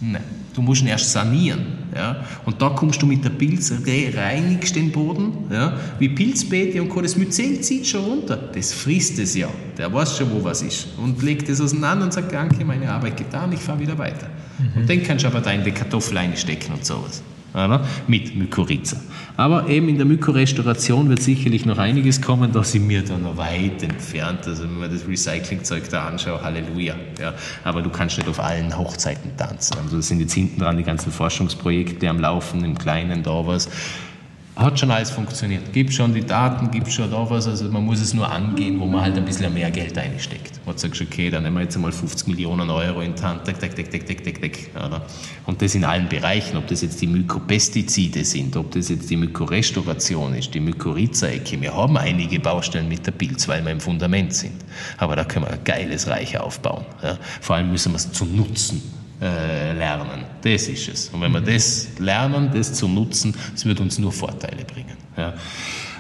[0.00, 0.22] Nein.
[0.54, 1.66] Du musst ihn erst sanieren.
[1.94, 2.24] Ja?
[2.44, 3.72] Und da kommst du mit der Pilz,
[4.16, 5.76] reinigst den Boden, ja?
[5.98, 7.00] wie Pilzbeete und Co.
[7.00, 8.36] Das Myzel zieht schon runter.
[8.36, 9.48] Das frisst es ja.
[9.76, 10.88] Der weiß schon, wo was ist.
[10.96, 14.28] Und legt es auseinander und sagt, danke, meine Arbeit getan, ich fahre wieder weiter.
[14.58, 14.82] Mhm.
[14.82, 17.22] Und dann kannst du aber da in die Kartoffel einstecken und sowas?
[18.06, 18.98] Mit Mykorrhiza.
[19.36, 23.36] Aber eben in der Mykorestauration wird sicherlich noch einiges kommen, da sind wir dann noch
[23.36, 24.46] weit entfernt.
[24.46, 26.94] Also wenn man das Recyclingzeug da anschaut, Halleluja.
[27.20, 27.34] Ja.
[27.62, 29.76] Aber du kannst nicht auf allen Hochzeiten tanzen.
[29.82, 33.68] Also das sind jetzt hinten dran die ganzen Forschungsprojekte am Laufen, im Kleinen da was
[34.58, 35.72] hat schon alles funktioniert.
[35.72, 37.46] Gibt schon die Daten, gibt schon da was.
[37.46, 40.60] Also man muss es nur angehen, wo man halt ein bisschen mehr Geld einsteckt.
[40.66, 43.60] Man sagt, okay, dann nehmen wir jetzt einmal 50 Millionen Euro in die Hand, deck,
[43.60, 44.70] deck, deck, deck, deck, deck, deck.
[45.46, 49.16] Und das in allen Bereichen, ob das jetzt die Mykopestizide sind, ob das jetzt die
[49.16, 51.60] Mykorestauration ist, die Mykorrhiza-Ecke.
[51.60, 54.64] Wir haben einige Baustellen mit der Pilz, weil wir im Fundament sind.
[54.96, 56.84] Aber da können wir ein geiles Reich aufbauen.
[57.40, 58.82] Vor allem müssen wir es zu nutzen
[59.20, 60.17] äh, lernen.
[60.42, 61.08] Das ist es.
[61.08, 64.96] Und wenn wir das lernen, das zu nutzen, das wird uns nur Vorteile bringen.
[65.16, 65.34] Ja.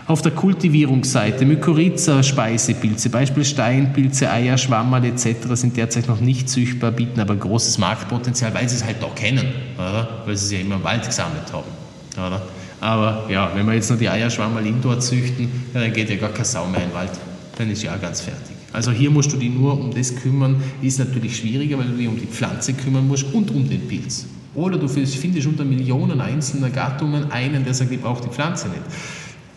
[0.06, 5.48] Auf der Kultivierungsseite Mykorrhiza, Speisepilze, Beispiel Steinpilze, Eier, Schwammerl etc.
[5.52, 9.46] sind derzeit noch nicht züchtbar, bieten aber großes Marktpotenzial, weil sie es halt da kennen,
[9.76, 10.22] oder?
[10.24, 11.68] weil sie es ja immer im Wald gesammelt haben.
[12.16, 12.40] Oder?
[12.80, 16.30] Aber ja, wenn wir jetzt nur die Eierschwammerl indoor züchten, ja, dann geht ja gar
[16.30, 17.10] keine Sau mehr in den Wald.
[17.58, 18.57] Dann ist ja auch ganz fertig.
[18.72, 22.08] Also hier musst du dich nur um das kümmern, ist natürlich schwieriger, weil du dich
[22.08, 24.26] um die Pflanze kümmern musst und um den Pilz.
[24.54, 28.82] Oder du findest unter Millionen einzelner Gattungen einen, der sagt, ich brauche die Pflanze nicht.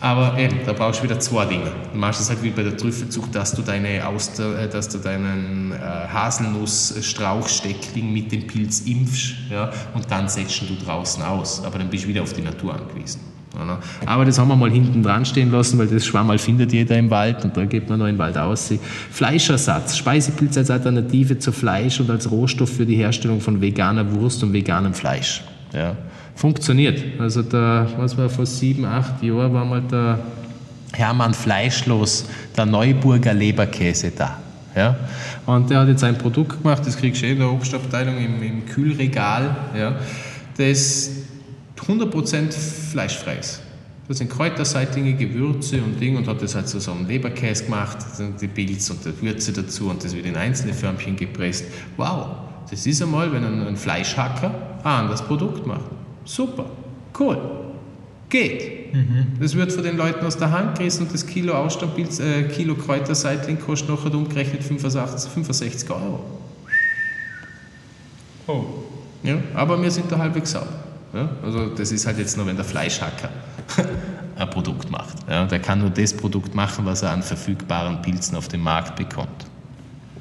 [0.02, 1.70] Aber eben, da brauchst du wieder zwei Dinge.
[1.92, 4.98] Du machst es halt wie bei der Trüffelzucht, dass du, deine Auster, äh, dass du
[4.98, 11.64] deinen äh, Haselnussstrauchsteckling mit dem Pilz impfst ja, und dann setzt du draußen aus.
[11.64, 13.31] Aber dann bist du wieder auf die Natur angewiesen.
[14.06, 17.10] Aber das haben wir mal hinten dran stehen lassen, weil das Schwammerl findet jeder im
[17.10, 18.72] Wald und da geht man noch den Wald aus.
[19.10, 24.42] Fleischersatz, Speisepilz als Alternative zu Fleisch und als Rohstoff für die Herstellung von veganer Wurst
[24.42, 25.42] und veganem Fleisch.
[25.72, 25.96] Ja.
[26.34, 27.02] Funktioniert.
[27.18, 30.18] Also da, was war vor sieben, acht Jahren, war mal der
[30.94, 32.26] Hermann Fleischlos,
[32.56, 34.38] der Neuburger Leberkäse da.
[34.74, 34.96] Ja?
[35.46, 38.42] Und der hat jetzt ein Produkt gemacht, das kriegst du eh in der Obstabteilung im,
[38.42, 39.54] im Kühlregal.
[39.78, 39.96] Ja?
[40.56, 41.10] Das
[41.86, 43.60] 100% fleischfrei ist.
[44.08, 47.98] Das sind kräuterseitige Gewürze und Ding und hat das halt so, so einen Leberkäse gemacht,
[48.40, 51.64] die Pilz und die Würze dazu und das wird in einzelne Förmchen gepresst.
[51.96, 52.26] Wow,
[52.68, 54.52] das ist einmal, wenn ein, ein Fleischhacker
[54.82, 55.84] ein anderes Produkt macht.
[56.24, 56.66] Super,
[57.18, 57.38] cool,
[58.28, 58.92] geht.
[58.92, 59.26] Mhm.
[59.40, 63.58] Das wird von den Leuten aus der Hand gerissen und das Kilo äh, Kilo Kräuterseitling
[63.60, 66.20] kostet nachher umgerechnet 65, 65 Euro.
[68.46, 68.64] Oh.
[69.22, 70.91] Ja, aber wir sind da halbwegs sauber.
[71.12, 71.28] Ja?
[71.42, 73.28] Also das ist halt jetzt nur, wenn der Fleischhacker
[74.36, 75.16] ein Produkt macht.
[75.28, 75.44] Ja?
[75.44, 79.46] Der kann nur das Produkt machen, was er an verfügbaren Pilzen auf dem Markt bekommt.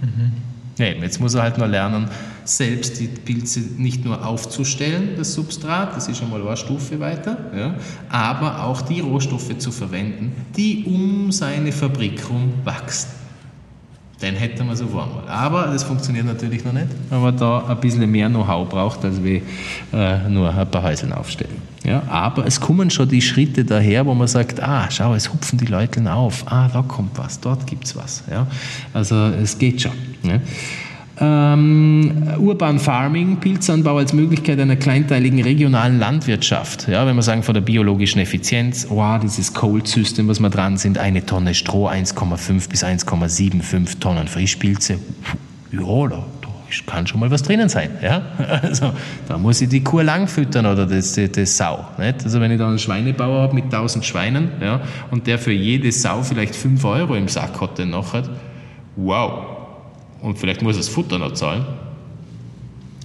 [0.02, 0.34] Mhm.
[0.78, 2.08] Ja, jetzt muss er halt nur lernen,
[2.44, 7.38] selbst die Pilze nicht nur aufzustellen, das Substrat, das ist schon mal eine Stufe weiter,
[7.56, 7.76] ja,
[8.10, 13.21] aber auch die Rohstoffe zu verwenden, die um seine Fabrik herum wachsen.
[14.22, 15.28] Den hätten wir so einmal.
[15.28, 19.24] Aber das funktioniert natürlich noch nicht, weil man da ein bisschen mehr Know-how braucht, als
[19.24, 19.42] wir
[19.94, 21.72] äh, nur ein paar Häuseln aufstellen.
[21.84, 25.58] Ja, aber es kommen schon die Schritte daher, wo man sagt, ah, schau, es hupfen
[25.58, 28.24] die Leute auf, ah, da kommt was, dort gibt es was.
[28.30, 28.46] Ja?
[28.94, 29.94] Also es geht schon.
[30.22, 30.40] Ja?
[31.24, 36.88] Ähm, Urban Farming, Pilzanbau als Möglichkeit einer kleinteiligen regionalen Landwirtschaft.
[36.88, 40.78] Ja, wenn wir sagen von der biologischen Effizienz, wow, dieses Cold System, was wir dran
[40.78, 44.98] sind, eine Tonne Stroh, 1,5 bis 1,75 Tonnen Frischpilze.
[45.72, 46.26] Ja, da,
[46.88, 47.90] kann schon mal was drinnen sein.
[48.02, 48.22] Ja?
[48.62, 48.92] Also,
[49.28, 51.86] da muss ich die Kuh lang füttern oder das, das, das Sau.
[51.98, 52.24] Nicht?
[52.24, 55.92] Also wenn ich da einen Schweinebauer habe mit 1000 Schweinen ja, und der für jede
[55.92, 58.24] Sau vielleicht 5 Euro im Sack hat, dann nachher,
[58.96, 59.51] wow,
[60.22, 61.66] und vielleicht muss er das Futter noch zahlen.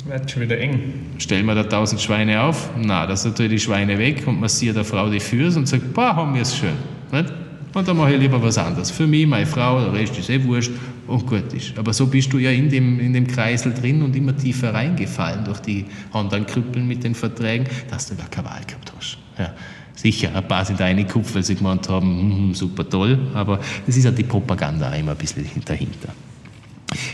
[0.07, 0.93] Wird schon wieder eng.
[1.19, 2.71] Stellen wir da 1000 Schweine auf?
[2.81, 5.93] Na, das tue ich die Schweine weg und massiert der Frau die Füße und sagt,
[5.93, 6.75] boah, haben wir es schön.
[7.11, 7.33] Nicht?
[7.75, 8.91] Und dann mache ich lieber was anderes.
[8.91, 10.71] Für mich, meine Frau, der Rest ist eh wurscht
[11.07, 11.77] und gut ist.
[11.77, 15.45] Aber so bist du ja in dem, in dem Kreisel drin und immer tiefer reingefallen
[15.45, 19.19] durch die anderen Krüppeln mit den Verträgen, dass du gar keine Wahl gehabt hast.
[19.39, 19.53] Ja.
[19.95, 24.05] Sicher, ein paar sind reingekupft, weil sie gemeint haben, mm, super toll, aber das ist
[24.05, 26.11] ja die Propaganda immer ein bisschen dahinter.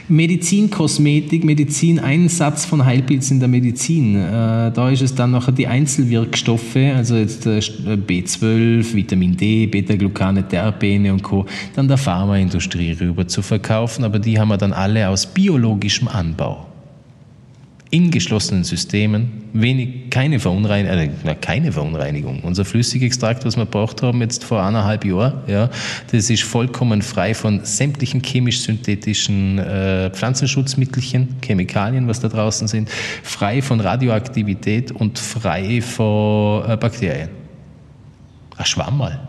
[0.09, 4.17] Medizinkosmetik, Medizineinsatz von Heilpilzen in der Medizin.
[4.17, 10.47] Äh, da ist es dann noch die Einzelwirkstoffe, also jetzt äh, B12, Vitamin D, Beta-Glucane,
[10.47, 11.47] Terpene und Co.
[11.75, 16.72] dann der Pharmaindustrie rüber zu verkaufen, aber die haben wir dann alle aus biologischem Anbau.
[17.93, 22.41] In geschlossenen Systemen, wenig, keine, Verunreinigung, äh, keine Verunreinigung.
[22.41, 25.69] Unser Flüssigextrakt, was wir braucht haben jetzt vor eineinhalb Jahren, ja,
[26.11, 32.89] das ist vollkommen frei von sämtlichen chemisch-synthetischen äh, Pflanzenschutzmittelchen, Chemikalien, was da draußen sind,
[33.23, 37.29] frei von Radioaktivität und frei von äh, Bakterien.
[38.57, 39.21] Ein Schwammerl.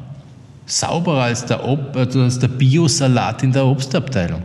[0.66, 4.42] Sauberer als der, Ob äh, als der Biosalat in der Obstabteilung.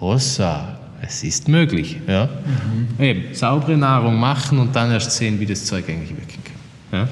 [0.00, 0.73] Hossa,
[1.06, 1.98] es ist möglich.
[2.06, 2.26] Ja?
[2.26, 3.02] Mhm.
[3.02, 7.08] Eben, saubere Nahrung machen und dann erst sehen, wie das Zeug eigentlich wirken kann.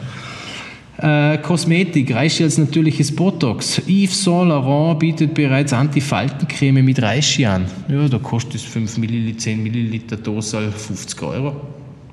[0.99, 1.33] Ja?
[1.33, 3.83] Äh, Kosmetik, Reishi als natürliches Botox.
[3.89, 7.65] Yves Saint Laurent bietet bereits Antifaltencreme mit Reishi an.
[7.89, 11.57] Ja, da kostet es 5 Milliliter, 10 Milliliter Dose 50 Euro.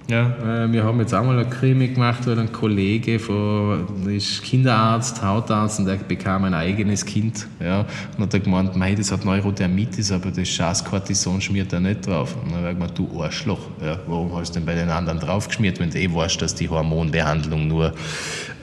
[0.10, 4.41] Ja, äh, wir haben jetzt auch mal eine Creme gemacht, weil ein Kollege von, ist
[4.41, 7.47] Kinderarzt, Hautarzt und der bekam ein eigenes Kind.
[7.60, 7.86] Ja,
[8.18, 12.07] und hat er gemeint, mei, das hat Neurodermitis, aber das scheiß Cortison schmiert er nicht
[12.07, 12.36] drauf.
[12.43, 15.20] Und dann habe ich gemeint, du Arschloch, ja, warum hast du denn bei den anderen
[15.20, 17.93] draufgeschmiert, wenn du eh weißt, dass die Hormonbehandlung nur,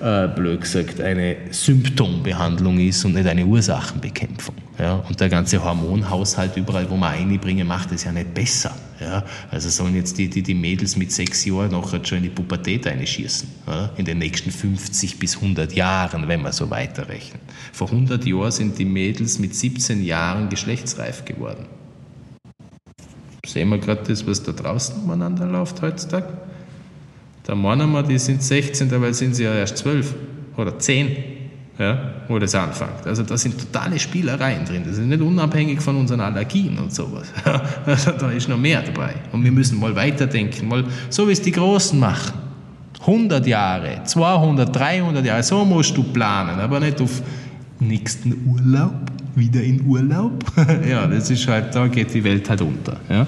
[0.01, 4.66] äh, blöd gesagt, eine Symptombehandlung ist und nicht eine Ursachenbekämpfung.
[4.79, 8.77] Ja, und der ganze Hormonhaushalt überall, wo man einbringen, macht es ja nicht besser.
[9.01, 12.31] Ja, also sollen jetzt die, die, die Mädels mit sechs Jahren noch schon in die
[12.31, 13.49] Pubertät einschießen.
[13.67, 17.41] Ja, in den nächsten 50 bis 100 Jahren, wenn wir so weiterrechnen.
[17.73, 21.67] Vor 100 Jahren sind die Mädels mit 17 Jahren geschlechtsreif geworden.
[23.47, 26.29] Sehen wir gerade das, was da draußen umeinander läuft heutzutage?
[27.45, 30.15] Da meinen wir, die sind 16, dabei sind sie ja erst 12
[30.57, 31.17] oder 10
[31.79, 33.07] ja, wo das anfängt.
[33.07, 34.83] Also da sind totale Spielereien drin.
[34.87, 37.33] Das ist nicht unabhängig von unseren Allergien und sowas.
[37.87, 39.15] Also da ist noch mehr dabei.
[39.33, 42.33] Und wir müssen mal weiterdenken, mal so wie es die Großen machen.
[43.01, 47.23] 100 Jahre, 200, 300 Jahre, so musst du planen, aber nicht auf
[47.79, 48.95] nächsten Urlaub,
[49.37, 50.45] wieder in Urlaub.
[50.89, 52.97] ja, das ist halt, da geht die Welt halt unter.
[53.09, 53.27] Ja.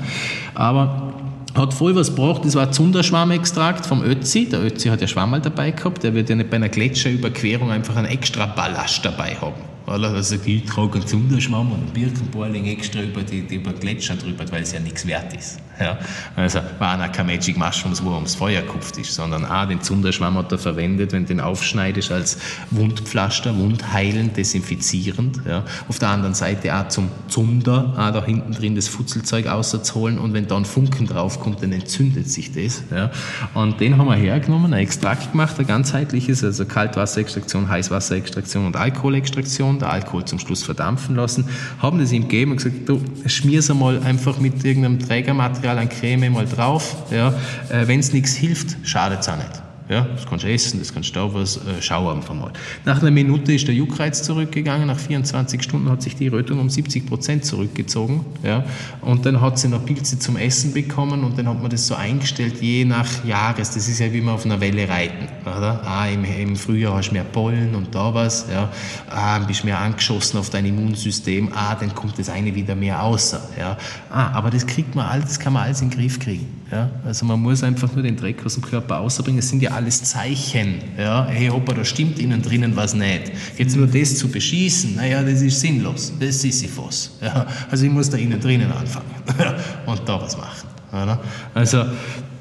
[0.55, 1.07] Aber
[1.55, 4.49] hat voll was gebracht, das war Zunderschwammextrakt vom Ötzi.
[4.49, 7.96] Der Ötzi hat ja Schwammerl dabei gehabt, der wird ja nicht bei einer Gletscherüberquerung einfach
[7.96, 9.61] einen extra Ballast dabei haben.
[9.86, 14.44] Also ich trage einen Zunderschwamm und einen Birkenbohrling extra über die, die über Gletscher drüber,
[14.51, 15.59] weil es ja nichts wert ist.
[15.81, 15.99] Ja,
[16.35, 19.81] also waren auch keine Magic Mushrooms, wo er ums Feuer gekupft ist, sondern auch den
[19.81, 22.39] Zunderschwamm hat er verwendet, wenn du den aufschneidest als
[22.70, 25.41] Wundpflaster, wundheilend, desinfizierend.
[25.47, 25.64] Ja.
[25.89, 30.33] Auf der anderen Seite auch zum Zunder, auch da hinten drin das Futzelzeug auszuholen und
[30.33, 32.83] wenn da ein Funken draufkommt, dann entzündet sich das.
[32.91, 33.11] Ja.
[33.55, 39.79] Und den haben wir hergenommen, ein Extrakt gemacht, ein ganzheitliches, also Kaltwasserextraktion, Heißwasserextraktion und Alkoholextraktion,
[39.79, 41.49] der Alkohol zum Schluss verdampfen lassen,
[41.81, 45.88] haben das ihm gegeben und gesagt, du schmier's einmal einfach mit irgendeinem Trägermaterial Material an
[45.88, 46.96] Creme mal drauf.
[47.10, 47.28] Ja.
[47.68, 49.67] Äh, Wenn es nichts hilft, schadet es auch nicht.
[49.89, 52.53] Ja, das kannst du essen, das kannst du auch was, äh, schau einfach mal.
[52.84, 56.68] Nach einer Minute ist der Juckreiz zurückgegangen, nach 24 Stunden hat sich die Rötung um
[56.68, 58.26] 70 Prozent zurückgezogen.
[58.43, 58.64] Ja,
[59.01, 61.95] und dann hat sie noch Pilze zum Essen bekommen und dann hat man das so
[61.95, 63.70] eingestellt, je nach Jahres.
[63.70, 65.28] Das ist ja wie man auf einer Welle reiten.
[65.43, 65.82] Oder?
[65.84, 68.47] Ah, im, im Frühjahr hast du mehr Pollen und da was.
[68.53, 68.70] Ja.
[69.09, 71.51] Ah, bist mehr angeschossen auf dein Immunsystem.
[71.55, 73.41] Ah, dann kommt das eine wieder mehr außer.
[73.59, 73.78] Ja.
[74.11, 76.47] Ah, aber das kriegt man alles, kann man alles in den Griff kriegen.
[76.70, 76.91] Ja.
[77.05, 79.39] Also man muss einfach nur den Dreck aus dem Körper außerbringen.
[79.39, 80.74] Es sind ja alles Zeichen.
[80.99, 83.31] Ja, hey, hoppa, da stimmt innen drinnen was nicht.
[83.57, 86.12] Jetzt nur das zu beschießen, naja, das ist sinnlos.
[86.18, 87.16] Das ist Sisyphos.
[87.22, 89.07] Ja, also ich muss da innen drinnen anfangen
[89.87, 90.68] und da was machen.
[90.91, 91.20] Oder?
[91.55, 91.85] Also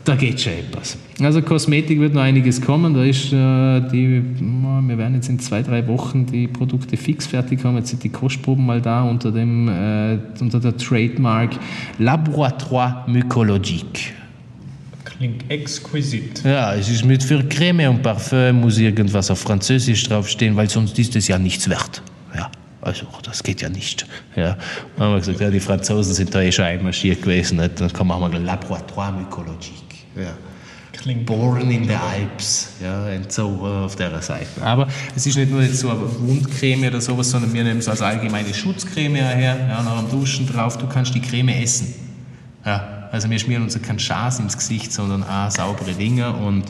[0.03, 0.97] da geht schon etwas.
[1.21, 2.95] Also Kosmetik wird noch einiges kommen.
[2.95, 7.63] Da ist äh, die, wir werden jetzt in zwei, drei Wochen die Produkte fix fertig
[7.63, 7.75] haben.
[7.75, 11.51] Jetzt sind die Kostproben mal da unter, dem, äh, unter der Trademark
[11.99, 14.13] Laboratoire Mycologique.
[15.17, 16.43] Klingt exquisit.
[16.43, 20.97] Ja, es ist mit für Creme und Parfum muss irgendwas auf Französisch draufstehen, weil sonst
[20.99, 22.03] ist es ja nichts wert.
[22.35, 22.51] Ja,
[22.81, 24.05] also das geht ja nicht.
[24.35, 24.57] Ja,
[24.95, 27.57] dann haben wir gesagt, ja, die Franzosen sind da eh schon einmarschiert gewesen.
[27.57, 27.81] Nicht?
[27.81, 30.05] Dann kann man mal Laboratoire Mycologique.
[30.15, 30.33] Ja.
[30.93, 34.47] Klingt Born in the Alps, ja, und so auf der Seite.
[34.61, 37.87] Aber es ist nicht nur jetzt so eine Wundcreme oder sowas, sondern wir nehmen es
[37.87, 41.93] als allgemeine Schutzcreme her, ja, nach dem Duschen drauf, du kannst die Creme essen.
[42.65, 46.65] Ja, also wir schmieren uns keinen Schaß ins Gesicht, sondern auch saubere Dinge und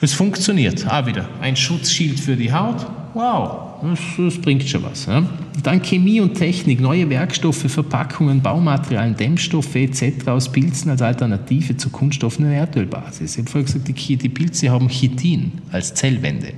[0.00, 0.86] es funktioniert.
[0.86, 2.86] Auch wieder ein Schutzschild für die Haut.
[3.14, 5.06] Wow, das, das bringt schon was.
[5.06, 5.24] Ja?
[5.62, 10.28] Dann Chemie und Technik, neue Werkstoffe, Verpackungen, Baumaterialien, Dämmstoffe etc.
[10.28, 13.32] aus Pilzen als Alternative zu Kunststoffen und Erdölbasis.
[13.32, 16.52] Ich habe vorher gesagt, die, die Pilze haben Chitin als Zellwände.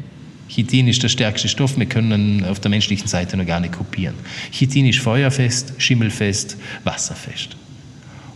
[0.48, 4.14] Chitin ist der stärkste Stoff, wir können auf der menschlichen Seite noch gar nicht kopieren.
[4.52, 7.57] Chitin ist feuerfest, schimmelfest, wasserfest.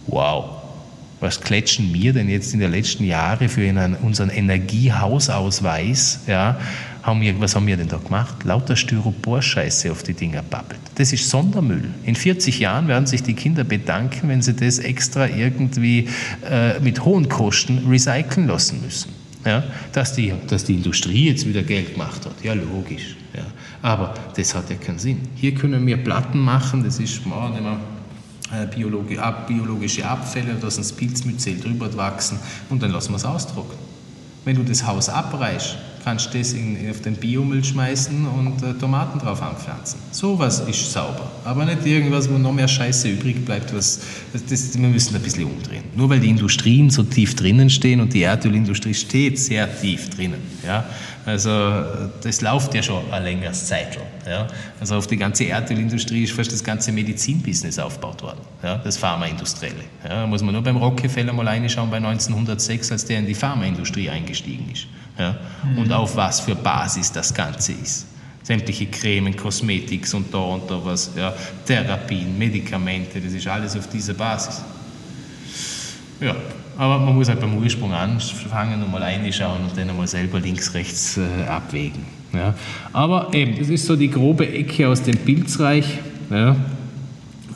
[0.09, 0.60] Wow,
[1.21, 3.69] Was klatschen wir denn jetzt in den letzten Jahren für
[4.03, 6.21] unseren Energiehausausweis?
[6.27, 6.59] Ja,
[7.03, 8.45] haben wir, was haben wir denn da gemacht?
[8.45, 10.81] Lauter Styropor-Scheiße auf die Dinger babbelt.
[10.95, 11.91] Das ist Sondermüll.
[12.05, 16.09] In 40 Jahren werden sich die Kinder bedanken, wenn sie das extra irgendwie
[16.51, 19.13] äh, mit hohen Kosten recyceln lassen müssen.
[19.45, 23.17] Ja, dass, die, dass die Industrie jetzt wieder Geld gemacht hat, ja logisch.
[23.35, 23.45] Ja.
[23.81, 25.21] Aber das hat ja keinen Sinn.
[25.35, 27.61] Hier können wir Platten machen, das ist, man, äh,
[29.47, 33.79] biologische Abfälle, da sind Pilzmyzel drüber wachsen und dann lassen wir es austrocknen.
[34.45, 38.75] Wenn du das Haus abreißt, kannst du das in, auf den Biomüll schmeißen und äh,
[38.75, 40.01] Tomaten drauf anpflanzen.
[40.11, 41.31] Sowas ist sauber.
[41.45, 43.75] Aber nicht irgendwas, wo noch mehr Scheiße übrig bleibt.
[43.75, 44.01] Was,
[44.33, 45.85] das, das, wir müssen ein bisschen umdrehen.
[45.95, 50.41] Nur weil die Industrien so tief drinnen stehen und die Erdölindustrie steht sehr tief drinnen.
[50.65, 50.85] Ja?
[51.27, 51.85] Also
[52.23, 54.03] das läuft ja schon ein längeres Zeit schon.
[54.27, 54.47] Ja?
[54.81, 58.77] Also auf die ganze Erdölindustrie ist fast das ganze Medizinbusiness aufgebaut worden, ja?
[58.79, 59.85] das Pharmaindustrielle.
[60.05, 60.21] Ja?
[60.21, 64.09] Da muss man nur beim Rockefeller mal reinschauen bei 1906, als der in die Pharmaindustrie
[64.09, 64.87] eingestiegen ist.
[65.19, 65.37] Ja?
[65.65, 65.79] Mhm.
[65.79, 68.07] Und auf was für Basis das Ganze ist.
[68.43, 71.35] Sämtliche Cremen, Kosmetik und da und da was, ja?
[71.67, 74.63] Therapien, Medikamente, das ist alles auf dieser Basis.
[76.21, 76.35] Ja,
[76.79, 80.75] aber man muss halt beim Ursprung anfangen und mal reinschauen und dann einmal selber links,
[80.75, 82.05] rechts äh, abwägen.
[82.33, 82.55] Ja.
[82.93, 85.99] Aber eben, das ist so die grobe Ecke aus dem Pilzreich.
[86.31, 86.57] Ja.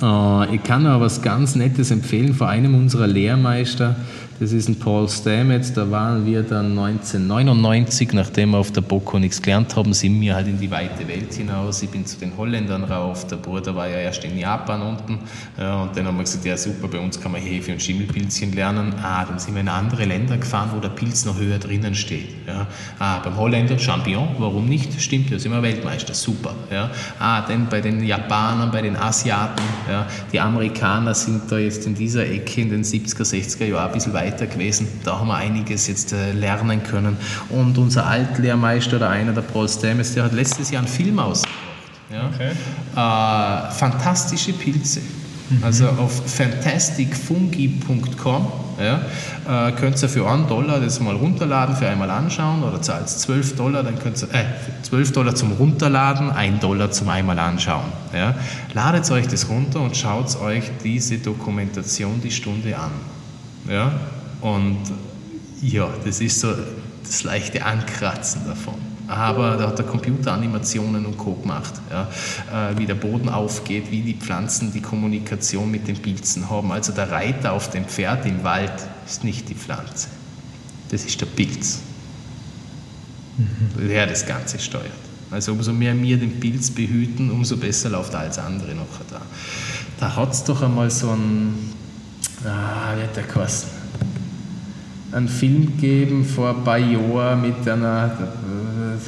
[0.02, 3.96] Äh, ich kann aber was ganz Nettes empfehlen von einem unserer Lehrmeister,
[4.40, 9.18] das ist ein Paul Stamets, da waren wir dann 1999, nachdem wir auf der Boko
[9.18, 11.82] nichts gelernt haben, sind wir halt in die weite Welt hinaus.
[11.82, 15.96] Ich bin zu den Holländern rauf, der Bruder war ja erst in Japan unten und
[15.96, 18.92] dann haben wir gesagt, ja super, bei uns kann man Hefe und Schimmelpilzchen lernen.
[19.02, 22.30] Ah, dann sind wir in andere Länder gefahren, wo der Pilz noch höher drinnen steht.
[22.46, 22.66] Ja.
[22.98, 25.00] Ah, beim Holländer Champion, warum nicht?
[25.00, 26.54] Stimmt ja, sind wir Weltmeister, super.
[26.72, 26.90] Ja.
[27.20, 30.06] Ah, dann bei den Japanern, bei den Asiaten, ja.
[30.32, 34.12] die Amerikaner sind da jetzt in dieser Ecke in den 70er, 60er Jahren ein bisschen
[34.12, 34.88] weiter weiter gewesen.
[35.04, 37.16] Da haben wir einiges jetzt äh, lernen können.
[37.50, 41.60] Und unser Altlehrmeister oder einer der Paul Stamets, der hat letztes Jahr einen Film ausgebracht.
[42.10, 42.30] Ja?
[42.32, 42.52] Okay.
[42.94, 45.00] Äh, fantastische Pilze.
[45.50, 45.62] Mhm.
[45.62, 52.10] Also auf fantasticfungi.com ja, äh, könnt ihr für einen Dollar das mal runterladen, für einmal
[52.10, 54.44] anschauen oder zahlt 12 Dollar, dann könnt ihr, äh,
[54.82, 57.92] 12 Dollar zum Runterladen, 1 Dollar zum einmal anschauen.
[58.12, 58.34] Ja.
[58.72, 62.90] Ladet euch das runter und schaut euch diese Dokumentation die Stunde an.
[63.68, 63.92] Ja?
[64.40, 64.78] Und
[65.62, 66.54] ja, das ist so
[67.02, 68.74] das leichte Ankratzen davon.
[69.06, 71.34] Aber da hat der Computer Animationen und Co.
[71.34, 72.08] gemacht, ja,
[72.70, 76.72] äh, wie der Boden aufgeht, wie die Pflanzen die Kommunikation mit den Pilzen haben.
[76.72, 78.72] Also der Reiter auf dem Pferd im Wald
[79.06, 80.08] ist nicht die Pflanze,
[80.88, 81.80] das ist der Pilz,
[83.36, 83.88] mhm.
[83.88, 84.90] der das Ganze steuert.
[85.30, 89.20] Also umso mehr wir den Pilz behüten, umso besser läuft alles andere noch da.
[90.00, 91.74] Da hat es doch einmal so ein
[92.46, 93.68] ah, hat der geheißen?
[95.12, 98.10] Einen Film gegeben vor ein paar Jahren mit einer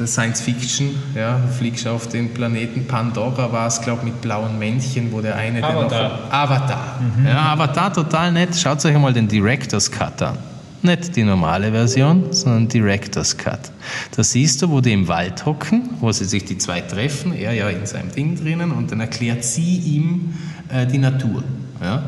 [0.01, 0.91] äh, Science Fiction.
[1.15, 5.21] Ja, du fliegst auf den Planeten Pandora, war es, glaube ich, mit blauen Männchen, wo
[5.21, 5.63] der eine.
[5.65, 5.89] Avatar.
[5.89, 7.01] Der noch, Avatar.
[7.01, 7.27] Mhm.
[7.27, 8.55] Ja, Avatar total nett.
[8.55, 10.39] Schaut euch einmal den Director's Cut an.
[10.83, 13.73] Nicht die normale Version, sondern Director's Cut.
[14.15, 17.53] Da siehst du, wo die im Wald hocken, wo sie sich die zwei treffen, er
[17.53, 20.35] ja in seinem Ding drinnen, und dann erklärt sie ihm
[20.69, 21.43] äh, die Natur.
[21.83, 22.05] Ja?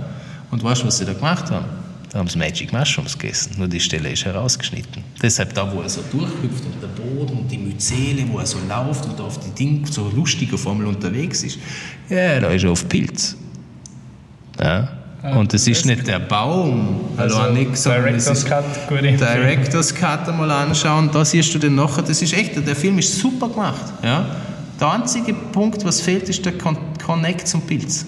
[0.50, 1.66] Und weißt du, was sie da gemacht haben?
[2.10, 5.04] Da haben sie Magic Mushrooms gegessen, nur die Stelle ist herausgeschnitten.
[5.22, 8.58] Deshalb da, wo er so durchhüpft und der Boden und die Myzele, wo er so
[8.66, 11.58] läuft und auf die Ding so lustiger Formel unterwegs ist,
[12.08, 13.36] ja, da ist er auf Pilz.
[14.58, 14.88] Ja.
[15.36, 21.10] Und das ist nicht der Baum, also nix, Director's Cut, gute Director's Cut einmal anschauen,
[21.12, 23.92] da siehst du den nachher, das ist echt, der Film ist super gemacht.
[24.02, 24.24] Ja.
[24.80, 28.06] Der einzige Punkt, was fehlt, ist der Connect zum Pilz.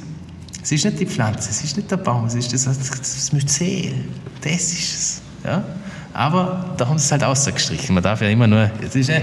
[0.63, 3.95] Es ist nicht die Pflanze, es ist nicht der Baum, es ist das, das Myzel.
[4.43, 5.23] Das ist es.
[5.45, 5.65] Ja?
[6.13, 7.95] Aber da haben sie es halt ausgestrichen.
[7.95, 8.71] Man darf ja immer nur.
[8.95, 9.15] Ja,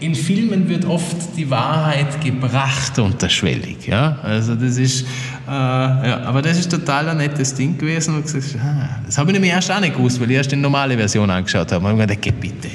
[0.00, 3.86] in Filmen wird oft die Wahrheit gebracht unterschwellig.
[3.86, 4.18] Ja?
[4.22, 5.06] Also das ist,
[5.48, 8.22] äh, ja, aber das ist total ein nettes Ding gewesen.
[8.22, 10.96] Gesagt, ah, das habe ich nämlich erst auch nicht gewusst, weil ich erst die normale
[10.96, 11.86] Version angeschaut habe.
[11.86, 12.68] Und ich habe gedacht, bitte.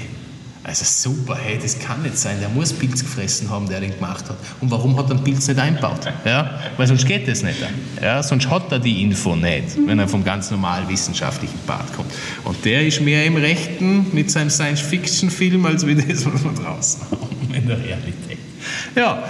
[0.64, 2.38] Also super, hey, das kann nicht sein.
[2.40, 4.38] Der muss Pilz gefressen haben, der den gemacht hat.
[4.62, 6.02] Und warum hat er den Pilz nicht eingebaut?
[6.24, 6.60] Ja?
[6.78, 7.58] Weil sonst geht das nicht.
[8.00, 8.22] Ja?
[8.22, 12.12] Sonst hat er die Info nicht, wenn er vom ganz normalen wissenschaftlichen Part kommt.
[12.44, 17.02] Und der ist mehr im Rechten mit seinem Science-Fiction-Film, als wie das, was wir draußen
[17.10, 18.38] haben in der Realität.
[18.96, 19.24] Ja,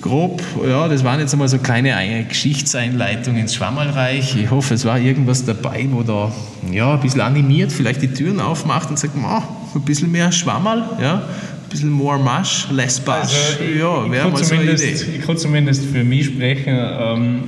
[0.00, 4.36] grob, ja, das waren jetzt einmal so kleine Geschichtseinleitungen ins Schwammerreich.
[4.36, 6.32] Ich hoffe, es war irgendwas dabei, wo da
[6.72, 9.42] ja, ein bisschen animiert vielleicht die Türen aufmacht und sagt, oh,
[9.74, 13.58] ein bisschen mehr Schwammerl, ja, ein bisschen more mush, less bash.
[13.58, 14.94] Also, ja, wäre mal so eine Idee.
[15.16, 17.42] Ich kann zumindest für mich sprechen, ähm,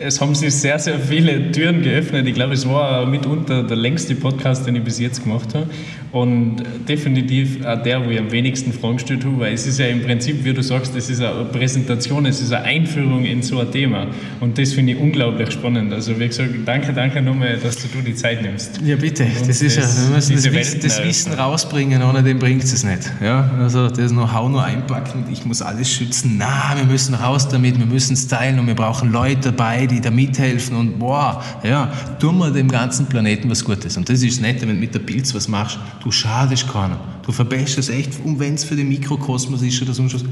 [0.00, 2.26] es haben sich sehr, sehr viele Türen geöffnet.
[2.26, 5.66] Ich glaube, es war mitunter der längste Podcast, den ich bis jetzt gemacht habe.
[6.12, 6.56] Und
[6.88, 10.02] definitiv auch der, wo ich am wenigsten Fragen gestellt habe, weil es ist ja im
[10.02, 13.70] Prinzip, wie du sagst, es ist eine Präsentation, es ist eine Einführung in so ein
[13.70, 14.08] Thema.
[14.40, 15.92] Und das finde ich unglaublich spannend.
[15.92, 18.80] Also wie gesagt, danke, danke nochmal, dass du dir die Zeit nimmst.
[18.82, 19.24] Ja, bitte.
[19.46, 23.12] das ist ja, wir müssen das, Wissen, das Wissen rausbringen, ohne dem bringt es nicht.
[23.22, 26.36] Ja, also das Know-how nur einpacken, ich muss alles schützen.
[26.38, 30.00] Na, wir müssen raus damit, wir müssen es teilen und wir brauchen Leute dabei, die
[30.00, 33.96] da mithelfen und boah, ja, tun wir dem ganzen Planeten was Gutes.
[33.96, 36.98] Und das ist das Nette, wenn du mit der Pilz was machst Du schadest keiner.
[37.24, 40.24] Du verbesserst echt, um wenn es für den Mikrokosmos ist oder sonst was.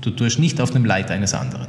[0.00, 1.66] Du tust nicht auf dem Leid eines anderen.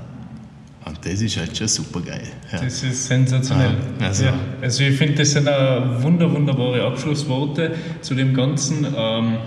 [0.86, 2.28] Und das ist halt schon super geil.
[2.52, 2.62] Ja.
[2.62, 3.76] Das ist sensationell.
[4.00, 4.26] Ah, also.
[4.26, 4.34] Ja.
[4.62, 8.86] also ich finde, das sind auch wunder, wunderbare Abschlussworte zu dem Ganzen.
[8.96, 9.38] Ähm,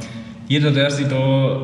[0.48, 1.60] jeder, der sich da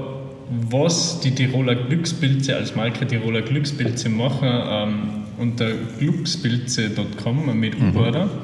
[0.48, 4.98] was die Tiroler Glückspilze als Marke Tiroler Glückspilze machen, ähm,
[5.38, 7.80] unter glückspilze.com mit?
[7.80, 7.94] Mhm.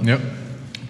[0.06, 0.19] Ja.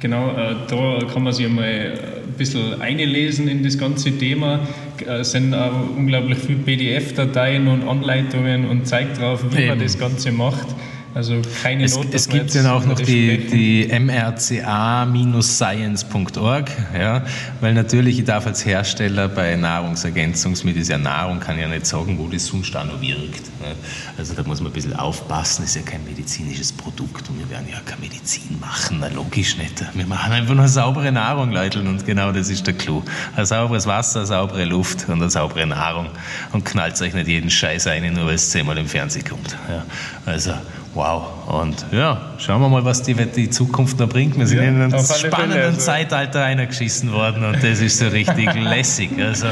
[0.00, 4.60] Genau, äh, da kann man sich einmal ein bisschen einlesen in das ganze Thema.
[5.06, 9.68] Es sind auch unglaublich viele PDF-Dateien und Anleitungen und zeigt drauf, wie Eben.
[9.68, 10.66] man das Ganze macht.
[11.14, 12.06] Also keine es, Not.
[12.12, 17.22] Es gibt dann auch noch die, die mrca-science.org, ja,
[17.60, 22.28] weil natürlich, ich darf als Hersteller bei Nahrungsergänzungsmitteln, ja Nahrung, kann ja nicht sagen, wo
[22.28, 23.44] das sonst auch noch wirkt.
[23.60, 23.74] Ne?
[24.16, 27.66] Also da muss man ein bisschen aufpassen, ist ja kein medizinisches Produkt und wir werden
[27.70, 29.84] ja keine Medizin machen, na logisch nicht.
[29.94, 33.02] Wir machen einfach nur saubere Nahrung, Leute, und genau das ist der Clou.
[33.36, 36.06] Ein sauberes Wasser, eine saubere Luft und eine saubere Nahrung
[36.52, 39.58] und knallt euch nicht jeden Scheiß ein, nur weil es zehnmal im Fernsehen kommt.
[39.68, 39.84] Ja.
[40.24, 40.54] Also
[40.94, 41.22] Wow.
[41.46, 44.38] Und ja, schauen wir mal, was die, die Zukunft noch bringt.
[44.38, 45.80] Wir sind ja, in einem spannenden Fälle, also.
[45.80, 49.10] Zeitalter eingeschissen worden und das ist so richtig lässig.
[49.18, 49.46] Also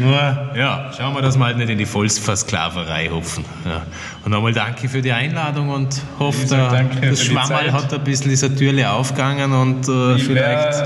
[0.00, 0.14] nur,
[0.56, 3.44] ja, schauen wir, dass wir halt nicht in die Vollversklaverei hupfen.
[3.66, 3.82] Ja.
[4.24, 8.54] Und nochmal danke für die Einladung und hoffe, der, das Schwammerl hat ein bisschen dieser
[8.54, 10.84] Türle aufgegangen und äh, vielleicht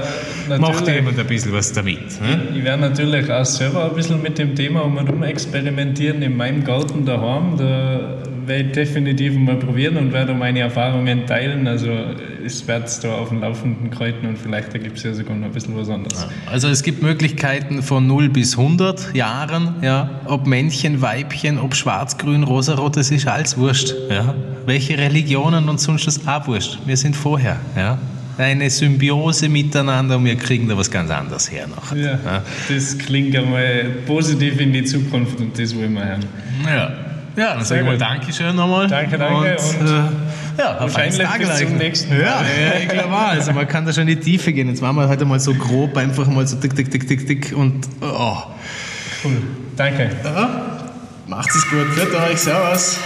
[0.59, 2.21] macht jemand ein bisschen was damit.
[2.21, 2.49] Ne?
[2.55, 6.37] Ich werde natürlich auch selber ein bisschen mit dem Thema um und um experimentieren in
[6.37, 7.57] meinem Garten daheim.
[7.57, 11.67] Da werde definitiv mal probieren und werde meine Erfahrungen teilen.
[11.67, 11.89] Also
[12.45, 15.47] ich werde es da auf dem Laufenden kreuzen und vielleicht ergibt es ja sogar noch
[15.47, 16.27] ein bisschen was anderes.
[16.51, 22.19] Also es gibt Möglichkeiten von 0 bis 100 Jahren, ja, ob Männchen, Weibchen, ob schwarz,
[22.19, 23.95] grün, rosa, rot, das ist alles wurscht.
[24.11, 24.35] Ja.
[24.67, 26.79] Welche Religionen und sonst das auch wurscht.
[26.87, 27.59] Wir sind vorher.
[27.77, 27.99] Ja
[28.39, 31.95] eine Symbiose miteinander und wir kriegen da was ganz anderes her noch.
[31.95, 36.25] Ja, ja, das klingt einmal positiv in die Zukunft und das wollen wir hören.
[36.67, 37.12] Ja.
[37.37, 38.89] Ja, dann sage ich mal Dankeschön nochmal.
[38.89, 39.57] Danke, danke.
[39.57, 40.03] Und, und äh,
[40.59, 42.21] ja, wahrscheinlich bis zum nächsten Mal.
[42.21, 43.29] Ja, ja, auch.
[43.31, 44.69] Also man kann da schon in die Tiefe gehen.
[44.69, 47.53] Jetzt machen wir heute mal so grob, einfach mal so dick, dick, dick, dick, dick
[47.57, 48.37] und oh.
[49.25, 49.37] Cool.
[49.77, 50.11] Danke.
[50.25, 50.51] Ja.
[51.27, 51.87] Macht es gut.
[51.95, 52.39] Für euch.
[52.39, 52.99] Servus.